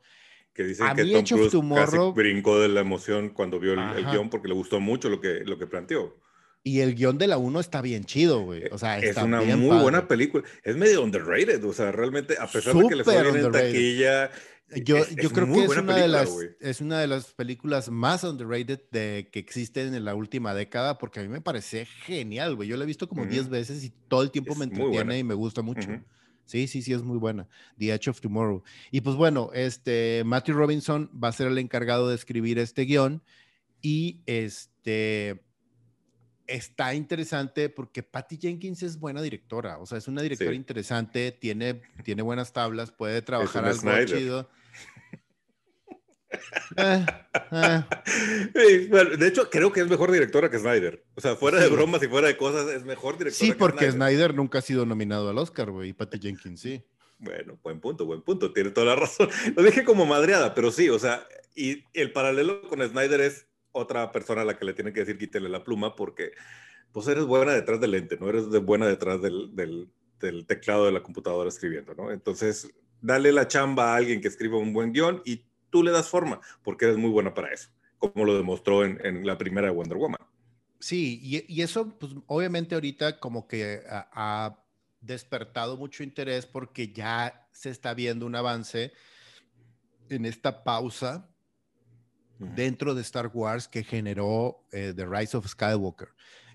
Que 0.54 0.64
dicen 0.64 0.88
que 0.96 1.06
Tom 1.06 1.24
Cruise 1.24 1.52
Tomorrow, 1.52 2.14
casi 2.14 2.22
brincó 2.22 2.60
de 2.60 2.70
la 2.70 2.82
emoción 2.82 3.30
cuando 3.30 3.60
vio 3.60 3.74
el, 3.74 4.06
guion 4.06 4.30
porque 4.30 4.48
le 4.48 4.54
gustó 4.54 4.80
mucho 4.80 5.10
lo 5.10 5.20
que, 5.20 5.42
lo 5.46 5.58
que 5.58 5.68
planteó. 5.68 6.18
Y 6.64 6.82
el 6.82 6.94
guion 6.94 7.18
de 7.18 7.28
la 7.28 7.38
1 7.38 7.60
está 7.60 7.82
bien 7.82 8.04
chido, 8.06 8.42
güey. 8.42 8.66
O 8.72 8.78
sea, 8.78 9.00
es 9.00 9.18
una 9.18 9.42
muy 9.42 9.78
buena 9.82 10.08
película. 10.08 10.44
Es 10.64 10.76
medio 10.78 11.04
underrated, 11.04 11.64
o 11.64 11.74
sea, 11.74 11.92
realmente, 11.92 12.36
a 12.40 12.48
pesar 12.48 12.76
de 12.76 12.88
que 12.88 12.96
le 12.96 13.04
fue 13.04 13.22
bien 13.22 13.46
en 13.46 13.52
taquilla, 13.52 14.32
yo, 14.84 14.98
yo 15.22 15.30
creo 15.32 15.52
que 15.52 15.66
es 15.66 15.78
una, 15.78 15.96
de 15.96 16.08
las, 16.08 16.30
es 16.60 16.82
una 16.82 17.00
de 17.00 17.08
las 17.08 17.34
películas 17.34 17.90
más 17.90 18.24
underrated 18.24 18.80
de, 18.92 19.28
que 19.32 19.40
existen 19.40 19.94
en 19.94 20.06
la 20.06 20.16
última 20.16 20.54
década, 20.54 20.98
porque 20.98 21.20
a 21.20 21.24
mí 21.24 21.30
me 21.30 21.42
parece 21.42 21.86
genial, 21.86 22.56
güey. 22.56 22.70
Yo 22.70 22.78
la 22.78 22.84
he 22.84 22.88
visto 22.88 23.10
como 23.10 23.26
10 23.26 23.50
veces 23.50 23.84
y 23.84 23.90
todo 24.08 24.24
el 24.24 24.32
tiempo 24.32 24.56
me 24.56 24.66
entretiene 24.66 25.20
y 25.20 25.24
me 25.24 25.34
gusta 25.34 25.62
mucho. 25.62 25.90
Sí, 26.46 26.68
sí, 26.68 26.82
sí, 26.82 26.94
es 26.94 27.04
muy 27.04 27.18
buena. 27.18 27.48
The 27.78 27.94
Edge 27.94 28.10
of 28.10 28.22
Tomorrow. 28.22 28.64
Y 28.92 29.02
pues 29.02 29.16
bueno, 29.16 29.52
este, 29.54 30.24
Matthew 30.26 30.56
Robinson 30.56 31.10
va 31.22 31.30
a 31.30 31.34
ser 31.34 31.48
el 31.48 31.58
encargado 31.58 32.08
de 32.10 32.16
escribir 32.16 32.60
este 32.60 32.84
guion 32.84 33.22
y 33.82 34.22
este 34.26 35.42
está 36.52 36.94
interesante 36.94 37.70
porque 37.70 38.04
Patty 38.04 38.38
Jenkins 38.38 38.84
es 38.84 39.00
buena 39.00 39.22
directora, 39.22 39.78
o 39.78 39.86
sea, 39.86 39.98
es 39.98 40.08
una 40.08 40.22
directora 40.22 40.54
interesante, 40.54 41.32
tiene, 41.32 41.82
tiene 42.04 42.22
buenas 42.22 42.54
tablas, 42.54 42.92
puede 42.92 43.22
trabajar 43.22 43.66
algo 43.66 44.06
chido. 44.06 44.50
Eh, 46.78 47.06
eh. 47.52 49.18
de 49.18 49.28
hecho, 49.28 49.50
creo 49.50 49.74
que 49.74 49.82
es 49.82 49.88
mejor 49.90 50.14
directora 50.14 50.50
que 50.50 50.60
Snyder. 50.60 51.04
O 51.14 51.20
sea, 51.20 51.36
fuera 51.36 51.60
de 51.60 51.68
bromas 51.68 52.02
y 52.04 52.08
fuera 52.08 52.30
de 52.30 52.38
cosas, 52.38 52.70
es 52.70 52.86
mejor 52.86 53.18
directora. 53.18 53.52
Sí, 53.52 53.54
porque 53.54 53.92
Snyder. 53.92 54.34
nunca 54.34 54.60
ha 54.60 54.62
sido 54.62 54.86
nominado 54.86 55.30
al 55.30 55.38
Oscar, 55.38 55.72
güey, 55.72 55.90
y 55.90 55.94
Patty 55.94 56.20
Jenkins 56.20 56.62
sí. 56.62 56.82
Bueno, 57.18 57.60
buen 57.62 57.82
punto, 57.82 58.06
buen 58.06 58.22
punto, 58.22 58.54
tiene 58.54 58.72
toda 58.72 58.88
la 58.88 58.96
razón. 58.96 59.30
Lo 59.58 59.62
dije 59.62 59.84
como 59.84 60.06
madreada, 60.06 60.56
pero 60.56 60.72
sí, 60.72 60.90
o 60.90 60.98
sea, 60.98 61.28
y 61.54 61.84
el 61.94 62.14
paralelo 62.14 62.62
con 62.68 62.82
Snyder 62.82 63.20
es 63.20 63.48
otra 63.72 64.12
persona 64.12 64.42
a 64.42 64.46
la 64.46 64.58
que 64.58 64.66
le 64.66 64.74
tiene 64.74 64.94
que 64.94 65.02
decir 65.02 65.18
quítele 65.18 65.50
la 65.50 65.64
pluma 65.64 65.96
porque 65.96 66.32
pues 66.92 67.08
eres 67.08 67.26
buena 67.26 67.54
detrás 67.54 67.80
del 67.80 67.92
lente, 67.92 68.18
no 68.20 68.30
eres 68.30 68.50
de 68.52 68.60
buena 68.60 68.88
detrás 68.88 69.22
del, 69.22 69.56
del 69.56 70.46
teclado 70.46 70.86
de 70.86 70.92
la 70.92 71.04
computadora 71.04 71.50
escribiendo, 71.50 71.94
¿no? 71.96 72.12
Entonces, 72.12 72.70
dale 73.02 73.32
la 73.32 73.48
chamba 73.48 73.94
a 73.94 73.96
alguien 73.98 74.22
que 74.22 74.28
escriba 74.28 74.58
un 74.58 74.74
buen 74.74 74.94
guion 74.94 75.22
y 75.26 75.46
tú 75.70 75.84
le 75.84 75.92
das 75.92 76.10
forma, 76.10 76.40
porque 76.64 76.86
eres 76.86 76.98
muy 76.98 77.10
buena 77.10 77.34
para 77.34 77.52
eso, 77.52 77.70
como 77.98 78.26
lo 78.26 78.38
demostró 78.38 78.86
en, 78.86 79.26
la 79.26 79.38
primera 79.38 79.72
Wonder 79.72 79.98
Woman. 79.98 80.20
Sí, 80.80 81.20
y, 81.48 81.62
eso, 81.62 81.98
pues 82.00 82.14
obviamente 82.28 82.76
ahorita 82.76 83.20
como 83.20 83.48
que 83.48 83.82
ha, 83.88 84.58
despertado 85.00 85.78
mucho 85.78 86.04
interés 86.04 86.46
porque 86.46 86.92
ya 86.92 87.48
se 87.52 87.72
está 87.72 87.96
viendo 87.96 88.28
un 88.28 88.36
avance 88.36 88.94
en 90.10 90.26
esta 90.26 90.64
pausa 90.64 91.28
dentro 92.56 92.96
de 92.96 93.02
Star 93.02 93.30
Wars 93.34 93.68
que 93.68 93.84
generó 93.84 94.64
eh, 94.72 94.94
The 94.96 95.06
Rise 95.06 95.38
of 95.38 95.48
Skywalker. 95.48 96.10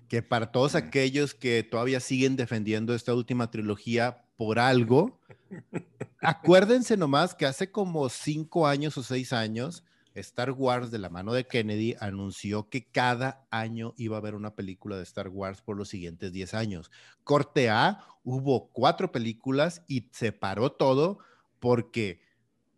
Que 0.07 0.21
para 0.21 0.51
todos 0.51 0.75
aquellos 0.75 1.33
que 1.33 1.63
todavía 1.63 1.99
siguen 1.99 2.35
defendiendo 2.35 2.93
esta 2.93 3.13
última 3.13 3.51
trilogía 3.51 4.23
por 4.37 4.59
algo, 4.59 5.19
acuérdense 6.21 6.95
nomás 6.97 7.35
que 7.35 7.45
hace 7.45 7.71
como 7.71 8.07
cinco 8.09 8.67
años 8.67 8.97
o 8.97 9.03
seis 9.03 9.33
años, 9.33 9.83
Star 10.13 10.51
Wars 10.51 10.91
de 10.91 10.97
la 10.99 11.09
mano 11.09 11.33
de 11.33 11.45
Kennedy 11.45 11.95
anunció 11.99 12.69
que 12.69 12.85
cada 12.85 13.45
año 13.51 13.93
iba 13.97 14.17
a 14.17 14.19
haber 14.19 14.35
una 14.35 14.55
película 14.55 14.97
de 14.97 15.03
Star 15.03 15.29
Wars 15.29 15.61
por 15.61 15.77
los 15.77 15.89
siguientes 15.89 16.31
diez 16.31 16.53
años. 16.53 16.91
Corte 17.23 17.69
A, 17.69 17.99
hubo 18.23 18.69
cuatro 18.71 19.11
películas 19.11 19.83
y 19.87 20.09
se 20.11 20.31
paró 20.31 20.71
todo 20.71 21.19
porque 21.59 22.21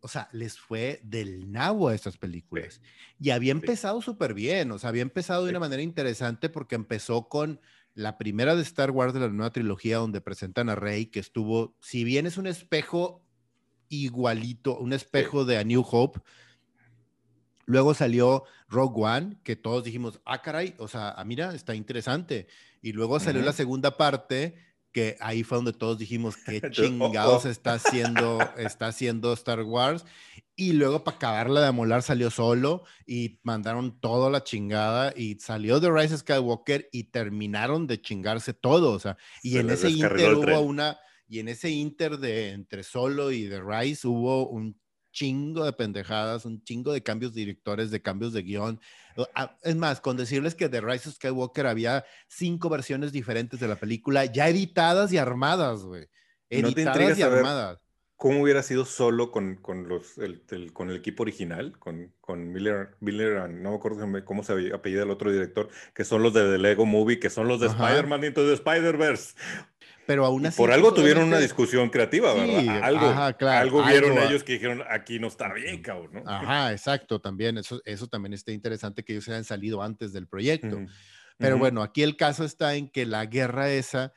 o 0.02 0.08
sea, 0.08 0.30
les 0.32 0.58
fue 0.58 1.00
del 1.04 1.52
nabo 1.52 1.89
a 1.89 1.95
estas 1.95 2.18
películas. 2.18 2.82
Y 3.20 3.32
había 3.32 3.52
empezado 3.52 4.02
súper 4.02 4.34
bien, 4.34 4.72
o 4.72 4.80
sea, 4.80 4.89
había 4.89 5.02
empezado 5.02 5.43
de 5.43 5.52
una 5.52 5.60
manera 5.60 5.82
interesante 5.82 6.50
porque 6.50 6.76
empezó 6.76 7.28
con 7.28 7.60
la 7.93 8.18
primera 8.18 8.56
de 8.56 8.62
Star 8.62 8.91
Wars 8.91 9.14
de 9.14 9.20
la 9.20 9.28
nueva 9.28 9.52
trilogía 9.52 9.97
donde 9.97 10.22
presentan 10.22 10.70
a 10.70 10.76
Rey, 10.76 11.08
que 11.08 11.20
estuvo, 11.20 11.76
si 11.82 12.04
bien 12.04 12.26
es 12.28 12.38
un 12.38 12.47
espejo 12.47 13.26
igualito, 13.89 14.78
un 14.78 14.93
espejo 14.93 15.43
de 15.43 15.58
A 15.58 15.64
New 15.64 15.84
Hope, 15.89 16.22
luego 17.66 17.93
salió 17.93 18.45
Rogue 18.70 19.04
One, 19.04 19.38
que 19.43 19.56
todos 19.56 19.84
dijimos, 19.84 20.22
ah, 20.26 20.41
caray, 20.41 20.76
o 20.78 20.88
sea, 20.88 21.10
ah, 21.10 21.26
mira, 21.26 21.54
está 21.54 21.76
interesante. 21.76 22.47
Y 22.82 22.93
luego 22.93 23.20
salió 23.20 23.41
la 23.41 23.52
segunda 23.52 23.97
parte 23.97 24.56
que 24.92 25.18
ahí 25.20 25.44
fue 25.44 25.58
donde 25.58 25.74
todos 25.74 25.98
dijimos 25.98 26.36
qué 26.46 26.62
chingados 26.72 27.46
está 27.46 27.74
haciendo, 27.74 28.40
está 28.58 28.88
haciendo 28.88 29.34
Star 29.34 29.64
Wars. 29.64 30.06
Y 30.56 30.74
luego 30.74 31.06
para 31.06 31.16
acabarla 31.16 31.62
de 31.62 31.68
amolar 31.68 32.04
salió 32.04 32.30
solo 32.30 32.84
y 33.06 33.40
mandaron 33.44 33.98
todo 34.02 34.30
la 34.30 34.44
chingada 34.44 35.14
y 35.16 35.36
salió 35.40 35.80
The 35.80 35.90
Rise 35.90 36.16
of 36.16 36.20
Skywalker 36.22 36.90
y 36.92 37.06
terminaron 37.06 37.88
de 37.88 38.02
chingarse 38.02 38.54
todo. 38.54 38.92
O 38.92 39.00
sea, 39.00 39.16
y 39.42 39.58
en 39.58 39.70
ese 39.70 39.90
inter 39.90 40.34
hubo 40.34 40.60
una, 40.60 41.00
y 41.30 41.40
en 41.40 41.48
ese 41.48 41.70
inter 41.70 42.18
de 42.18 42.52
entre 42.52 42.84
solo 42.84 43.32
y 43.32 43.48
The 43.48 43.62
Rise 43.62 44.06
hubo 44.06 44.50
un 44.50 44.78
chingo 45.12 45.66
de 45.66 45.74
pendejadas, 45.74 46.45
un 46.45 46.64
chingo 46.64 46.93
de 46.93 47.03
cambios 47.03 47.34
directores, 47.34 47.91
de 47.91 48.01
cambios 48.01 48.34
de 48.34 48.43
guion. 48.43 48.80
Ah, 49.36 49.57
es 49.64 49.76
más, 49.76 50.01
con 50.01 50.18
decirles 50.18 50.55
que 50.55 50.70
de 50.70 50.82
Rise 50.82 51.10
of 51.10 51.16
Skywalker 51.16 51.68
había 51.68 52.05
cinco 52.28 52.70
versiones 52.70 53.12
diferentes 53.12 53.60
de 53.60 53.68
la 53.68 53.76
película, 53.76 54.26
ya 54.26 54.47
editadas 54.47 55.12
y 55.12 55.18
armadas, 55.18 55.84
güey. 55.84 56.07
Editadas 56.49 57.18
y 57.18 57.22
armadas. 57.22 57.80
¿Cómo 58.16 58.41
hubiera 58.41 58.64
sido 58.64 58.84
solo 58.84 59.32
con, 59.32 59.55
con 59.55 59.88
los, 59.88 60.18
el, 60.18 60.43
con 60.74 60.89
el 60.89 60.97
equipo 60.97 61.24
original? 61.24 61.80
Con, 61.80 62.14
con 62.20 62.51
Miller, 62.51 62.97
Miller, 62.99 63.49
no 63.49 63.70
me 63.70 63.76
acuerdo 63.78 64.05
cómo 64.26 64.43
se 64.43 64.74
apellida 64.74 65.03
el 65.03 65.10
otro 65.10 65.32
director, 65.32 65.70
que 65.93 66.03
son 66.03 66.22
los 66.22 66.34
de 66.34 66.41
The 66.41 66.57
Lego 66.57 66.86
Movie, 66.86 67.20
que 67.20 67.30
son 67.30 67.47
los 67.47 67.62
de 67.62 67.68
Spider-Man 67.68 68.26
y 68.26 68.30
de 68.32 68.53
Spider-Verse 68.53 69.36
pero 70.10 70.26
aún 70.26 70.43
así. 70.43 70.57
Por 70.57 70.72
algo 70.72 70.91
tuvieron 70.91 71.26
una 71.26 71.38
discusión 71.38 71.88
creativa, 71.91 72.34
¿verdad? 72.34 72.84
Algo, 72.84 73.47
algo 73.47 73.86
vieron 73.86 74.18
ellos 74.18 74.43
que 74.43 74.53
dijeron, 74.53 74.84
aquí 74.89 75.20
no 75.20 75.28
está 75.28 75.53
bien, 75.53 75.84
cabrón, 75.84 76.24
¿no? 76.24 76.24
Ajá, 76.26 76.72
exacto, 76.72 77.22
también. 77.22 77.60
Eso, 77.60 77.80
eso 77.86 78.07
también 78.07 78.34
está 78.34 78.51
interesante 78.51 79.03
que 79.03 79.14
ellos 79.14 79.28
hayan 79.30 79.43
salido 79.43 79.84
antes 79.84 80.12
del 80.12 80.28
proyecto. 80.28 80.84
Pero 81.38 81.60
bueno, 81.60 81.84
aquí 81.84 82.01
el 82.01 82.18
caso 82.18 82.43
está 82.43 82.74
en 82.74 82.89
que 82.89 83.05
la 83.05 83.28
guerra 83.28 83.70
esa 83.70 84.12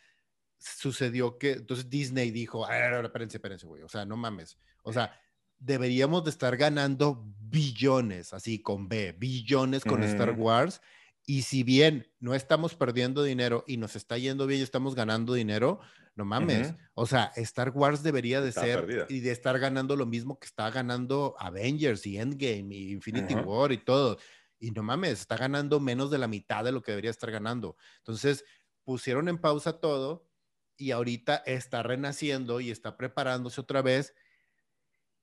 sucedió 0.57 1.37
que, 1.37 1.53
entonces 1.53 1.91
Disney 1.91 2.31
dijo, 2.31 2.65
a 2.65 2.71
ver, 2.71 3.05
espérense, 3.05 3.37
espérense, 3.37 3.67
güey, 3.67 3.83
o 3.83 3.89
sea, 3.91 4.07
no 4.07 4.17
mames. 4.17 4.57
O 4.85 4.95
sea, 4.95 5.21
deberíamos 5.59 6.25
de 6.25 6.31
estar 6.31 6.57
ganando 6.57 7.23
billones, 7.39 8.33
así 8.33 8.63
con 8.63 8.89
B, 8.89 9.13
billones 9.13 9.85
con 9.85 10.03
Star 10.05 10.31
Wars 10.31 10.81
y 11.25 11.43
si 11.43 11.63
bien 11.63 12.09
no 12.19 12.35
estamos 12.35 12.75
perdiendo 12.75 13.23
dinero 13.23 13.65
y 13.67 13.77
nos 13.77 13.95
está 13.95 14.19
yendo 14.19 14.47
bien 14.47 14.61
y 14.61 14.65
estamos 14.65 14.95
ganando 14.95 15.35
dinero, 15.35 15.81
no 16.17 16.25
mames. 16.25 16.75
O 16.95 17.07
sea, 17.07 17.33
Star 17.37 17.71
Wars 17.71 18.03
debería 18.03 18.41
de 18.41 18.53
ser 18.53 19.07
y 19.09 19.21
de 19.21 19.31
estar 19.31 19.59
ganando 19.59 19.97
lo 19.97 20.05
mismo 20.05 20.39
que 20.39 20.47
está 20.47 20.69
ganando 20.71 21.37
Avengers 21.39 22.07
y 22.07 22.19
Endgame 22.19 22.75
y 22.75 22.91
Infinity 22.91 23.35
War 23.35 23.73
y 23.73 23.79
todo. 23.79 24.19
Y 24.59 24.73
no 24.73 24.83
mames, 24.83 25.21
está 25.21 25.37
ganando 25.37 25.81
menos 25.81 26.11
de 26.11 26.19
la 26.19 26.29
mitad 26.29 26.65
de 26.65 26.73
lo 26.73 26.83
que 26.83 26.93
debería 26.93 27.11
estar 27.11 27.31
ganando. 27.31 27.77
Entonces, 27.99 28.45
pusieron 28.85 29.29
en 29.29 29.39
pausa 29.39 29.81
todo 29.81 30.29
y 30.77 30.91
ahorita 30.91 31.37
está 31.47 31.85
renaciendo 31.85 32.61
y 32.61 32.71
está 32.71 32.97
preparándose 32.97 33.61
otra 33.61 33.81
vez. 33.81 34.15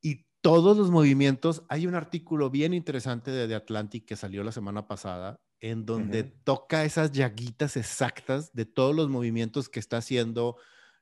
Y 0.02 0.28
todos 0.40 0.78
los 0.78 0.92
movimientos, 0.92 1.64
hay 1.68 1.88
un 1.88 1.96
artículo 1.96 2.50
bien 2.50 2.74
interesante 2.74 3.32
de 3.32 3.50
The 3.50 3.56
Atlantic 3.56 4.06
que 4.06 4.16
salió 4.16 4.44
la 4.44 4.54
semana 4.54 4.88
pasada 4.88 5.42
en 5.62 5.86
donde 5.86 6.24
toca 6.24 6.86
esas 6.86 7.12
llaguitas 7.12 7.76
exactas 7.78 8.54
de 8.54 8.66
todos 8.66 8.96
los 8.96 9.10
movimientos 9.10 9.70
que 9.70 9.80
está 9.80 9.98
haciendo 9.98 10.58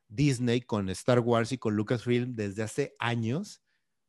Disney 0.08 0.62
con 0.62 0.90
Star 0.90 1.20
Wars 1.20 1.52
y 1.52 1.58
con 1.58 1.76
Lucasfilm 1.76 2.36
desde 2.36 2.64
hace 2.64 2.96
años, 3.00 3.62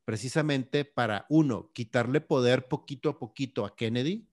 precisamente 0.04 0.84
para, 0.84 1.26
uno, 1.28 1.70
quitarle 1.74 2.20
poder 2.20 2.68
poquito 2.68 3.10
a 3.10 3.18
poquito 3.18 3.66
a 3.66 3.76
Kennedy, 3.76 4.26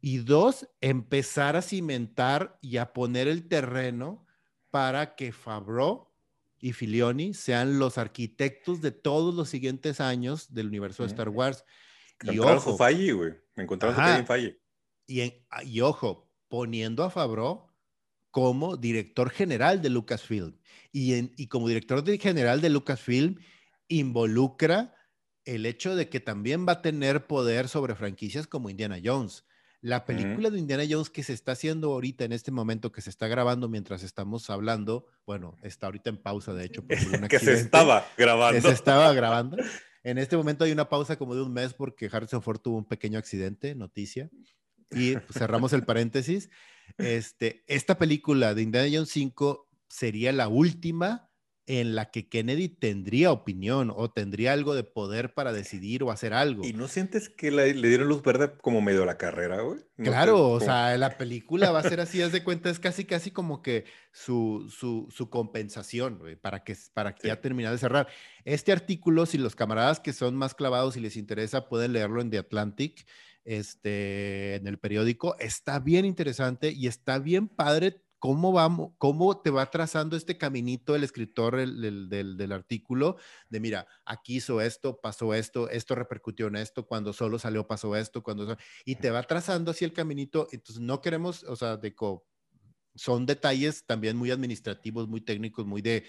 y 0.00 0.18
dos, 0.18 0.68
empezar 0.80 1.56
a 1.56 1.62
cimentar 1.62 2.58
y 2.60 2.76
a 2.76 2.92
poner 2.92 3.28
el 3.28 3.48
terreno 3.48 4.26
para 4.70 5.14
que 5.14 5.32
Favreau 5.32 6.08
y 6.60 6.72
Filioni 6.72 7.34
sean 7.34 7.78
los 7.78 7.98
arquitectos 7.98 8.80
de 8.80 8.90
todos 8.90 9.34
los 9.34 9.48
siguientes 9.48 10.00
años 10.00 10.52
del 10.52 10.66
universo 10.68 11.04
de 11.04 11.08
Star 11.08 11.28
Wars. 11.28 11.64
Y 12.22 12.38
ojo, 12.38 12.76
falle, 12.76 13.12
güey. 13.12 13.34
Me 13.54 13.62
encontraron 13.64 14.26
falle. 14.26 14.60
Ah, 15.50 15.64
y, 15.64 15.80
ojo, 15.80 16.30
poniendo 16.48 17.02
a 17.02 17.10
Fabro 17.10 17.66
como 18.30 18.76
director 18.76 19.30
general 19.30 19.80
de 19.80 19.90
Lucasfilm. 19.90 20.58
Y, 20.92 21.32
y 21.40 21.46
como 21.48 21.68
director 21.68 22.04
general 22.18 22.60
de 22.60 22.70
Lucasfilm 22.70 23.36
involucra 23.88 24.94
el 25.44 25.64
hecho 25.64 25.96
de 25.96 26.08
que 26.08 26.20
también 26.20 26.66
va 26.68 26.72
a 26.72 26.82
tener 26.82 27.26
poder 27.26 27.68
sobre 27.68 27.94
franquicias 27.94 28.46
como 28.46 28.68
Indiana 28.68 28.98
Jones. 29.02 29.44
La 29.80 30.04
película 30.04 30.50
de 30.50 30.58
Indiana 30.58 30.84
Jones 30.88 31.08
que 31.08 31.22
se 31.22 31.32
está 31.32 31.52
haciendo 31.52 31.92
ahorita 31.92 32.24
en 32.24 32.32
este 32.32 32.50
momento, 32.50 32.92
que 32.92 33.00
se 33.00 33.10
está 33.10 33.28
grabando 33.28 33.68
mientras 33.68 34.02
estamos 34.02 34.50
hablando, 34.50 35.06
bueno, 35.24 35.56
está 35.62 35.86
ahorita 35.86 36.10
en 36.10 36.18
pausa, 36.18 36.52
de 36.52 36.64
hecho. 36.64 36.84
que 37.30 37.38
se 37.38 37.54
estaba 37.54 38.04
grabando. 38.18 38.60
se 38.60 38.74
estaba 38.74 39.12
grabando. 39.14 39.56
En 40.02 40.18
este 40.18 40.36
momento 40.36 40.64
hay 40.64 40.72
una 40.72 40.88
pausa 40.88 41.16
como 41.16 41.34
de 41.34 41.42
un 41.42 41.52
mes 41.52 41.74
porque 41.74 42.10
Harrison 42.12 42.42
Ford 42.42 42.60
tuvo 42.60 42.76
un 42.76 42.84
pequeño 42.84 43.18
accidente, 43.18 43.74
noticia 43.74 44.30
y 44.90 45.14
cerramos 45.32 45.72
el 45.72 45.84
paréntesis. 45.84 46.50
Este, 46.96 47.64
esta 47.66 47.98
película 47.98 48.54
de 48.54 48.62
Indiana 48.62 48.88
Jones 48.92 49.10
5 49.10 49.68
sería 49.88 50.32
la 50.32 50.48
última 50.48 51.28
en 51.68 51.94
la 51.94 52.10
que 52.10 52.26
Kennedy 52.30 52.70
tendría 52.70 53.30
opinión 53.30 53.92
o 53.94 54.10
tendría 54.10 54.54
algo 54.54 54.74
de 54.74 54.84
poder 54.84 55.34
para 55.34 55.52
decidir 55.52 56.02
o 56.02 56.10
hacer 56.10 56.32
algo. 56.32 56.64
¿Y 56.64 56.72
no 56.72 56.88
sientes 56.88 57.28
que 57.28 57.50
le 57.50 57.74
dieron 57.74 58.08
luz 58.08 58.22
verde 58.22 58.52
como 58.62 58.80
medio 58.80 59.02
a 59.02 59.06
la 59.06 59.18
carrera, 59.18 59.60
güey? 59.60 59.80
claro, 59.98 60.48
o 60.48 60.60
sea, 60.60 60.96
la 60.96 61.18
película 61.18 61.70
va 61.70 61.80
a 61.80 61.82
ser 61.82 62.00
así, 62.00 62.22
haz 62.22 62.32
de 62.32 62.42
cuenta, 62.42 62.70
es 62.70 62.78
casi, 62.78 63.04
casi 63.04 63.32
como 63.32 63.60
que 63.60 63.84
su, 64.12 64.72
su, 64.74 65.08
su 65.10 65.28
compensación, 65.28 66.18
güey, 66.18 66.36
para 66.36 66.64
que, 66.64 66.74
para 66.94 67.14
que 67.14 67.28
ya 67.28 67.38
termine 67.42 67.70
de 67.70 67.76
cerrar. 67.76 68.08
Este 68.46 68.72
artículo, 68.72 69.26
si 69.26 69.36
los 69.36 69.54
camaradas 69.54 70.00
que 70.00 70.14
son 70.14 70.36
más 70.36 70.54
clavados 70.54 70.96
y 70.96 71.00
les 71.00 71.18
interesa, 71.18 71.68
pueden 71.68 71.92
leerlo 71.92 72.22
en 72.22 72.30
The 72.30 72.38
Atlantic 72.38 73.06
este, 73.48 74.56
en 74.56 74.66
el 74.66 74.78
periódico. 74.78 75.34
Está 75.38 75.80
bien 75.80 76.04
interesante 76.04 76.70
y 76.70 76.86
está 76.86 77.18
bien 77.18 77.48
padre 77.48 78.04
cómo, 78.18 78.52
vamos, 78.52 78.92
cómo 78.98 79.40
te 79.40 79.50
va 79.50 79.70
trazando 79.70 80.16
este 80.16 80.36
caminito 80.36 80.94
el 80.94 81.02
escritor 81.02 81.56
del, 81.56 82.08
del, 82.08 82.52
artículo, 82.52 83.16
de 83.48 83.60
mira, 83.60 83.86
aquí 84.04 84.36
hizo 84.36 84.60
esto, 84.60 85.00
pasó 85.00 85.32
esto, 85.32 85.70
esto 85.70 85.94
repercutió 85.94 86.48
en 86.48 86.56
esto, 86.56 86.86
cuando 86.86 87.12
solo 87.12 87.38
salió 87.38 87.66
pasó 87.66 87.96
esto, 87.96 88.22
cuando... 88.22 88.56
Y 88.84 88.96
te 88.96 89.10
va 89.10 89.22
trazando 89.22 89.70
así 89.70 89.84
el 89.84 89.92
caminito, 89.92 90.48
entonces 90.50 90.82
no 90.82 91.00
queremos, 91.00 91.44
o 91.44 91.56
sea, 91.56 91.76
de 91.76 91.94
son 92.96 93.24
detalles 93.26 93.86
también 93.86 94.16
muy 94.16 94.30
administrativos, 94.30 95.08
muy 95.08 95.20
técnicos, 95.20 95.64
muy 95.64 95.80
de 95.80 96.04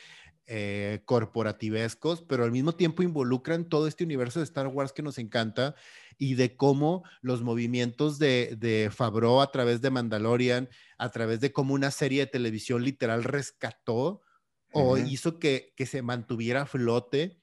eh, 0.52 1.02
corporativescos, 1.06 2.24
pero 2.24 2.44
al 2.44 2.52
mismo 2.52 2.74
tiempo 2.74 3.04
involucran 3.04 3.70
todo 3.70 3.88
este 3.88 4.04
universo 4.04 4.40
de 4.40 4.46
Star 4.46 4.66
Wars 4.68 4.92
que 4.92 5.04
nos 5.04 5.20
encanta 5.20 5.76
y 6.18 6.34
de 6.34 6.56
cómo 6.56 7.04
los 7.22 7.44
movimientos 7.44 8.18
de, 8.18 8.56
de 8.58 8.90
Favreau 8.92 9.42
a 9.42 9.52
través 9.52 9.80
de 9.82 9.92
Mandalorian, 9.92 10.68
a 10.98 11.10
través 11.12 11.40
de 11.40 11.54
cómo 11.54 11.76
una 11.76 11.92
serie 11.92 12.22
de 12.22 12.32
televisión 12.32 12.84
literal 12.84 13.24
rescató 13.24 14.22
o 14.72 14.98
hizo 14.98 15.38
que, 15.38 15.74
que 15.76 15.86
se 15.86 16.02
mantuviera 16.02 16.64
a 16.64 16.66
flote 16.66 17.40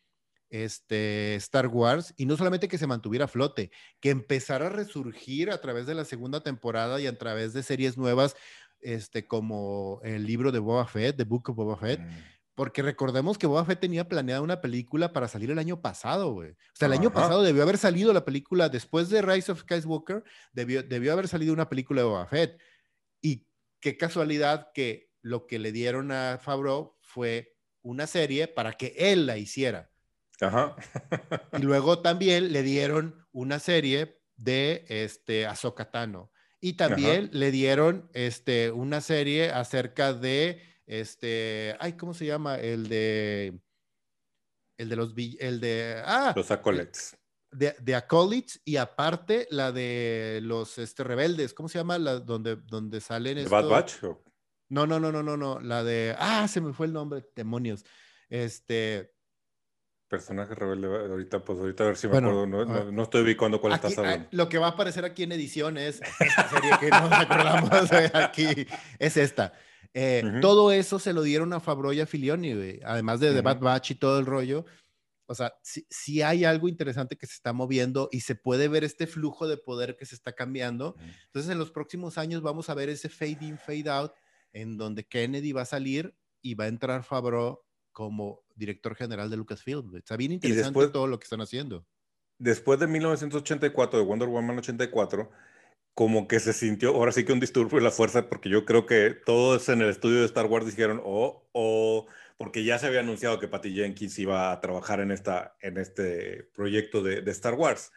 este, 0.51 1.37
Star 1.37 1.69
Wars, 1.69 2.13
y 2.17 2.27
no 2.27 2.37
solamente 2.37 2.67
que 2.67 2.79
se 2.79 2.87
mantuviera 2.89 3.27
a 3.27 3.29
flote, 3.29 3.71
que 4.01 4.11
empezara 4.11 4.67
a 4.67 4.71
resurgir 4.71 5.51
a 5.51 5.61
través 5.61 5.87
de 5.87 5.95
la 5.95 6.05
segunda 6.05 6.43
temporada 6.43 7.01
y 7.01 7.07
a 7.07 7.17
través 7.17 7.53
de 7.53 7.63
series 7.63 7.97
nuevas, 7.97 8.35
este, 8.81 9.27
como 9.27 10.01
el 10.03 10.27
libro 10.27 10.53
de 10.53 10.59
Boba 10.59 10.87
Fett, 10.87 11.17
The 11.17 11.25
Book 11.25 11.51
of 11.51 11.57
Boba 11.57 11.77
Fett. 11.77 12.01
Mm. 12.01 12.36
Porque 12.57 12.81
recordemos 12.81 13.37
que 13.37 13.47
Boba 13.47 13.67
Fett 13.67 13.81
tenía 13.81 14.09
planeada 14.09 14.41
una 14.41 14.63
película 14.63 15.13
para 15.13 15.29
salir 15.29 15.51
el 15.51 15.59
año 15.59 15.83
pasado, 15.83 16.33
güey. 16.33 16.53
O 16.53 16.57
sea, 16.73 16.87
el 16.87 16.95
año 16.95 17.13
pasado 17.13 17.43
debió 17.43 17.63
haber 17.63 17.77
salido 17.77 18.15
la 18.15 18.25
película, 18.25 18.71
después 18.71 19.11
de 19.11 19.21
Rise 19.21 19.53
of 19.53 19.61
Skywalker, 19.61 20.25
debió, 20.55 20.83
debió 20.83 21.13
haber 21.13 21.29
salido 21.29 21.53
una 21.53 21.69
película 21.69 22.01
de 22.01 22.09
Boba 22.09 22.27
Fett. 22.27 22.59
Y 23.21 23.47
qué 23.79 23.99
casualidad 23.99 24.71
que 24.73 25.11
lo 25.21 25.47
que 25.47 25.59
le 25.59 25.71
dieron 25.71 26.11
a 26.13 26.39
Favreau 26.43 26.97
fue 27.03 27.55
una 27.83 28.07
serie 28.07 28.49
para 28.49 28.73
que 28.73 28.95
él 28.97 29.27
la 29.27 29.37
hiciera. 29.37 29.91
Ajá. 30.41 30.77
y 31.53 31.59
luego 31.63 32.01
también 32.01 32.53
le 32.53 32.63
dieron 32.63 33.27
una 33.33 33.59
serie 33.59 34.19
de 34.37 34.87
este 34.89 35.47
Ahsoka 35.47 35.91
Y 36.61 36.73
también 36.73 37.29
le 37.33 37.51
dieron 37.51 38.09
este, 38.15 38.71
una 38.71 39.03
serie 39.03 39.51
acerca 39.51 40.15
de 40.15 40.63
este, 40.87 41.76
ay, 41.80 41.95
¿cómo 41.95 42.14
se 42.14 42.26
llama? 42.26 42.57
El 42.57 42.89
de 42.89 43.59
el 44.78 44.89
de 44.89 44.97
los 44.97 45.14
el 45.16 45.61
de 45.61 46.03
ah, 46.05 46.32
los 46.37 46.51
acolytes. 46.51 47.16
De, 47.51 47.74
de 47.80 47.95
acolytes 47.95 48.61
y 48.64 48.76
aparte 48.76 49.47
la 49.51 49.72
de 49.72 50.41
los 50.43 50.78
este, 50.78 51.05
rebeldes, 51.05 51.55
¿cómo 51.55 51.68
se 51.68 51.78
llama? 51.78 51.99
La 51.99 52.18
donde 52.20 52.57
donde 52.57 53.01
salen 53.01 53.39
esto... 53.39 53.51
Bad 53.51 53.68
Batch? 53.68 54.03
No, 54.68 54.87
no, 54.87 54.99
no, 54.99 55.12
no, 55.12 55.22
no, 55.22 55.37
no, 55.37 55.61
la 55.61 55.84
de 55.84 56.14
ah, 56.18 56.47
se 56.49 56.61
me 56.61 56.72
fue 56.72 56.87
el 56.87 56.93
nombre, 56.93 57.24
demonios. 57.34 57.84
Este 58.28 59.16
personaje 60.09 60.55
rebelde, 60.55 60.87
ahorita, 60.87 61.45
pues 61.45 61.59
ahorita 61.59 61.84
a 61.84 61.87
ver 61.89 61.97
si 61.97 62.07
me 62.07 62.18
acuerdo, 62.18 62.47
no, 62.47 62.64
no, 62.64 63.03
estoy 63.03 63.22
ubicando 63.22 63.61
cuál 63.61 63.74
estás 63.74 63.99
hablando. 63.99 64.28
Lo 64.30 64.49
que 64.49 64.59
va 64.59 64.66
a 64.66 64.70
aparecer 64.70 65.05
aquí 65.05 65.24
en 65.24 65.32
edición 65.32 65.78
es 65.78 66.01
esta 66.20 66.49
serie 66.49 66.70
que 66.78 66.91
nos 66.91 67.11
acordamos 67.12 67.93
aquí, 68.14 68.66
es 68.99 69.16
esta. 69.16 69.53
Eh, 69.99 70.22
todo 70.42 70.72
eso 70.72 70.99
se 70.99 71.14
lo 71.14 71.22
dieron 71.22 71.55
a 71.55 71.61
Fabro 71.61 71.90
y 71.90 72.01
a 72.01 72.07
Filioni, 72.07 72.53
además 72.84 73.18
de 73.18 73.32
The 73.32 73.40
Bad 73.40 73.61
Batch 73.61 73.92
y 73.92 73.94
todo 73.94 74.18
el 74.18 74.26
rollo. 74.26 74.66
O 75.24 75.34
sea, 75.34 75.55
si, 75.62 76.20
hay 76.20 76.44
algo 76.44 76.68
interesante 76.68 77.16
que 77.16 77.26
se 77.26 77.32
está 77.32 77.55
moviendo 77.55 78.11
y 78.12 78.20
se 78.20 78.34
puede 78.34 78.68
ver 78.68 78.84
este 78.84 79.07
flujo 79.07 79.49
de 79.49 79.57
poder 79.57 79.97
que 79.97 80.05
se 80.05 80.14
está 80.14 80.34
cambiando. 80.34 80.97
Entonces, 81.24 81.51
en 81.51 81.59
los 81.59 81.70
próximos 81.70 82.18
años 82.18 82.42
vamos 82.42 82.68
a 82.68 82.74
ver 82.74 82.90
ese 82.90 83.09
fade 83.09 83.38
in, 83.40 83.57
fade 83.57 83.88
out, 83.88 84.12
en 84.53 84.76
donde 84.76 85.07
Kennedy 85.07 85.53
va 85.53 85.62
a 85.62 85.66
salir 85.66 86.14
y 86.42 86.53
va 86.53 86.64
a 86.64 86.68
entrar 86.68 87.03
Fabro 87.03 87.64
como 87.90 88.44
director 88.55 88.94
general 88.97 89.30
de 89.30 89.38
Lucasfilm. 89.38 89.97
Está 89.97 90.18
bien 90.18 90.32
interesante 90.32 90.88
todo 90.88 91.07
lo 91.07 91.18
que 91.18 91.24
están 91.24 91.40
haciendo. 91.40 91.86
Después 92.38 92.78
de 92.78 92.86
1984, 92.86 93.99
de 93.99 94.05
Wonder 94.05 94.28
Woman 94.28 94.59
84, 94.59 95.30
como 95.97 96.28
que 96.28 96.40
se 96.40 96.53
sintió, 96.53 96.90
ahora 96.94 97.11
sí 97.11 97.24
que 97.24 97.32
un 97.32 97.40
disturbio 97.40 97.78
de 97.78 97.84
la 97.84 97.90
fuerza, 97.90 98.28
porque 98.28 98.51
yo 98.51 98.66
creo 98.66 98.84
que 98.84 99.16
todos 99.24 99.70
en 99.70 99.80
el 99.80 99.88
estudio 99.88 100.20
de 100.20 100.26
Star 100.26 100.44
Wars 100.44 100.66
dijeron, 100.66 101.01
oh, 101.03 101.49
oh, 101.53 102.07
porque 102.36 102.64
ya 102.64 102.78
se 102.78 102.86
había 102.86 103.01
anunciado 103.01 103.40
que 103.40 103.49
Patty 103.49 103.74
Jenkins 103.74 104.18
iba 104.18 104.53
a 104.53 104.61
trabajar 104.61 105.01
en, 105.01 105.11
esta, 105.11 105.57
en 105.62 105.78
este 105.78 106.51
proyecto 106.55 107.03
de, 107.03 107.22
de 107.22 107.30
Star 107.30 107.55
Wars. 107.55 107.92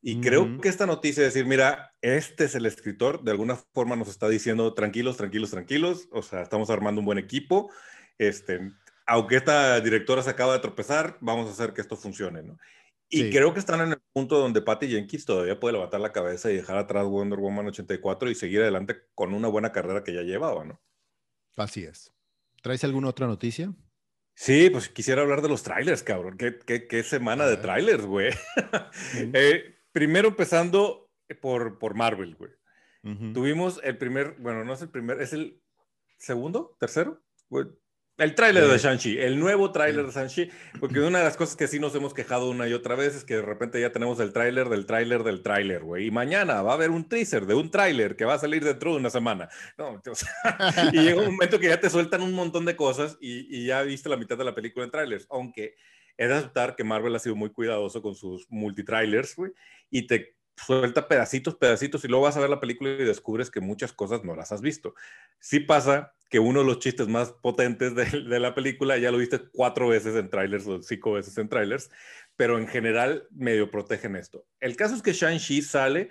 Y 0.00 0.22
creo 0.22 0.62
que 0.62 0.70
esta 0.70 0.86
noticia 0.86 1.20
de 1.20 1.28
decir, 1.28 1.44
mira, 1.44 1.92
este 2.00 2.44
es 2.44 2.54
el 2.54 2.64
escritor, 2.64 3.22
de 3.22 3.32
alguna 3.32 3.56
forma 3.56 3.96
nos 3.96 4.08
está 4.08 4.30
diciendo, 4.30 4.72
tranquilos, 4.72 5.18
tranquilos, 5.18 5.50
tranquilos, 5.50 6.08
o 6.10 6.22
sea, 6.22 6.40
estamos 6.40 6.70
armando 6.70 7.00
un 7.00 7.04
buen 7.04 7.18
equipo, 7.18 7.70
este, 8.16 8.72
aunque 9.06 9.36
esta 9.36 9.78
directora 9.82 10.22
se 10.22 10.30
acaba 10.30 10.54
de 10.54 10.60
tropezar, 10.60 11.18
vamos 11.20 11.48
a 11.48 11.52
hacer 11.52 11.74
que 11.74 11.82
esto 11.82 11.98
funcione, 11.98 12.42
¿no? 12.42 12.56
Y 13.14 13.30
creo 13.30 13.52
que 13.52 13.60
están 13.60 13.80
en 13.82 13.92
el 13.92 14.00
punto 14.12 14.38
donde 14.38 14.62
Patty 14.62 14.88
Jenkins 14.88 15.26
todavía 15.26 15.60
puede 15.60 15.74
levantar 15.74 16.00
la 16.00 16.12
cabeza 16.12 16.50
y 16.50 16.56
dejar 16.56 16.78
atrás 16.78 17.06
Wonder 17.06 17.38
Woman 17.38 17.66
84 17.66 18.30
y 18.30 18.34
seguir 18.34 18.62
adelante 18.62 18.96
con 19.14 19.34
una 19.34 19.48
buena 19.48 19.70
carrera 19.70 20.02
que 20.02 20.14
ya 20.14 20.22
llevaba, 20.22 20.64
¿no? 20.64 20.80
Así 21.56 21.84
es. 21.84 22.10
¿Traes 22.62 22.84
alguna 22.84 23.08
otra 23.08 23.26
noticia? 23.26 23.74
Sí, 24.34 24.70
pues 24.70 24.88
quisiera 24.88 25.20
hablar 25.20 25.42
de 25.42 25.50
los 25.50 25.62
trailers, 25.62 26.02
cabrón. 26.02 26.38
¿Qué, 26.38 26.86
qué, 26.88 27.02
semana 27.02 27.46
de 27.46 27.58
trailers, 27.58 28.06
güey? 28.06 28.32
Eh, 29.34 29.76
primero 29.92 30.28
empezando 30.28 31.10
por, 31.40 31.78
por 31.78 31.94
Marvel, 31.94 32.34
güey. 32.36 32.50
Tuvimos 33.34 33.80
el 33.82 33.98
primer, 33.98 34.36
bueno, 34.38 34.64
no 34.64 34.72
es 34.72 34.80
el 34.80 34.88
primer, 34.88 35.20
es 35.20 35.32
el 35.32 35.60
segundo, 36.18 36.76
tercero, 36.78 37.20
güey, 37.48 37.66
el 38.22 38.34
tráiler 38.34 38.66
de 38.68 38.78
Shang-Chi, 38.78 39.18
el 39.18 39.38
nuevo 39.38 39.72
tráiler 39.72 40.06
de 40.06 40.12
Shang-Chi, 40.12 40.50
porque 40.78 41.00
una 41.00 41.18
de 41.18 41.24
las 41.24 41.36
cosas 41.36 41.56
que 41.56 41.66
sí 41.66 41.78
nos 41.78 41.94
hemos 41.94 42.14
quejado 42.14 42.50
una 42.50 42.68
y 42.68 42.72
otra 42.72 42.94
vez 42.94 43.14
es 43.14 43.24
que 43.24 43.36
de 43.36 43.42
repente 43.42 43.80
ya 43.80 43.90
tenemos 43.90 44.20
el 44.20 44.32
tráiler 44.32 44.68
del 44.68 44.86
tráiler 44.86 45.24
del 45.24 45.42
tráiler, 45.42 45.82
güey, 45.82 46.06
y 46.06 46.10
mañana 46.10 46.62
va 46.62 46.72
a 46.72 46.74
haber 46.74 46.90
un 46.90 47.08
teaser 47.08 47.46
de 47.46 47.54
un 47.54 47.70
tráiler 47.70 48.16
que 48.16 48.24
va 48.24 48.34
a 48.34 48.38
salir 48.38 48.64
dentro 48.64 48.92
de 48.92 48.98
una 48.98 49.10
semana. 49.10 49.48
No, 49.76 50.00
y 50.92 51.00
llega 51.00 51.20
un 51.20 51.32
momento 51.32 51.58
que 51.58 51.68
ya 51.68 51.80
te 51.80 51.90
sueltan 51.90 52.22
un 52.22 52.32
montón 52.32 52.64
de 52.64 52.76
cosas 52.76 53.16
y, 53.20 53.56
y 53.56 53.66
ya 53.66 53.82
viste 53.82 54.08
la 54.08 54.16
mitad 54.16 54.38
de 54.38 54.44
la 54.44 54.54
película 54.54 54.84
en 54.84 54.90
trailers, 54.90 55.26
aunque 55.30 55.74
es 56.16 56.28
de 56.28 56.34
aceptar 56.34 56.76
que 56.76 56.84
Marvel 56.84 57.14
ha 57.16 57.18
sido 57.18 57.34
muy 57.34 57.50
cuidadoso 57.50 58.02
con 58.02 58.14
sus 58.14 58.46
multitrailers, 58.50 59.34
güey, 59.34 59.52
y 59.90 60.06
te 60.06 60.36
suelta 60.66 61.08
pedacitos, 61.08 61.56
pedacitos, 61.56 62.04
y 62.04 62.08
luego 62.08 62.24
vas 62.24 62.36
a 62.36 62.40
ver 62.40 62.50
la 62.50 62.60
película 62.60 62.90
y 62.90 63.04
descubres 63.04 63.50
que 63.50 63.60
muchas 63.60 63.92
cosas 63.92 64.24
no 64.24 64.34
las 64.34 64.52
has 64.52 64.60
visto. 64.60 64.94
Sí 65.38 65.60
pasa 65.60 66.14
que 66.30 66.38
uno 66.38 66.60
de 66.60 66.66
los 66.66 66.78
chistes 66.78 67.08
más 67.08 67.32
potentes 67.32 67.94
de, 67.94 68.40
la 68.40 68.54
película 68.54 68.96
ya 68.96 69.10
lo 69.10 69.18
viste 69.18 69.38
cuatro 69.52 69.88
veces 69.88 70.16
en 70.16 70.30
trailers 70.30 70.66
o 70.66 70.80
cinco 70.82 71.12
veces 71.12 71.36
en 71.36 71.48
trailers, 71.48 71.90
pero 72.36 72.58
en 72.58 72.66
general 72.66 73.26
medio 73.30 73.70
protegen 73.70 74.16
esto. 74.16 74.46
El 74.60 74.76
caso 74.76 74.94
es 74.94 75.02
que 75.02 75.12
Shang-Chi 75.12 75.62
sale, 75.62 76.08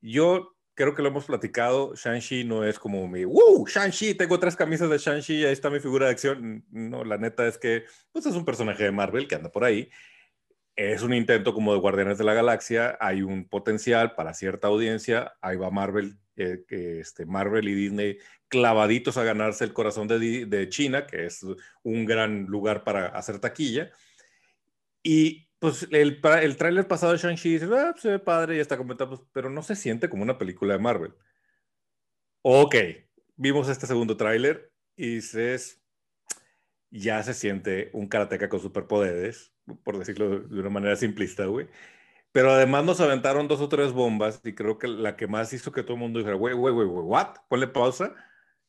yo 0.00 0.56
creo 0.74 0.94
que 0.94 1.02
lo 1.02 1.08
hemos 1.08 1.26
platicado, 1.26 1.94
Shang-Chi 1.94 2.44
no 2.44 2.64
es 2.64 2.78
como 2.78 3.06
mi, 3.06 3.24
¡Woo! 3.24 3.66
Shang-Chi, 3.66 4.14
tengo 4.14 4.40
tres 4.40 4.56
camisas 4.56 4.90
de 4.90 4.98
Shang-Chi, 4.98 5.44
ahí 5.44 5.52
está 5.52 5.70
mi 5.70 5.78
figura 5.78 6.06
de 6.06 6.12
acción. 6.12 6.64
No, 6.70 7.04
la 7.04 7.16
neta 7.16 7.46
es 7.46 7.56
que 7.56 7.84
pues 8.10 8.26
es 8.26 8.34
un 8.34 8.44
personaje 8.44 8.82
de 8.82 8.90
Marvel 8.90 9.28
que 9.28 9.36
anda 9.36 9.52
por 9.52 9.64
ahí 9.64 9.88
es 10.76 11.02
un 11.02 11.14
intento 11.14 11.54
como 11.54 11.72
de 11.72 11.80
Guardianes 11.80 12.18
de 12.18 12.24
la 12.24 12.34
Galaxia, 12.34 12.96
hay 13.00 13.22
un 13.22 13.48
potencial 13.48 14.14
para 14.14 14.34
cierta 14.34 14.68
audiencia, 14.68 15.34
ahí 15.40 15.56
va 15.56 15.70
Marvel, 15.70 16.18
eh, 16.36 16.64
este, 16.68 17.26
Marvel 17.26 17.68
y 17.68 17.74
Disney 17.74 18.18
clavaditos 18.48 19.16
a 19.16 19.24
ganarse 19.24 19.64
el 19.64 19.72
corazón 19.72 20.08
de, 20.08 20.68
China, 20.68 21.06
que 21.06 21.26
es 21.26 21.44
un 21.82 22.04
gran 22.04 22.46
lugar 22.46 22.84
para 22.84 23.06
hacer 23.08 23.40
taquilla. 23.40 23.90
Y 25.02 25.48
pues 25.58 25.88
el, 25.90 26.20
el 26.42 26.56
tráiler 26.56 26.86
pasado 26.86 27.12
de 27.12 27.18
Shang-Chi 27.18 27.54
dice, 27.54 27.66
ah, 27.72 27.90
pues, 27.92 28.02
se 28.02 28.10
ve 28.10 28.18
padre 28.18 28.56
y 28.56 28.60
está 28.60 28.76
comentando, 28.76 29.28
pero 29.32 29.50
no 29.50 29.62
se 29.62 29.76
siente 29.76 30.08
como 30.08 30.22
una 30.22 30.38
película 30.38 30.74
de 30.74 30.80
Marvel. 30.80 31.14
Ok, 32.42 32.76
vimos 33.36 33.68
este 33.68 33.86
segundo 33.86 34.16
tráiler 34.16 34.72
y 34.96 35.16
dices, 35.16 35.83
ya 36.94 37.22
se 37.22 37.34
siente 37.34 37.90
un 37.92 38.06
karateca 38.06 38.48
con 38.48 38.60
superpoderes 38.60 39.52
por 39.82 39.98
decirlo 39.98 40.40
de 40.40 40.60
una 40.60 40.70
manera 40.70 40.96
simplista, 40.96 41.46
güey. 41.46 41.66
Pero 42.32 42.50
además 42.50 42.84
nos 42.84 43.00
aventaron 43.00 43.48
dos 43.48 43.60
o 43.60 43.68
tres 43.68 43.92
bombas 43.92 44.40
y 44.44 44.54
creo 44.54 44.78
que 44.78 44.88
la 44.88 45.16
que 45.16 45.26
más 45.26 45.52
hizo 45.52 45.72
que 45.72 45.82
todo 45.82 45.94
el 45.94 46.00
mundo 46.00 46.18
dijera, 46.18 46.36
güey, 46.36 46.54
güey, 46.54 46.74
güey, 46.74 46.86
güey, 46.86 47.04
¿what? 47.06 47.36
Ponle 47.48 47.68
pausa. 47.68 48.14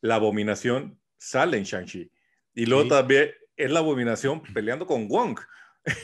La 0.00 0.16
abominación 0.16 1.00
sale 1.18 1.56
en 1.56 1.64
Shang-Chi. 1.64 2.10
Y 2.54 2.66
luego 2.66 2.88
también 2.88 3.30
es 3.56 3.70
la 3.70 3.80
abominación 3.80 4.42
peleando 4.54 4.86
con 4.86 5.08
Wong. 5.08 5.38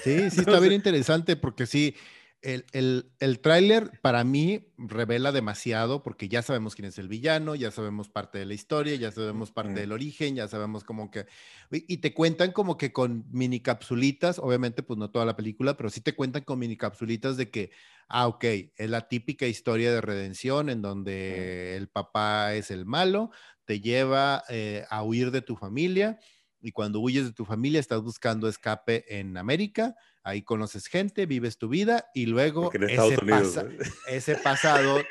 Sí, 0.03 0.31
sí, 0.31 0.41
está 0.41 0.59
bien 0.59 0.73
interesante 0.73 1.37
porque 1.37 1.66
sí, 1.66 1.95
el, 2.43 2.66
el, 2.72 3.12
el 3.20 3.40
tráiler 3.40 4.01
para 4.03 4.24
mí 4.24 4.72
revela 4.76 5.32
demasiado 5.32 6.03
porque 6.03 6.28
ya 6.28 6.43
sabemos 6.43 6.74
quién 6.74 6.86
es 6.86 6.99
el 6.99 7.09
villano, 7.09 7.55
ya 7.55 7.70
sabemos 7.70 8.09
parte 8.09 8.38
de 8.38 8.47
la 8.47 8.55
historia, 8.55 8.97
ya 8.97 9.12
sabemos 9.12 9.53
parte 9.53 9.80
del 9.80 9.93
origen, 9.93 10.34
ya 10.34 10.49
sabemos 10.49 10.84
como 10.84 11.11
que... 11.11 11.26
Y 11.70 11.99
te 11.99 12.12
cuentan 12.12 12.53
como 12.53 12.76
que 12.76 12.93
con 12.93 13.24
mini 13.30 13.61
capsulitas, 13.61 14.38
obviamente 14.38 14.82
pues 14.82 14.99
no 14.99 15.11
toda 15.11 15.24
la 15.24 15.36
película, 15.36 15.76
pero 15.76 15.88
sí 15.88 16.01
te 16.01 16.14
cuentan 16.14 16.43
con 16.43 16.59
mini 16.59 16.76
capsulitas 16.76 17.36
de 17.36 17.51
que, 17.51 17.70
ah, 18.09 18.26
ok, 18.26 18.45
es 18.45 18.90
la 18.90 19.09
típica 19.09 19.47
historia 19.47 19.93
de 19.93 20.01
redención 20.01 20.68
en 20.68 20.82
donde 20.82 21.76
el 21.76 21.88
papá 21.88 22.55
es 22.55 22.70
el 22.70 22.84
malo, 22.84 23.30
te 23.64 23.80
lleva 23.80 24.43
eh, 24.49 24.84
a 24.90 25.03
huir 25.05 25.30
de 25.30 25.43
tu 25.43 25.57
familia 25.57 26.18
y 26.61 26.72
cuando 26.72 27.01
huyes 27.01 27.24
de 27.24 27.32
tu 27.32 27.45
familia 27.45 27.80
estás 27.80 28.03
buscando 28.03 28.49
escape 28.49 29.18
en 29.18 29.36
América 29.36 29.95
ahí 30.23 30.43
conoces 30.43 30.87
gente, 30.87 31.27
vives 31.27 31.59
tu 31.59 31.68
vida 31.68 32.07
y 32.14 32.27
luego 32.27 32.70
ese, 34.09 34.37
pasado 34.37 35.03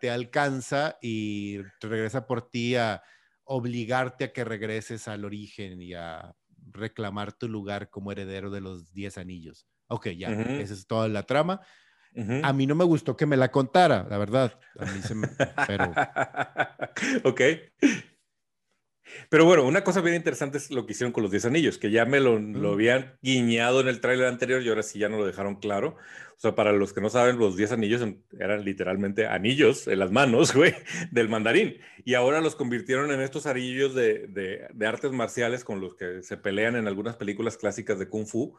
te 0.00 0.10
alcanza 0.10 0.98
y 1.00 1.58
regresa 1.80 2.26
por 2.26 2.48
ti 2.50 2.76
a 2.76 3.02
obligarte 3.44 4.24
a 4.24 4.32
que 4.32 4.44
regreses 4.44 5.08
al 5.08 5.24
origen 5.24 5.82
y 5.82 5.94
a 5.94 6.34
reclamar 6.72 7.32
tu 7.32 7.48
lugar 7.48 7.90
como 7.90 8.12
heredero 8.12 8.50
de 8.50 8.60
los 8.60 8.92
10 8.92 9.18
anillos. 9.18 9.66
Ok, 9.88 10.08
ya, 10.10 10.30
esa 10.30 10.74
es 10.74 10.86
toda 10.86 11.08
la 11.08 11.24
trama. 11.24 11.60
A 12.42 12.52
mí 12.52 12.66
no 12.66 12.74
me 12.74 12.84
gustó 12.84 13.16
que 13.16 13.26
me 13.26 13.36
la 13.36 13.50
contara, 13.50 14.06
la 14.08 14.18
verdad. 14.18 14.58
A 14.78 14.84
mí 14.84 15.00
se 15.00 15.14
me... 15.14 15.28
Pero... 15.66 15.92
ok. 17.24 17.40
Pero 19.28 19.44
bueno, 19.44 19.64
una 19.64 19.84
cosa 19.84 20.00
bien 20.00 20.16
interesante 20.16 20.58
es 20.58 20.70
lo 20.70 20.86
que 20.86 20.92
hicieron 20.92 21.12
con 21.12 21.22
los 21.22 21.30
10 21.30 21.46
anillos, 21.46 21.78
que 21.78 21.90
ya 21.90 22.04
me 22.04 22.20
lo, 22.20 22.38
lo 22.38 22.70
mm. 22.70 22.72
habían 22.72 23.12
guiñado 23.22 23.80
en 23.80 23.88
el 23.88 24.00
tráiler 24.00 24.26
anterior 24.26 24.62
y 24.62 24.68
ahora 24.68 24.82
sí 24.82 24.98
ya 24.98 25.08
no 25.08 25.18
lo 25.18 25.26
dejaron 25.26 25.56
claro. 25.56 25.96
O 26.36 26.40
sea, 26.40 26.54
para 26.54 26.72
los 26.72 26.94
que 26.94 27.02
no 27.02 27.10
saben, 27.10 27.38
los 27.38 27.54
10 27.54 27.72
anillos 27.72 28.02
eran 28.38 28.64
literalmente 28.64 29.26
anillos 29.26 29.86
en 29.86 29.98
las 29.98 30.10
manos, 30.10 30.54
güey, 30.54 30.74
del 31.10 31.28
mandarín. 31.28 31.76
Y 32.04 32.14
ahora 32.14 32.40
los 32.40 32.56
convirtieron 32.56 33.12
en 33.12 33.20
estos 33.20 33.44
anillos 33.44 33.94
de, 33.94 34.26
de, 34.26 34.66
de 34.72 34.86
artes 34.86 35.12
marciales 35.12 35.64
con 35.64 35.82
los 35.82 35.94
que 35.96 36.22
se 36.22 36.38
pelean 36.38 36.76
en 36.76 36.88
algunas 36.88 37.16
películas 37.16 37.58
clásicas 37.58 37.98
de 37.98 38.08
Kung 38.08 38.26
Fu. 38.26 38.56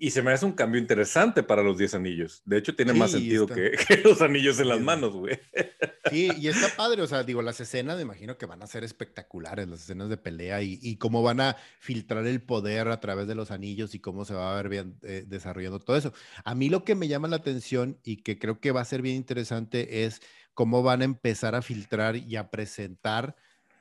Y 0.00 0.12
se 0.12 0.22
me 0.22 0.30
hace 0.30 0.46
un 0.46 0.52
cambio 0.52 0.80
interesante 0.80 1.42
para 1.42 1.62
los 1.64 1.76
10 1.76 1.94
anillos. 1.94 2.40
De 2.44 2.56
hecho, 2.56 2.76
tiene 2.76 2.92
más 2.92 3.10
sentido 3.10 3.46
que, 3.48 3.72
los 4.04 4.22
anillos 4.22 4.60
en 4.60 4.68
las 4.68 4.80
manos, 4.80 5.14
güey. 5.14 5.38
Sí, 6.10 6.30
y 6.38 6.48
está 6.48 6.74
padre. 6.74 7.02
O 7.02 7.06
sea, 7.06 7.22
digo, 7.22 7.42
las 7.42 7.60
escenas 7.60 7.96
me 7.96 8.02
imagino 8.02 8.38
que 8.38 8.46
van 8.46 8.62
a 8.62 8.66
ser 8.66 8.82
espectaculares, 8.82 9.68
las 9.68 9.82
escenas 9.82 10.08
de 10.08 10.16
pelea 10.16 10.62
y, 10.62 10.78
y 10.80 10.96
cómo 10.96 11.22
van 11.22 11.38
a 11.42 11.56
filtrar 11.80 12.26
el 12.26 12.40
poder 12.40 12.88
a 12.88 12.98
través 12.98 13.26
de 13.28 13.34
los 13.34 13.50
anillos 13.50 13.94
y 13.94 13.98
cómo 13.98 14.24
se 14.24 14.32
va 14.32 14.50
a 14.50 14.56
ver 14.56 14.70
bien 14.70 14.98
eh, 15.02 15.24
desarrollando 15.26 15.80
todo 15.80 15.98
eso. 15.98 16.14
A 16.44 16.54
mí 16.54 16.70
lo 16.70 16.82
que 16.82 16.94
me 16.94 17.08
llama 17.08 17.28
la 17.28 17.36
atención 17.36 17.98
y 18.04 18.22
que 18.22 18.38
creo 18.38 18.58
que 18.58 18.72
va 18.72 18.80
a 18.80 18.86
ser 18.86 19.02
bien 19.02 19.16
interesante 19.16 20.04
es 20.06 20.22
cómo 20.54 20.82
van 20.82 21.02
a 21.02 21.04
empezar 21.04 21.54
a 21.54 21.60
filtrar 21.60 22.16
y 22.16 22.36
a 22.36 22.50
presentar 22.50 23.36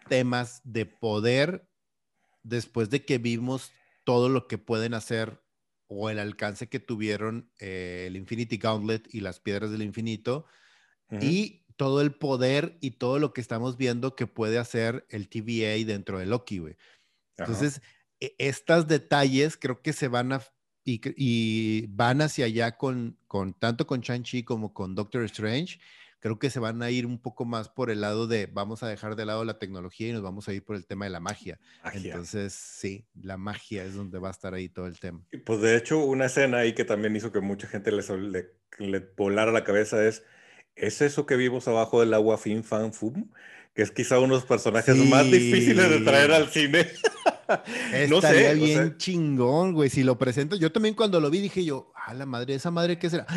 temas 0.10 0.60
de 0.66 0.86
poder 0.86 1.66
después 2.44 2.90
de 2.90 3.06
que 3.06 3.20
vimos 3.20 3.72
todo 4.04 4.28
lo 4.28 4.48
que 4.48 4.58
pueden 4.58 4.94
hacer 4.94 5.42
o 5.88 6.10
el 6.10 6.20
alcance 6.20 6.68
que 6.68 6.80
tuvieron 6.80 7.50
eh, 7.60 8.06
el 8.08 8.16
Infinity 8.16 8.58
Gauntlet 8.58 9.08
y 9.14 9.22
las 9.22 9.40
piedras 9.40 9.72
del 9.72 9.82
infinito 9.82 10.46
y 11.22 11.64
todo 11.78 12.02
el 12.02 12.14
poder 12.14 12.78
y 12.82 12.92
todo 12.92 13.20
lo 13.20 13.32
que 13.32 13.40
estamos 13.40 13.78
viendo 13.78 14.16
que 14.16 14.28
puede 14.28 14.58
hacer 14.58 15.06
el 15.10 15.30
TVA 15.30 15.86
dentro 15.86 16.20
de 16.20 16.26
Loki, 16.26 16.58
güey. 16.58 16.76
Entonces, 17.38 17.82
e, 18.20 18.36
estos 18.40 18.88
detalles 18.88 19.56
creo 19.56 19.82
que 19.82 19.94
se 19.94 20.10
van 20.10 20.34
a 20.34 20.42
y, 20.84 21.86
van 21.88 22.22
hacia 22.22 22.46
allá 22.46 22.78
con, 22.78 23.18
con 23.28 23.54
tanto 23.54 23.86
con 23.86 24.02
Shang-Chi 24.02 24.44
como 24.44 24.74
con 24.74 24.96
Doctor 24.96 25.24
Strange 25.24 25.80
creo 26.20 26.40
que 26.40 26.50
se 26.50 26.60
van 26.60 26.82
a 26.82 26.92
ir 26.92 27.06
un 27.06 27.20
poco 27.20 27.46
más 27.46 27.70
por 27.70 27.90
el 27.90 28.02
lado 28.02 28.28
de 28.28 28.48
vamos 28.48 28.84
a 28.84 28.88
dejar 28.88 29.16
de 29.16 29.26
lado 29.26 29.46
la 29.46 29.60
tecnología 29.60 30.10
y 30.10 30.14
nos 30.14 30.22
vamos 30.22 30.48
a 30.48 30.54
ir 30.54 30.64
por 30.64 30.76
el 30.76 30.86
tema 30.86 31.06
de 31.06 31.12
la 31.12 31.20
magia. 31.20 31.60
Entonces, 31.94 32.54
sí, 32.54 33.06
la 33.22 33.38
magia 33.38 33.84
es 33.84 33.96
donde 33.96 34.20
va 34.20 34.30
a 34.30 34.32
estar 34.32 34.54
ahí 34.54 34.70
todo 34.70 34.88
el 34.88 35.00
tema. 35.00 35.22
Pues 35.46 35.62
de 35.62 35.78
hecho, 35.78 36.00
una 36.00 36.26
escena 36.26 36.60
ahí 36.60 36.74
que 36.74 36.86
también 36.86 37.16
hizo 37.16 37.32
que 37.32 37.40
mucha 37.40 37.68
gente 37.68 37.92
le, 37.92 38.04
le, 38.80 39.00
volara 39.16 39.52
la 39.52 39.64
cabeza 39.64 40.06
es, 40.06 40.24
¿es 40.76 41.02
eso 41.02 41.26
que 41.26 41.36
vimos 41.36 41.68
abajo 41.68 42.00
del 42.00 42.14
agua 42.14 42.38
Fin 42.38 42.64
Fan 42.64 42.94
Fum? 42.94 43.30
Que 43.74 43.84
es 43.84 43.92
quizá 43.92 44.18
uno 44.18 44.34
de 44.34 44.42
los 44.42 44.46
personajes 44.46 44.96
más 44.96 45.26
difíciles 45.26 45.90
de 45.90 46.00
traer 46.00 46.32
al 46.32 46.50
cine. 46.50 46.88
no 48.10 48.16
Estaría 48.18 48.54
bien 48.54 48.98
chingón, 48.98 49.74
güey. 49.74 49.92
Si 49.92 50.02
lo 50.02 50.18
presento, 50.18 50.56
yo 50.56 50.72
también 50.72 50.96
cuando 50.96 51.20
lo 51.20 51.30
vi 51.30 51.42
dije 51.42 51.64
yo, 51.64 51.94
a 51.96 52.16
la 52.16 52.26
madre, 52.26 52.56
esa 52.56 52.72
madre, 52.72 52.98
¿qué 52.98 53.08
será? 53.08 53.28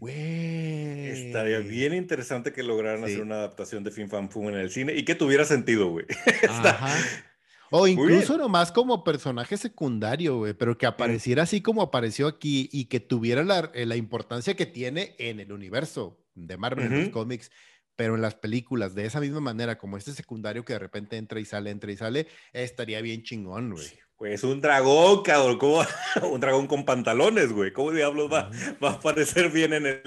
Güey. 0.00 1.08
Estaría 1.08 1.58
bien 1.58 1.92
interesante 1.92 2.52
que 2.52 2.62
lograran 2.62 3.04
hacer 3.04 3.20
una 3.20 3.36
adaptación 3.36 3.84
de 3.84 3.90
Fin 3.90 4.08
Fan 4.08 4.30
Fum 4.30 4.48
en 4.48 4.54
el 4.54 4.70
cine 4.70 4.94
y 4.94 5.04
que 5.04 5.14
tuviera 5.14 5.44
sentido, 5.44 5.88
güey. 5.90 6.06
O 7.72 7.86
incluso 7.86 8.36
nomás 8.36 8.72
como 8.72 9.04
personaje 9.04 9.56
secundario, 9.56 10.38
güey, 10.38 10.54
pero 10.54 10.76
que 10.76 10.86
apareciera 10.86 11.44
así 11.44 11.60
como 11.60 11.82
apareció 11.82 12.26
aquí 12.26 12.68
y 12.72 12.86
que 12.86 12.98
tuviera 12.98 13.44
la, 13.44 13.70
eh, 13.74 13.86
la 13.86 13.94
importancia 13.94 14.56
que 14.56 14.66
tiene 14.66 15.14
en 15.18 15.38
el 15.38 15.52
universo 15.52 16.20
de 16.34 16.56
Marvel, 16.56 16.86
en 16.86 17.00
los 17.00 17.08
cómics, 17.10 17.52
pero 17.94 18.16
en 18.16 18.22
las 18.22 18.34
películas, 18.34 18.96
de 18.96 19.06
esa 19.06 19.20
misma 19.20 19.38
manera, 19.38 19.78
como 19.78 19.96
este 19.96 20.10
secundario 20.10 20.64
que 20.64 20.72
de 20.72 20.80
repente 20.80 21.16
entra 21.16 21.38
y 21.38 21.44
sale, 21.44 21.70
entra 21.70 21.92
y 21.92 21.96
sale, 21.96 22.26
estaría 22.52 23.00
bien 23.02 23.22
chingón, 23.22 23.70
güey. 23.70 23.86
Pues 24.20 24.44
un 24.44 24.60
dragón, 24.60 25.22
cabrón, 25.22 25.56
¿cómo? 25.56 25.82
un 26.30 26.40
dragón 26.40 26.66
con 26.66 26.84
pantalones, 26.84 27.54
güey. 27.54 27.72
¿Cómo 27.72 27.90
diablos 27.90 28.30
va, 28.30 28.50
va 28.84 28.90
a 28.90 29.00
parecer 29.00 29.50
bien 29.50 29.72
en 29.72 29.86
el, 29.86 30.02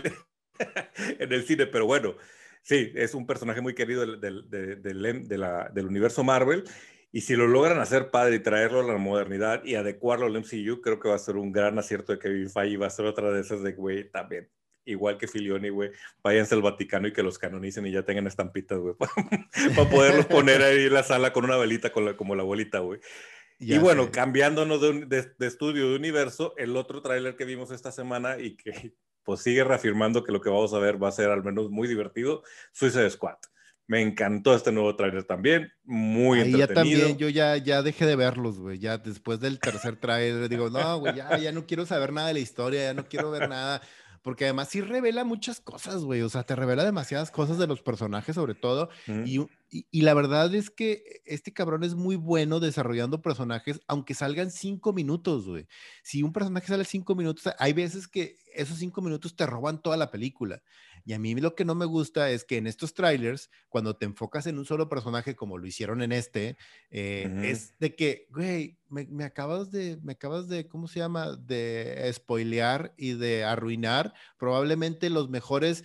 en 1.20 1.34
el 1.34 1.44
cine? 1.44 1.66
Pero 1.66 1.88
bueno, 1.88 2.16
sí, 2.62 2.92
es 2.94 3.16
un 3.16 3.26
personaje 3.26 3.62
muy 3.62 3.74
querido 3.74 4.02
del, 4.02 4.22
del, 4.22 4.84
del, 4.84 5.28
del, 5.74 5.86
universo 5.88 6.24
Marvel. 6.24 6.64
Y 7.12 7.22
si 7.22 7.36
lo 7.36 7.48
logran 7.48 7.80
hacer 7.80 8.12
padre 8.12 8.36
y 8.36 8.40
traerlo 8.40 8.82
a 8.82 8.84
la 8.84 9.00
modernidad 9.00 9.64
y 9.64 9.74
adecuarlo 9.74 10.28
al 10.28 10.38
MCU, 10.38 10.80
creo 10.82 11.00
que 11.00 11.10
va 11.10 11.16
a 11.16 11.18
ser 11.18 11.36
un 11.36 11.52
gran 11.52 11.80
acierto 11.80 12.12
de 12.12 12.20
Kevin 12.20 12.52
Feige. 12.52 12.78
Va 12.78 12.86
a 12.86 12.92
ser 12.92 13.08
otra 13.08 13.32
de 13.32 13.42
esas 13.42 13.64
de, 13.64 13.72
güey, 13.72 14.12
también 14.12 14.48
igual 14.86 15.18
que 15.18 15.28
Filioni, 15.28 15.70
güey, 15.70 15.90
váyanse 16.22 16.54
al 16.54 16.62
Vaticano 16.62 17.08
y 17.08 17.14
que 17.14 17.24
los 17.24 17.40
canonicen 17.40 17.88
y 17.88 17.92
ya 17.92 18.04
tengan 18.04 18.28
estampitas, 18.28 18.78
güey, 18.78 18.94
para, 19.76 19.90
poderlos 19.90 20.28
poner 20.28 20.62
ahí 20.62 20.86
en 20.86 20.94
la 20.94 21.02
sala 21.02 21.34
con 21.34 21.46
una 21.46 21.58
velita 21.58 21.92
con 21.92 22.06
la, 22.06 22.16
como 22.16 22.36
la 22.36 22.44
abuelita, 22.44 22.78
güey 22.78 23.00
y 23.66 23.78
bueno, 23.78 24.12
cambiándonos 24.12 24.82
de, 24.82 25.32
estudio 25.40 25.90
de 25.90 25.96
universo, 25.96 26.54
el 26.58 26.76
otro 26.76 27.02
tráiler 27.02 27.36
que 27.36 27.46
vimos 27.46 27.72
esta 27.72 27.92
semana 27.92 28.40
y 28.40 28.56
que 28.56 28.96
pues 29.24 29.42
sigue 29.42 29.64
reafirmando 29.64 30.24
que 30.24 30.32
lo 30.32 30.42
que 30.42 30.50
vamos 30.50 30.74
a 30.74 30.80
ver 30.80 31.02
va 31.02 31.10
a 31.10 31.14
ser 31.14 31.30
al 31.30 31.44
menos 31.44 31.70
muy 31.70 31.88
divertido, 31.88 32.44
Suicide 32.74 33.10
Squad. 33.10 33.38
Me 33.86 34.02
encantó 34.02 34.56
este 34.56 34.72
nuevo 34.72 34.96
tráiler 34.96 35.24
también, 35.26 35.72
muy 35.84 36.40
Ahí 36.40 36.54
entretenido. 36.54 36.68
Ya 36.68 36.74
también, 36.74 37.18
yo 37.18 37.30
ya, 37.30 37.58
ya 37.58 37.82
dejé 37.82 38.06
de 38.06 38.16
verlos, 38.16 38.60
güey, 38.60 38.80
ya 38.80 38.98
después 38.98 39.40
del 39.40 39.60
tercer 39.60 39.98
tráiler 39.98 40.48
digo, 40.48 40.70
no, 40.70 41.00
güey, 41.00 41.16
ya, 41.16 41.38
ya 41.38 41.52
no 41.52 41.66
quiero 41.66 41.86
saber 41.86 42.14
nada 42.14 42.30
de 42.30 42.34
la 42.34 42.40
historia, 42.40 42.84
ya 42.84 42.94
no 42.94 43.06
quiero 43.06 43.30
ver 43.30 43.50
nada, 43.50 43.82
porque 44.22 44.46
además 44.46 44.70
sí 44.70 44.80
revela 44.82 45.26
muchas 45.26 45.60
cosas, 45.60 46.04
güey, 46.04 46.22
o 46.22 46.30
sea, 46.30 46.44
te 46.44 46.56
revela 46.56 46.86
demasiadas 46.86 47.30
cosas 47.30 47.58
de 47.58 47.68
los 47.68 47.82
personajes 47.82 48.36
sobre 48.36 48.56
todo, 48.56 48.90
y, 49.74 49.88
y, 49.92 50.02
la 50.02 50.14
verdad 50.14 50.54
es 50.54 50.70
que 50.70 51.22
este 51.26 51.52
cabrón 51.52 51.84
es 51.84 51.96
muy 51.96 52.16
bueno 52.16 52.60
desarrollando 52.60 53.22
personajes, 53.22 53.82
aunque 53.88 54.14
salgan 54.14 54.52
cinco 54.52 54.94
minutos, 54.94 55.48
güey. 55.48 55.68
Si 56.04 56.22
un 56.22 56.32
personaje 56.32 56.68
sale 56.68 56.86
cinco 56.86 57.16
minutos, 57.16 57.52
hay 57.58 57.74
veces 57.74 58.08
que 58.08 58.38
esos 58.54 58.78
cinco 58.78 59.02
minutos 59.02 59.36
te 59.36 59.46
roban 59.46 59.82
toda 59.82 59.98
la 59.98 60.12
película. 60.12 60.62
Y 61.06 61.14
a 61.14 61.20
mí 61.20 61.36
lo 61.36 61.56
que 61.56 61.66
no 61.66 61.76
me 61.76 61.86
gusta 61.86 62.30
es 62.30 62.46
que 62.46 62.58
en 62.58 62.68
estos 62.68 62.94
trailers, 62.94 63.50
cuando 63.68 63.96
te 63.96 64.06
enfocas 64.06 64.48
en 64.48 64.58
un 64.58 64.66
solo 64.66 64.88
personaje, 64.88 65.36
como 65.36 65.58
lo 65.58 65.68
hicieron 65.68 66.02
en 66.02 66.14
este, 66.14 66.56
eh, 66.92 67.30
es 67.44 67.78
de 67.80 67.96
que, 67.96 68.28
güey, 68.30 68.78
me, 68.90 69.24
acabas 69.26 69.72
de, 69.72 70.00
me 70.02 70.14
acabas 70.14 70.48
de, 70.48 70.68
¿cómo 70.68 70.88
se 70.88 71.00
llama? 71.00 71.36
De 71.36 72.10
spoilear 72.14 72.94
y 72.96 73.14
de 73.14 73.44
arruinar 73.44 74.14
probablemente 74.38 75.10
los 75.10 75.30
mejores 75.30 75.84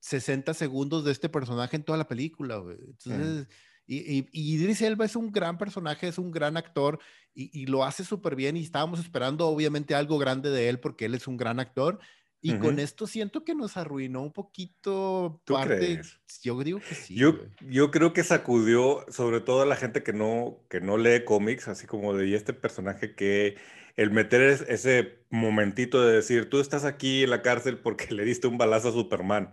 60 0.00 0.54
segundos 0.54 1.04
de 1.04 1.12
este 1.12 1.28
personaje 1.28 1.76
en 1.76 1.84
toda 1.84 1.98
la 1.98 2.08
película, 2.08 2.56
güey. 2.56 2.76
Entonces... 2.80 3.48
Y, 3.84 3.96
y, 3.96 4.28
y, 4.30 4.54
Idris 4.54 4.80
Elba 4.80 5.04
es 5.04 5.16
un 5.16 5.32
gran 5.32 5.58
personaje, 5.58 6.06
es 6.06 6.16
un 6.16 6.30
gran 6.30 6.56
actor 6.56 7.00
y, 7.34 7.50
y 7.52 7.66
lo 7.66 7.82
hace 7.82 8.04
súper 8.04 8.36
bien 8.36 8.56
y 8.56 8.62
estábamos 8.62 9.00
esperando 9.00 9.48
obviamente 9.48 9.96
algo 9.96 10.18
grande 10.18 10.50
de 10.50 10.68
él 10.68 10.78
porque 10.78 11.06
él 11.06 11.16
es 11.16 11.26
un 11.26 11.36
gran 11.36 11.58
actor 11.58 11.98
y 12.44 12.58
con 12.58 12.80
esto 12.80 13.06
siento 13.06 13.44
que 13.44 13.54
nos 13.54 13.76
arruinó 13.76 14.20
un 14.20 14.32
poquito 14.32 15.40
¿Tú 15.44 15.54
Crees? 15.62 16.18
Yo 16.42 16.60
digo 16.64 16.80
que 16.80 16.94
sí. 16.96 17.14
Yo, 17.14 17.38
yo 17.60 17.92
creo 17.92 18.12
que 18.12 18.24
sacudió 18.24 19.06
sobre 19.08 19.40
todo 19.40 19.62
a 19.62 19.66
la 19.66 19.76
gente 19.76 20.02
que 20.02 20.12
no, 20.12 20.58
que 20.68 20.80
no 20.80 20.98
lee 20.98 21.24
cómics, 21.24 21.68
así 21.68 21.86
como 21.86 22.14
de 22.14 22.34
este 22.34 22.52
personaje 22.52 23.14
que 23.14 23.54
el 23.94 24.10
meter 24.10 24.42
ese 24.68 25.24
momentito 25.30 26.04
de 26.04 26.14
decir, 26.14 26.50
tú 26.50 26.58
estás 26.58 26.84
aquí 26.84 27.22
en 27.22 27.30
la 27.30 27.42
cárcel 27.42 27.78
porque 27.78 28.06
le 28.12 28.24
diste 28.24 28.48
un 28.48 28.58
balazo 28.58 28.88
a 28.88 28.92
Superman. 28.92 29.52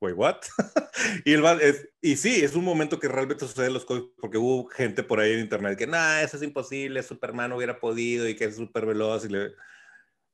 Güey, 0.00 0.14
¿what? 0.14 0.36
y, 1.26 1.34
el, 1.34 1.44
es, 1.60 1.88
y 2.00 2.16
sí, 2.16 2.42
es 2.42 2.54
un 2.54 2.64
momento 2.64 2.98
que 2.98 3.08
realmente 3.08 3.46
sucede 3.46 3.66
en 3.66 3.74
los 3.74 3.84
cómics 3.84 4.08
porque 4.18 4.38
hubo 4.38 4.66
gente 4.68 5.02
por 5.02 5.20
ahí 5.20 5.32
en 5.32 5.40
internet 5.40 5.78
que, 5.78 5.86
no, 5.86 6.16
eso 6.16 6.38
es 6.38 6.42
imposible, 6.42 7.02
Superman 7.02 7.52
hubiera 7.52 7.78
podido 7.78 8.26
y 8.28 8.34
que 8.34 8.44
es 8.44 8.56
súper 8.56 8.86
veloz 8.86 9.26
y 9.26 9.28
le 9.28 9.50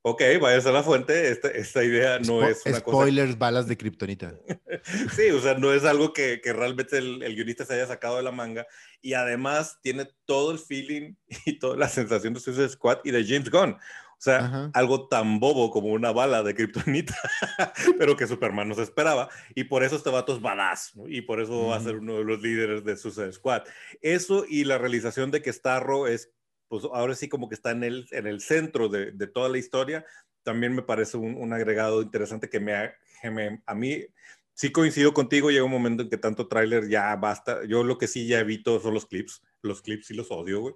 ok, 0.09 0.21
vaya 0.41 0.69
a 0.69 0.71
la 0.71 0.83
fuente, 0.83 1.31
esta, 1.31 1.49
esta 1.49 1.83
idea 1.83 2.19
no 2.19 2.47
es 2.47 2.65
una 2.65 2.79
Spoilers, 2.79 3.37
balas 3.37 3.67
de 3.67 3.75
kriptonita. 3.75 4.35
sí, 5.13 5.29
o 5.31 5.41
sea, 5.41 5.55
no 5.55 5.73
es 5.73 5.83
algo 5.83 6.13
que, 6.13 6.39
que 6.41 6.53
realmente 6.53 6.97
el, 6.97 7.21
el, 7.23 7.35
guionista 7.35 7.65
se 7.65 7.73
haya 7.73 7.87
sacado 7.87 8.15
de 8.15 8.23
la 8.23 8.31
manga 8.31 8.65
y 9.01 9.13
además 9.13 9.79
tiene 9.81 10.07
todo 10.25 10.51
el 10.51 10.59
feeling 10.59 11.15
y 11.45 11.59
toda 11.59 11.75
la 11.75 11.89
sensación 11.89 12.33
de 12.33 12.39
Suicide 12.39 12.69
Squad 12.69 12.99
y 13.03 13.11
de 13.11 13.25
James 13.25 13.49
Gunn. 13.49 13.77
O 14.17 14.19
sea, 14.19 14.71
algo 14.73 15.07
tan 15.07 15.39
bobo 15.39 15.69
como 15.69 15.89
una 15.89 16.11
bala 16.11 16.41
de 16.41 16.55
kriptonita, 16.55 17.15
pero 17.99 18.17
que 18.17 18.25
Superman 18.25 18.67
no 18.67 18.73
se 18.73 18.81
esperaba. 18.81 19.29
Y 19.53 19.65
por 19.65 19.83
eso 19.83 19.95
este 19.95 20.09
vato 20.09 20.33
es 20.33 20.41
badass, 20.41 20.95
¿no? 20.95 21.07
y 21.07 21.21
por 21.21 21.39
eso 21.39 21.67
va 21.67 21.77
a 21.77 21.81
ser 21.81 21.97
uno 21.97 22.17
de 22.17 22.23
los 22.23 22.41
líderes 22.41 22.83
de 22.83 22.97
Suicide 22.97 23.31
Squad. 23.31 23.63
Eso 24.01 24.45
y 24.49 24.63
la 24.63 24.79
realización 24.79 25.29
de 25.29 25.43
que 25.43 25.53
Starro 25.53 26.07
es 26.07 26.31
pues 26.67 26.83
ahora 26.83 27.15
sí 27.15 27.29
como 27.29 27.47
que 27.47 27.55
está 27.55 27.71
en 27.71 27.83
el, 27.83 28.07
en 28.11 28.27
el 28.27 28.41
centro 28.41 28.89
de, 28.89 29.11
de 29.11 29.27
toda 29.27 29.49
la 29.49 29.57
historia, 29.57 30.05
también 30.43 30.73
me 30.73 30.81
parece 30.81 31.17
un, 31.17 31.35
un 31.35 31.53
agregado 31.53 32.01
interesante 32.01 32.49
que 32.49 32.59
me, 32.59 32.93
me, 33.23 33.61
a 33.65 33.75
mí 33.75 34.05
sí 34.53 34.71
coincido 34.71 35.13
contigo, 35.13 35.51
llega 35.51 35.63
un 35.63 35.71
momento 35.71 36.03
en 36.03 36.09
que 36.09 36.17
tanto 36.17 36.47
tráiler 36.47 36.89
ya 36.89 37.15
basta, 37.15 37.65
yo 37.65 37.83
lo 37.83 37.97
que 37.97 38.07
sí 38.07 38.27
ya 38.27 38.39
evito 38.39 38.79
son 38.79 38.93
los 38.93 39.05
clips, 39.05 39.41
los 39.61 39.81
clips 39.81 40.07
sí 40.07 40.13
los 40.13 40.31
odio, 40.31 40.61
güey, 40.61 40.75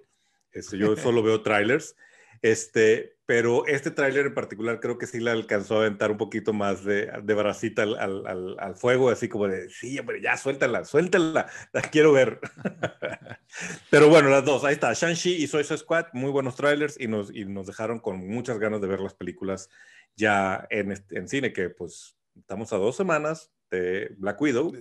este, 0.52 0.78
yo 0.78 0.96
solo 0.96 1.22
veo 1.22 1.42
trailers, 1.42 1.96
Este, 2.42 3.16
pero 3.24 3.66
este 3.66 3.92
tráiler 3.92 4.26
en 4.26 4.34
particular 4.34 4.80
creo 4.80 4.98
que 4.98 5.06
sí 5.06 5.20
le 5.20 5.30
alcanzó 5.30 5.76
a 5.76 5.78
aventar 5.82 6.10
un 6.10 6.18
poquito 6.18 6.52
más 6.52 6.84
de, 6.84 7.10
de 7.22 7.34
bracita 7.34 7.82
al, 7.84 7.96
al, 7.96 8.56
al, 8.58 8.74
fuego, 8.74 9.10
así 9.10 9.28
como 9.28 9.46
de, 9.46 9.70
sí, 9.70 9.96
hombre, 9.98 10.20
ya 10.20 10.36
suéltala, 10.36 10.84
suéltala, 10.84 11.48
la 11.72 11.82
quiero 11.82 12.12
ver. 12.12 12.40
pero 13.90 14.08
bueno, 14.08 14.28
las 14.28 14.44
dos, 14.44 14.64
ahí 14.64 14.74
está, 14.74 14.92
Shang-Chi 14.92 15.36
y 15.36 15.46
Soy 15.46 15.64
Squad, 15.64 16.06
muy 16.12 16.30
buenos 16.32 16.56
trailers 16.56 16.98
y 17.00 17.06
nos, 17.06 17.34
y 17.34 17.44
nos 17.44 17.68
dejaron 17.68 18.00
con 18.00 18.18
muchas 18.26 18.58
ganas 18.58 18.80
de 18.80 18.88
ver 18.88 19.00
las 19.00 19.14
películas 19.14 19.70
ya 20.16 20.66
en, 20.68 20.92
en 21.10 21.28
cine, 21.28 21.52
que 21.52 21.70
pues 21.70 22.16
estamos 22.36 22.72
a 22.72 22.76
dos 22.76 22.96
semanas 22.96 23.52
de 23.70 24.14
Black 24.18 24.40
Widow 24.40 24.72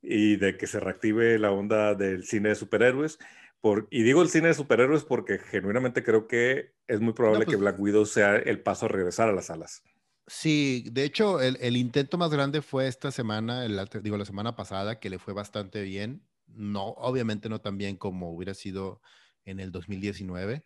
y 0.00 0.36
de 0.36 0.56
que 0.56 0.66
se 0.66 0.80
reactive 0.80 1.38
la 1.38 1.50
onda 1.50 1.94
del 1.94 2.24
cine 2.24 2.50
de 2.50 2.54
superhéroes. 2.54 3.18
Por, 3.64 3.88
y 3.90 4.02
digo 4.02 4.20
el 4.20 4.28
cine 4.28 4.48
de 4.48 4.52
superhéroes 4.52 5.04
porque 5.04 5.38
genuinamente 5.38 6.04
creo 6.04 6.28
que 6.28 6.74
es 6.86 7.00
muy 7.00 7.14
probable 7.14 7.46
que 7.46 7.52
pues 7.52 7.60
Black 7.60 7.80
Widow 7.80 8.04
sea 8.04 8.36
el 8.36 8.60
paso 8.60 8.84
a 8.84 8.88
regresar 8.90 9.30
a 9.30 9.32
las 9.32 9.46
salas. 9.46 9.82
Sí, 10.26 10.84
de 10.92 11.04
hecho, 11.04 11.40
el, 11.40 11.56
el 11.62 11.78
intento 11.78 12.18
más 12.18 12.30
grande 12.30 12.60
fue 12.60 12.88
esta 12.88 13.10
semana, 13.10 13.64
el, 13.64 13.80
digo 14.02 14.18
la 14.18 14.26
semana 14.26 14.54
pasada, 14.54 15.00
que 15.00 15.08
le 15.08 15.18
fue 15.18 15.32
bastante 15.32 15.80
bien. 15.80 16.28
No, 16.46 16.88
obviamente 16.88 17.48
no 17.48 17.62
tan 17.62 17.78
bien 17.78 17.96
como 17.96 18.34
hubiera 18.34 18.52
sido 18.52 19.00
en 19.46 19.60
el 19.60 19.72
2019, 19.72 20.62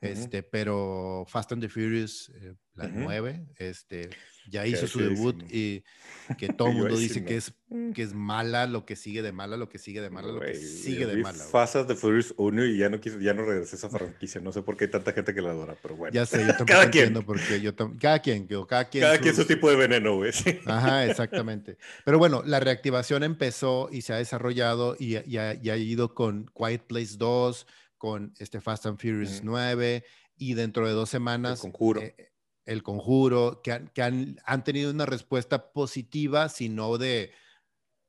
este, 0.00 0.42
pero 0.42 1.24
Fast 1.26 1.52
and 1.52 1.62
the 1.62 1.68
Furious, 1.68 2.30
eh, 2.34 2.54
la 2.74 2.88
9, 2.88 3.46
este, 3.58 4.10
ya 4.48 4.66
hizo 4.66 4.86
su 4.86 5.00
debut 5.00 5.42
y 5.50 5.82
que 6.38 6.48
todo 6.56 6.68
el 6.68 6.74
mundo 6.74 6.96
dice 6.96 7.24
que 7.24 7.36
es, 7.36 7.54
que 7.94 8.02
es 8.02 8.12
mala, 8.12 8.66
lo 8.66 8.84
que 8.84 8.94
sigue 8.94 9.22
de 9.22 9.32
mala, 9.32 9.56
lo 9.56 9.70
que 9.70 9.78
sigue 9.78 10.02
de 10.02 10.10
mala, 10.10 10.32
lo 10.32 10.40
que 10.40 10.54
sigue 10.54 11.06
de 11.06 11.16
mala. 11.16 11.42
Fast 11.42 11.76
and 11.76 11.88
the 11.88 11.94
Furious 11.94 12.34
1 12.36 12.66
y 12.66 12.76
ya 12.76 12.90
no, 12.90 12.98
ya 12.98 13.32
no 13.32 13.46
regresé 13.46 13.76
a 13.76 13.78
esa 13.78 13.88
franquicia. 13.88 14.40
No 14.42 14.52
sé 14.52 14.62
por 14.62 14.76
qué 14.76 14.84
hay 14.84 14.90
tanta 14.90 15.12
gente 15.12 15.34
que 15.34 15.40
la 15.40 15.50
adora, 15.50 15.76
pero 15.80 15.96
bueno. 15.96 16.12
Ya 16.12 16.26
sé, 16.26 16.46
yo 16.46 16.54
tampoco 16.58 16.82
entiendo 16.82 17.22
porque 17.24 17.60
yo 17.62 17.74
cada 17.74 18.18
quien, 18.20 18.46
cada 18.68 18.84
quien. 18.88 19.02
Cada 19.02 19.18
quien 19.18 19.34
su 19.34 19.46
tipo 19.46 19.70
de 19.70 19.76
veneno, 19.76 20.16
güey. 20.16 20.32
Ajá, 20.66 21.06
exactamente. 21.10 21.78
Pero 22.04 22.18
bueno, 22.18 22.42
la 22.44 22.60
reactivación 22.60 23.22
empezó 23.22 23.88
y 23.90 24.02
se 24.02 24.12
ha 24.12 24.16
desarrollado 24.16 24.96
y, 24.98 25.16
y, 25.26 25.38
ha, 25.38 25.54
y 25.54 25.70
ha 25.70 25.76
ido 25.78 26.14
con 26.14 26.50
Quiet 26.54 26.82
Place 26.82 27.16
2 27.16 27.66
con 27.98 28.34
este 28.38 28.60
Fast 28.60 28.86
and 28.86 28.98
Furious 28.98 29.42
9 29.42 30.04
y 30.36 30.54
dentro 30.54 30.86
de 30.86 30.92
dos 30.92 31.10
semanas... 31.10 31.64
El 31.64 31.72
conjuro. 31.72 32.00
Eh, 32.02 32.32
el 32.64 32.82
conjuro, 32.82 33.60
que, 33.62 33.70
han, 33.70 33.88
que 33.88 34.02
han, 34.02 34.40
han, 34.44 34.64
tenido 34.64 34.90
una 34.90 35.06
respuesta 35.06 35.72
positiva, 35.72 36.48
sino 36.48 36.98
de 36.98 37.30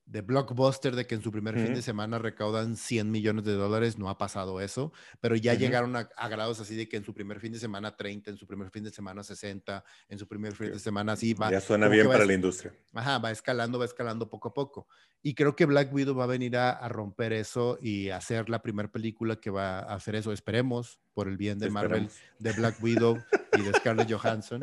de 0.07 0.21
blockbuster 0.21 0.95
de 0.95 1.05
que 1.05 1.15
en 1.15 1.21
su 1.21 1.31
primer 1.31 1.55
fin 1.55 1.73
de 1.73 1.81
semana 1.81 2.17
recaudan 2.17 2.77
100 2.77 3.11
millones 3.11 3.43
de 3.43 3.53
dólares, 3.53 3.97
no 3.97 4.09
ha 4.09 4.17
pasado 4.17 4.61
eso, 4.61 4.93
pero 5.19 5.35
ya 5.35 5.53
llegaron 5.53 5.95
a, 5.97 6.29
grados 6.29 6.61
así 6.61 6.75
de 6.75 6.87
que 6.87 6.95
en 6.95 7.03
su 7.03 7.13
primer 7.13 7.41
fin 7.41 7.51
de 7.51 7.59
semana 7.59 7.95
30, 7.95 8.31
en 8.31 8.37
su 8.37 8.47
primer 8.47 8.69
fin 8.71 8.85
de 8.85 8.91
semana 8.91 9.21
60, 9.21 9.83
en 10.07 10.17
su 10.17 10.25
primer 10.25 10.55
fin 10.55 10.71
de 10.71 10.79
semana 10.79 11.11
así 11.13 11.33
va. 11.33 11.51
Ya 11.51 11.59
suena 11.59 11.89
bien 11.89 12.07
para 12.07 12.25
la 12.25 12.33
industria. 12.33 12.73
Ajá, 12.93 13.17
va 13.17 13.31
escalando, 13.31 13.79
va 13.79 13.85
escalando 13.85 14.29
poco 14.29 14.47
a 14.47 14.53
poco. 14.53 14.87
Y 15.21 15.33
creo 15.33 15.57
que 15.57 15.65
Black 15.65 15.93
Widow 15.93 16.15
va 16.15 16.23
a 16.23 16.27
venir 16.27 16.55
a, 16.55 16.87
romper 16.87 17.33
eso 17.33 17.77
y 17.81 18.09
hacer 18.09 18.49
la 18.49 18.61
primera 18.61 18.89
película 18.89 19.35
que 19.35 19.49
va 19.49 19.79
a 19.79 19.95
hacer 19.95 20.15
eso. 20.15 20.31
Esperemos, 20.31 21.01
por 21.13 21.27
el 21.27 21.35
bien 21.35 21.59
de 21.59 21.69
Marvel, 21.69 22.09
de 22.39 22.53
Black 22.53 22.81
Widow 22.81 23.21
y 23.57 23.61
de 23.61 23.73
Scarlett 23.73 24.09
Johansson. 24.09 24.61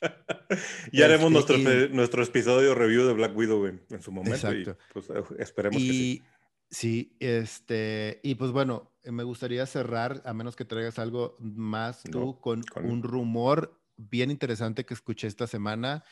y 0.92 1.02
haremos 1.02 1.30
nuestro, 1.30 1.56
nuestro 1.90 2.22
episodio 2.22 2.74
review 2.74 3.06
de 3.06 3.12
Black 3.12 3.36
Widow 3.36 3.66
en, 3.66 4.02
su 4.02 4.12
momento. 4.12 4.52
Y, 4.52 4.64
pues, 4.92 5.06
esperemos 5.38 5.80
que 5.80 5.88
sí. 5.88 6.22
Sí, 6.68 7.16
este, 7.20 8.20
y 8.24 8.34
pues 8.34 8.50
bueno, 8.50 8.92
me 9.04 9.22
gustaría 9.22 9.64
cerrar, 9.66 10.22
a 10.24 10.34
menos 10.34 10.56
que 10.56 10.64
traigas 10.64 10.98
algo 10.98 11.36
más 11.38 12.02
tú, 12.02 12.40
con, 12.40 12.64
un 12.82 13.02
rumor 13.02 13.80
bien 13.96 14.30
interesante 14.30 14.84
que 14.84 14.94
escuché 14.94 15.28
esta 15.28 15.46
semana, 15.46 16.04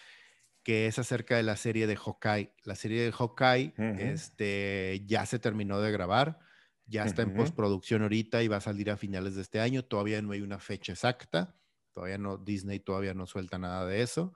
que 0.63 0.87
es 0.87 0.99
acerca 0.99 1.37
de 1.37 1.43
la 1.43 1.57
serie 1.57 1.87
de 1.87 1.97
Hawkeye. 1.97 2.53
La 2.63 2.77
serie 2.77 3.03
de 3.03 3.13
Hawkeye 3.13 3.75
este, 3.99 5.03
ya 5.07 5.27
se 5.27 5.39
terminó 5.39 5.81
de 5.81 5.91
grabar, 5.91 6.39
ya 6.87 7.05
está 7.05 7.23
en 7.23 7.35
postproducción 7.35 8.03
ahorita 8.03 8.43
y 8.43 8.49
va 8.49 8.59
a 8.59 8.61
salir 8.61 8.91
a 8.91 8.97
finales 8.97 9.35
de 9.35 9.43
este 9.43 9.61
año. 9.61 9.85
Todavía 9.85 10.23
no 10.23 10.33
hay 10.33 10.41
una 10.41 10.61
fecha 10.61 10.93
exacta. 10.93 11.57
Todavía 11.95 12.19
no, 12.19 12.37
Disney 12.37 12.81
todavía 12.81 13.15
no 13.15 13.27
suelta 13.27 13.57
nada 13.59 13.87
de 13.87 14.03
eso, 14.03 14.35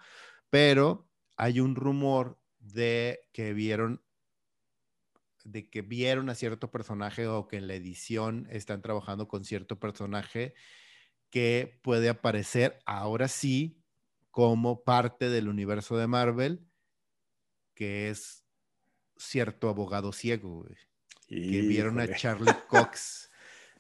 pero 0.49 1.11
hay 1.37 1.61
un 1.61 1.75
rumor 1.75 2.41
de 2.59 3.21
que 3.33 3.53
vieron 3.53 4.03
de 5.45 5.71
que 5.71 5.83
vieron 5.83 6.29
a 6.29 6.35
cierto 6.35 6.71
personaje 6.71 7.27
o 7.27 7.49
que 7.49 7.57
en 7.57 7.69
la 7.69 7.75
edición 7.75 8.47
están 8.51 8.83
trabajando 8.83 9.29
con 9.29 9.45
cierto 9.45 9.81
personaje 9.81 10.55
que 11.31 11.81
puede 11.83 12.09
aparecer 12.09 12.79
ahora 12.87 13.29
sí 13.29 13.83
como 14.31 14.85
parte 14.85 15.31
del 15.31 15.49
universo 15.49 15.97
de 15.97 16.07
Marvel, 16.07 16.67
que 17.75 18.11
es 18.11 18.45
cierto 19.17 19.69
abogado 19.69 20.13
ciego, 20.13 20.67
que 21.27 21.63
vieron 21.63 21.99
a 21.99 22.15
Charlie 22.15 22.55
Cox 22.69 23.31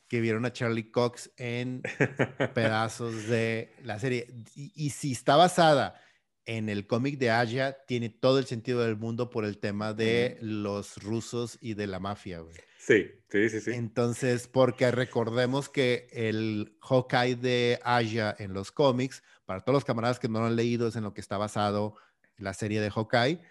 que 0.08 0.20
vieron 0.20 0.44
a 0.46 0.52
Charlie 0.52 0.90
Cox 0.90 1.30
en 1.36 1.82
pedazos 2.54 3.28
de 3.28 3.72
la 3.84 3.98
serie. 3.98 4.26
Y, 4.54 4.90
si 4.90 5.12
está 5.12 5.36
basada 5.36 6.00
en 6.46 6.68
el 6.68 6.86
cómic 6.86 7.18
de 7.18 7.30
Aya, 7.30 7.84
tiene 7.86 8.08
todo 8.08 8.38
el 8.38 8.46
sentido 8.46 8.80
del 8.80 8.96
mundo 8.96 9.28
por 9.28 9.44
el 9.44 9.58
tema 9.58 9.92
de 9.92 10.38
los 10.40 11.02
rusos 11.02 11.58
y 11.60 11.74
de 11.74 11.86
la 11.86 12.00
mafia, 12.00 12.40
güey. 12.40 12.56
Sí, 12.78 13.10
sí, 13.28 13.50
sí, 13.50 13.60
sí. 13.60 13.70
Entonces, 13.72 14.48
porque 14.48 14.90
recordemos 14.90 15.68
que 15.68 16.08
el 16.10 16.78
Hawkeye 16.80 17.36
de 17.36 17.78
Aya 17.84 18.34
en 18.38 18.54
los 18.54 18.72
cómics, 18.72 19.22
para 19.44 19.60
todos 19.60 19.74
los 19.74 19.84
camaradas 19.84 20.18
que 20.18 20.28
no 20.28 20.40
lo 20.40 20.46
han 20.46 20.56
leído, 20.56 20.88
es 20.88 20.96
en 20.96 21.04
lo 21.04 21.12
que 21.12 21.20
está 21.20 21.36
basado 21.36 21.96
la 22.38 22.54
serie 22.54 22.80
de 22.80 22.90
Hawkeye. 22.90 23.42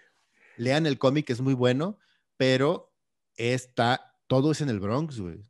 Lean 0.56 0.86
el 0.86 0.98
cómic, 0.98 1.30
es 1.30 1.40
muy 1.40 1.54
bueno, 1.54 2.00
pero 2.36 2.92
está, 3.36 4.16
todo 4.26 4.50
es 4.50 4.60
en 4.60 4.70
el 4.70 4.80
Bronx, 4.80 5.20
güey. 5.20 5.44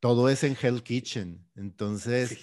Todo 0.00 0.28
es 0.28 0.44
en 0.44 0.56
Hell 0.60 0.82
Kitchen. 0.82 1.44
Entonces, 1.56 2.38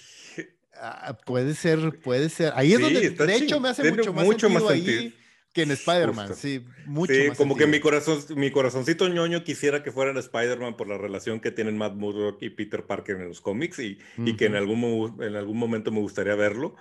ah, 0.74 1.18
puede 1.26 1.54
ser, 1.54 2.00
puede 2.00 2.28
ser. 2.28 2.52
Ahí 2.54 2.72
es 2.72 2.80
donde, 2.80 3.10
de 3.10 3.36
hecho, 3.36 3.60
me 3.60 3.68
hace 3.68 3.90
mucho 3.90 4.12
más 4.12 4.24
mucho 4.24 4.48
sentido, 4.48 4.68
ahí 4.68 5.14
que 5.52 5.62
en 5.62 5.70
Spider-Man. 5.72 6.34
Sí, 6.34 6.64
mucho 6.86 7.12
sí, 7.12 7.30
como 7.36 7.56
que 7.56 7.66
mi, 7.66 7.80
corazón, 7.80 8.20
mi 8.36 8.50
corazoncito 8.50 9.08
ñoño 9.08 9.44
quisiera 9.44 9.82
que 9.82 9.92
fueran 9.92 10.16
Spider-Man 10.16 10.76
por 10.76 10.88
la 10.88 10.98
relación 10.98 11.40
que 11.40 11.50
tienen 11.50 11.78
Matt 11.78 11.94
Murdock 11.94 12.42
y 12.42 12.50
Peter 12.50 12.86
Parker 12.86 13.16
en 13.16 13.28
los 13.28 13.40
cómics 13.40 13.78
y, 13.78 13.98
y 14.18 14.36
que 14.36 14.46
en 14.46 14.54
algún, 14.54 15.16
en 15.20 15.36
algún 15.36 15.58
momento 15.58 15.90
me 15.90 16.00
gustaría 16.00 16.34
verlo. 16.34 16.76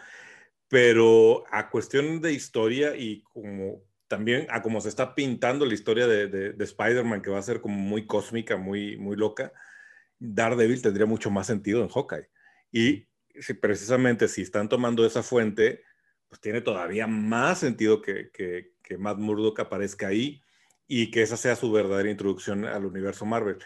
Pero 0.68 1.46
a 1.52 1.70
cuestión 1.70 2.22
de 2.22 2.34
historia 2.34 2.96
y 2.96 3.22
como 3.22 3.84
también 4.08 4.48
a 4.50 4.62
como 4.62 4.82
se 4.82 4.90
está 4.90 5.16
pintando 5.16 5.66
la 5.66 5.74
historia 5.74 6.08
de, 6.08 6.28
de, 6.28 6.54
de 6.54 6.64
Spider-Man, 6.64 7.22
que 7.22 7.30
va 7.30 7.40
a 7.40 7.44
ser 7.44 7.62
como 7.62 7.78
muy 7.78 8.06
cósmica, 8.06 8.58
muy, 8.58 8.98
muy 8.98 9.16
loca, 9.16 9.54
Daredevil 10.20 10.82
tendría 10.82 11.06
mucho 11.06 11.30
más 11.30 11.48
sentido 11.48 11.82
en 11.84 11.90
Hawkeye. 11.90 12.30
Y 12.72 13.08
si, 13.40 13.54
precisamente 13.54 14.28
si 14.28 14.42
están 14.42 14.70
tomando 14.70 15.06
esa 15.06 15.24
fuente, 15.24 15.84
pues 16.28 16.42
tiene 16.42 16.62
todavía 16.62 17.08
más 17.08 17.60
sentido 17.60 18.02
que, 18.02 18.30
que, 18.32 18.74
que 18.82 18.98
Matt 18.98 19.18
Murdock 19.18 19.60
aparezca 19.60 20.08
ahí 20.08 20.42
y 20.88 21.12
que 21.12 21.22
esa 21.22 21.38
sea 21.38 21.56
su 21.56 21.72
verdadera 21.72 22.10
introducción 22.10 22.66
al 22.66 22.86
universo 22.86 23.26
Marvel. 23.26 23.58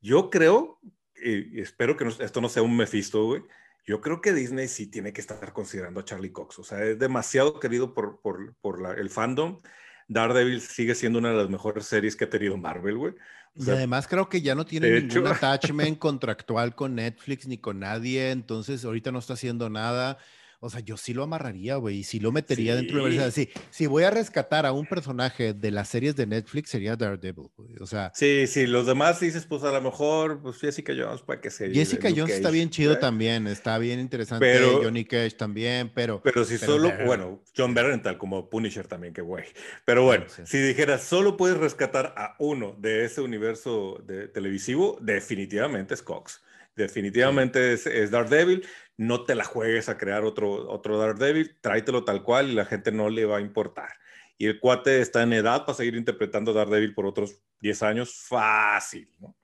Yo 0.00 0.30
creo, 0.30 0.78
y 1.16 1.60
espero 1.60 1.96
que 1.96 2.06
esto 2.20 2.40
no 2.40 2.48
sea 2.48 2.62
un 2.62 2.76
Mephisto, 2.76 3.24
güey, 3.24 3.42
yo 3.86 4.00
creo 4.00 4.20
que 4.20 4.32
Disney 4.32 4.68
sí 4.68 4.86
tiene 4.86 5.12
que 5.12 5.20
estar 5.20 5.52
considerando 5.52 6.00
a 6.00 6.04
Charlie 6.04 6.32
Cox. 6.32 6.58
O 6.58 6.64
sea, 6.64 6.82
es 6.84 6.98
demasiado 6.98 7.60
querido 7.60 7.92
por, 7.92 8.20
por, 8.20 8.54
por 8.56 8.98
el 8.98 9.10
fandom. 9.10 9.60
Daredevil 10.08 10.60
sigue 10.60 10.94
siendo 10.94 11.18
una 11.18 11.30
de 11.30 11.36
las 11.36 11.50
mejores 11.50 11.86
series 11.86 12.16
que 12.16 12.24
ha 12.24 12.30
tenido 12.30 12.56
Marvel, 12.56 12.96
güey. 12.96 13.14
Y 13.56 13.70
además 13.70 14.08
creo 14.08 14.28
que 14.28 14.42
ya 14.42 14.54
no 14.54 14.64
tiene 14.66 15.00
ningún 15.00 15.26
attachment 15.28 15.98
contractual 15.98 16.74
con 16.74 16.96
Netflix 16.96 17.46
ni 17.46 17.58
con 17.58 17.80
nadie, 17.80 18.30
entonces 18.30 18.84
ahorita 18.84 19.12
no 19.12 19.20
está 19.20 19.34
haciendo 19.34 19.70
nada. 19.70 20.18
O 20.64 20.70
sea, 20.70 20.80
yo 20.80 20.96
sí 20.96 21.12
lo 21.12 21.22
amarraría, 21.22 21.76
güey, 21.76 21.98
y 21.98 22.04
sí 22.04 22.20
lo 22.20 22.32
metería 22.32 22.74
dentro 22.74 23.04
de 23.04 23.12
la 23.12 23.30
sí, 23.30 23.50
si 23.68 23.86
voy 23.86 24.04
a 24.04 24.10
rescatar 24.10 24.64
a 24.64 24.72
un 24.72 24.86
personaje 24.86 25.52
de 25.52 25.70
las 25.70 25.88
series 25.88 26.16
de 26.16 26.26
Netflix 26.26 26.70
sería 26.70 26.96
Daredevil, 26.96 27.50
güey. 27.54 27.76
O 27.80 27.86
sea. 27.86 28.10
Sí, 28.14 28.46
sí, 28.46 28.66
los 28.66 28.86
demás 28.86 29.20
dices, 29.20 29.44
pues 29.44 29.62
a 29.62 29.70
lo 29.70 29.82
mejor, 29.82 30.40
pues 30.40 30.58
Jessica 30.58 30.94
Jones, 30.96 31.20
para 31.20 31.38
que 31.42 31.50
se. 31.50 31.70
Jessica 31.70 32.08
Jones 32.08 32.36
está 32.36 32.50
bien 32.50 32.70
chido 32.70 32.98
también, 32.98 33.46
está 33.46 33.76
bien 33.76 34.00
interesante. 34.00 34.46
Pero, 34.46 34.82
Johnny 34.82 35.04
Cage 35.04 35.32
también, 35.32 35.92
pero. 35.94 36.22
Pero 36.22 36.46
si 36.46 36.56
solo, 36.56 36.90
bueno, 37.04 37.42
John 37.54 37.74
Berenthal 37.74 38.16
como 38.16 38.48
Punisher 38.48 38.86
también, 38.86 39.12
que 39.12 39.20
güey. 39.20 39.44
Pero 39.84 40.04
bueno, 40.04 40.24
si 40.44 40.56
dijeras, 40.56 41.02
solo 41.02 41.36
puedes 41.36 41.58
rescatar 41.58 42.14
a 42.16 42.36
uno 42.38 42.74
de 42.78 43.04
ese 43.04 43.20
universo 43.20 44.02
de, 44.06 44.28
televisivo, 44.28 44.96
definitivamente 45.02 45.92
es 45.92 46.02
Cox. 46.02 46.40
Definitivamente 46.76 47.72
es, 47.72 47.86
es 47.86 48.10
Daredevil 48.10 48.66
no 48.96 49.24
te 49.24 49.34
la 49.34 49.44
juegues 49.44 49.88
a 49.88 49.98
crear 49.98 50.24
otro, 50.24 50.68
otro 50.70 50.98
Daredevil, 50.98 51.56
tráetelo 51.60 52.04
tal 52.04 52.22
cual 52.22 52.50
y 52.50 52.54
la 52.54 52.64
gente 52.64 52.92
no 52.92 53.08
le 53.08 53.24
va 53.24 53.38
a 53.38 53.40
importar. 53.40 53.90
Y 54.38 54.46
el 54.46 54.60
cuate 54.60 55.00
está 55.00 55.22
en 55.22 55.32
edad 55.32 55.64
para 55.64 55.76
seguir 55.76 55.94
interpretando 55.94 56.52
Daredevil 56.52 56.94
por 56.94 57.06
otros 57.06 57.40
10 57.60 57.82
años, 57.82 58.14
fácil, 58.14 59.08
¿no? 59.20 59.36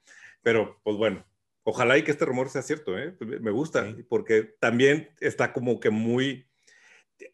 Pero, 0.42 0.80
pues 0.82 0.96
bueno, 0.96 1.24
Ojalá 1.62 1.98
y 1.98 2.02
que 2.02 2.10
este 2.10 2.24
rumor 2.24 2.48
sea 2.48 2.62
cierto, 2.62 2.98
¿eh? 2.98 3.14
Me 3.40 3.50
gusta, 3.50 3.94
porque 4.08 4.54
también 4.58 5.10
está 5.20 5.52
como 5.52 5.78
que 5.78 5.90
muy... 5.90 6.46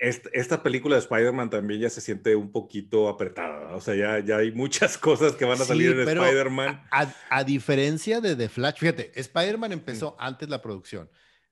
Esta, 0.01 0.65
película 0.65 0.97
de 0.97 1.01
Spider-Man 1.03 1.49
también 1.49 1.81
ya 1.81 1.89
se 1.89 2.01
siente 2.01 2.35
un 2.35 2.51
poquito 2.51 3.09
apretada, 3.09 3.77
o 3.77 3.81
sea, 3.81 3.95
ya, 3.95 4.19
ya 4.19 4.39
hay 4.39 4.51
muchas 4.51 4.99
cosas 4.99 5.35
que 5.35 5.45
van 5.45 5.61
a 5.61 5.65
salir 5.65 5.93
en 5.93 6.01
Spider-Man. 6.01 6.83
A, 6.91 7.45
diferencia 7.45 8.21
de 8.21 8.35
The 8.35 8.49
Flash, 8.49 8.79
fíjate, 8.79 9.13
Spider-Man 9.15 9.73
empezó 9.73 10.17
antes 10.19 10.49
la 10.49 10.61
producción, 10.61 11.09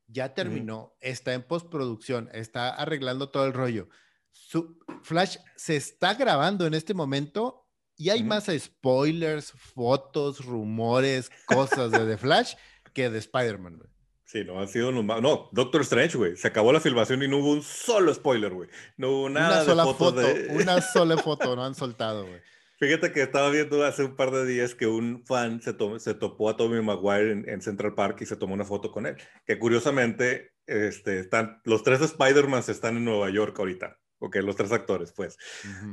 ya 0.06 0.34
terminó, 0.34 0.96
está 1.00 1.34
en 1.34 1.42
postproducción, 1.42 2.30
está 2.32 2.70
arreglando 2.70 3.30
todo 3.30 3.46
el 3.46 3.52
rollo. 3.52 3.88
Su, 4.30 4.78
Flash 5.02 5.36
se 5.56 5.76
está 5.76 6.14
grabando 6.14 6.66
en 6.66 6.74
este 6.74 6.94
momento 6.94 7.66
y 7.96 8.10
hay 8.10 8.22
más 8.22 8.46
spoilers, 8.46 9.52
fotos, 9.52 10.44
rumores, 10.44 11.30
cosas 11.46 11.92
de 11.92 12.04
The 12.06 12.16
Flash 12.18 12.54
que 12.92 13.10
de 13.10 13.18
Spider-Man, 13.18 13.80
Sí, 14.24 14.42
no, 14.42 14.58
han 14.58 14.66
sido 14.66 14.90
No, 14.90 15.48
Doctor 15.52 15.82
Strange, 15.82 16.18
güey. 16.18 16.36
Se 16.36 16.48
acabó 16.48 16.72
la 16.72 16.80
filmación 16.80 17.22
y 17.22 17.28
no 17.28 17.38
hubo 17.38 17.52
un 17.52 17.62
solo 17.62 18.12
spoiler, 18.12 18.52
güey. 18.52 18.68
No 18.96 19.10
hubo 19.10 19.30
nada 19.30 19.62
una 19.62 19.64
sola 19.64 19.84
de 19.84 19.94
foto, 19.94 20.22
Una 20.50 20.80
sola 20.80 21.16
foto, 21.18 21.54
no 21.54 21.64
han 21.64 21.76
soltado, 21.76 22.26
güey. 22.26 22.40
Fíjate 22.78 23.12
que 23.12 23.22
estaba 23.22 23.50
viendo 23.50 23.84
hace 23.84 24.04
un 24.04 24.16
par 24.16 24.30
de 24.30 24.44
días 24.46 24.74
que 24.74 24.86
un 24.86 25.24
fan 25.24 25.62
se, 25.62 25.74
se 25.98 26.14
topó 26.14 26.50
a 26.50 26.56
Tommy 26.56 26.82
Maguire 26.82 27.30
en, 27.46 27.60
Central 27.60 27.94
Park 27.94 28.18
y 28.20 28.26
se 28.26 28.36
tomó 28.36 28.54
una 28.54 28.64
foto 28.64 28.90
con 28.90 29.06
él. 29.06 29.16
Que 29.46 29.58
curiosamente, 29.58 30.52
este, 30.66 31.20
están, 31.20 31.60
los 31.64 31.82
tres 31.82 32.00
Spider-Man 32.00 32.62
están 32.66 32.96
en 32.96 33.04
Nueva 33.04 33.30
York 33.30 33.58
ahorita. 33.58 33.98
Ok, 34.18 34.36
los 34.36 34.56
tres 34.56 34.72
actores, 34.72 35.12
pues. 35.12 35.36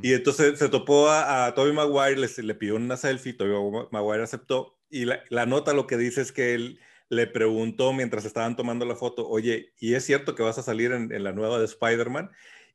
Y 0.01 0.13
entonces 0.13 0.57
se 0.57 0.69
topó 0.69 1.09
a, 1.09 1.47
a 1.47 1.53
Tobey 1.53 1.73
Maguire, 1.73 2.17
le, 2.17 2.29
le 2.43 2.55
pidió 2.55 2.75
una 2.75 2.95
selfie, 2.95 3.33
Tobey 3.33 3.87
Maguire 3.91 4.23
aceptó, 4.23 4.79
y 4.89 5.05
la, 5.05 5.21
la, 5.29 5.45
nota 5.45 5.73
lo 5.73 5.85
que 5.85 5.97
dice 5.97 6.21
es 6.21 6.31
que 6.31 6.53
él 6.53 6.79
le 7.09 7.27
preguntó 7.27 7.91
mientras 7.91 8.23
estaban 8.23 8.55
tomando 8.55 8.85
la 8.85 8.95
foto, 8.95 9.27
oye, 9.27 9.73
¿y 9.79 9.95
es 9.95 10.05
cierto 10.05 10.33
que 10.33 10.43
vas 10.43 10.57
a 10.57 10.63
salir 10.63 10.93
en, 10.93 11.11
en 11.11 11.23
la 11.25 11.33
nueva 11.33 11.59
de 11.59 11.65
Spider-Man? 11.65 12.31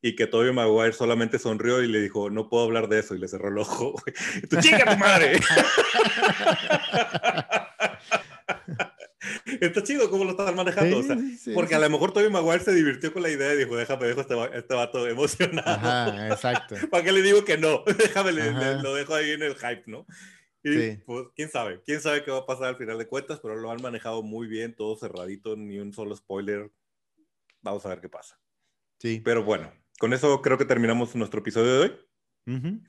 Y 0.07 0.15
que 0.15 0.29
Tobey 0.29 0.53
Maguire 0.53 0.93
solamente 0.93 1.41
sonrió 1.41 1.83
y 1.83 1.89
le 1.89 2.01
dijo, 2.01 2.31
no 2.31 2.49
puedo 2.49 2.63
hablar 2.63 2.89
de 2.89 3.01
eso, 3.01 3.17
y 3.17 3.19
le 3.19 3.27
cerró 3.27 3.49
el 3.49 3.59
ojo. 3.59 4.01
¡Tu 4.49 4.61
chica 4.61 4.85
tu 4.89 4.97
madre! 4.97 5.41
Está 9.61 9.83
chido 9.83 10.09
cómo 10.09 10.23
lo 10.23 10.31
están 10.31 10.55
manejando. 10.55 11.03
porque 11.55 11.75
a 11.75 11.81
lo 11.81 11.91
mejor 11.91 12.13
Tobey 12.13 12.31
Maguire 12.31 12.63
se 12.63 12.73
divirtió 12.73 13.13
con 13.13 13.25
la 13.25 13.31
idea 13.31 13.53
y 13.55 13.57
dijo, 13.57 13.75
déjame, 13.75 14.07
dejo 14.07 14.21
este, 14.21 14.37
este 14.55 14.75
vato 14.77 15.09
emocionado. 15.09 15.69
Ajá, 15.69 16.29
exacto. 16.29 16.77
¿Para 16.91 17.03
qué 17.03 17.11
le 17.11 17.23
digo 17.23 17.45
que 17.45 17.59
no? 17.59 17.83
déjame, 17.99 18.31
lo 18.31 18.95
dejo 18.95 19.13
ahí 19.13 19.33
en 19.33 19.43
el 19.43 19.57
hype, 19.57 19.83
¿no? 19.87 20.07
Y 20.63 20.99
pues, 20.99 21.27
quién 21.35 21.51
sabe, 21.51 21.83
quién 21.85 22.01
sabe 22.01 22.23
qué 22.23 22.31
va 22.31 22.39
a 22.39 22.47
pasar 22.47 22.67
al 22.67 22.77
final 22.77 22.97
de 22.97 23.09
cuentas, 23.09 23.41
pero 23.41 23.57
lo 23.57 23.73
han 23.73 23.83
manejado 23.83 24.23
muy 24.23 24.47
bien, 24.47 24.77
todo 24.77 24.97
cerradito, 24.97 25.57
ni 25.57 25.81
un 25.81 25.93
solo 25.93 26.15
spoiler. 26.15 26.71
Vamos 27.61 27.85
a 27.85 27.89
ver 27.89 28.01
qué 28.01 28.09
pasa. 28.09 28.39
Sí. 29.01 29.21
Pero 29.25 29.43
bueno, 29.43 29.73
con 29.99 30.13
eso 30.13 30.43
creo 30.43 30.59
que 30.59 30.65
terminamos 30.65 31.15
nuestro 31.15 31.41
episodio 31.41 31.73
de 31.73 31.79
hoy. 31.79 32.07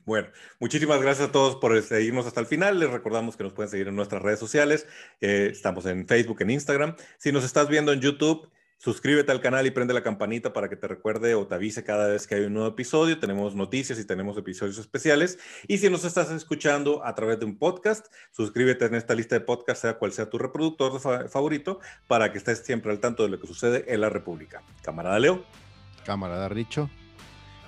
Bueno, 0.04 0.28
muchísimas 0.60 1.02
gracias 1.02 1.30
a 1.30 1.32
todos 1.32 1.56
por 1.56 1.82
seguirnos 1.82 2.26
hasta 2.26 2.38
el 2.38 2.46
final. 2.46 2.78
Les 2.78 2.90
recordamos 2.90 3.36
que 3.36 3.42
nos 3.42 3.52
pueden 3.52 3.68
seguir 3.68 3.88
en 3.88 3.96
nuestras 3.96 4.22
redes 4.22 4.38
sociales. 4.38 4.86
Eh, 5.20 5.48
estamos 5.50 5.84
en 5.86 6.06
Facebook, 6.06 6.42
en 6.42 6.50
Instagram. 6.50 6.94
Si 7.18 7.32
nos 7.32 7.44
estás 7.44 7.68
viendo 7.68 7.92
en 7.92 8.00
YouTube, 8.00 8.48
suscríbete 8.78 9.32
al 9.32 9.40
canal 9.40 9.66
y 9.66 9.72
prende 9.72 9.94
la 9.94 10.04
campanita 10.04 10.52
para 10.52 10.68
que 10.68 10.76
te 10.76 10.86
recuerde 10.86 11.34
o 11.34 11.48
te 11.48 11.56
avise 11.56 11.82
cada 11.82 12.06
vez 12.06 12.28
que 12.28 12.36
hay 12.36 12.44
un 12.44 12.54
nuevo 12.54 12.68
episodio. 12.68 13.18
Tenemos 13.18 13.56
noticias 13.56 13.98
y 13.98 14.06
tenemos 14.06 14.38
episodios 14.38 14.78
especiales. 14.78 15.40
Y 15.66 15.78
si 15.78 15.90
nos 15.90 16.04
estás 16.04 16.30
escuchando 16.30 17.04
a 17.04 17.16
través 17.16 17.40
de 17.40 17.44
un 17.44 17.58
podcast, 17.58 18.06
suscríbete 18.30 18.84
en 18.84 18.94
esta 18.94 19.16
lista 19.16 19.34
de 19.34 19.40
podcasts, 19.40 19.82
sea 19.82 19.98
cual 19.98 20.12
sea 20.12 20.30
tu 20.30 20.38
reproductor 20.38 21.00
favorito, 21.28 21.80
para 22.06 22.30
que 22.30 22.38
estés 22.38 22.60
siempre 22.60 22.92
al 22.92 23.00
tanto 23.00 23.24
de 23.24 23.30
lo 23.30 23.40
que 23.40 23.48
sucede 23.48 23.92
en 23.92 24.00
la 24.00 24.08
República. 24.08 24.62
Camarada 24.82 25.18
Leo. 25.18 25.67
Camarada 26.08 26.48
Richo. 26.48 26.88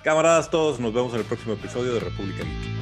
Camaradas 0.03 0.49
todos, 0.49 0.79
nos 0.79 0.91
vemos 0.91 1.13
en 1.13 1.19
el 1.19 1.25
próximo 1.25 1.53
episodio 1.53 1.93
de 1.93 1.99
República 1.99 2.43
Geek. 2.43 2.81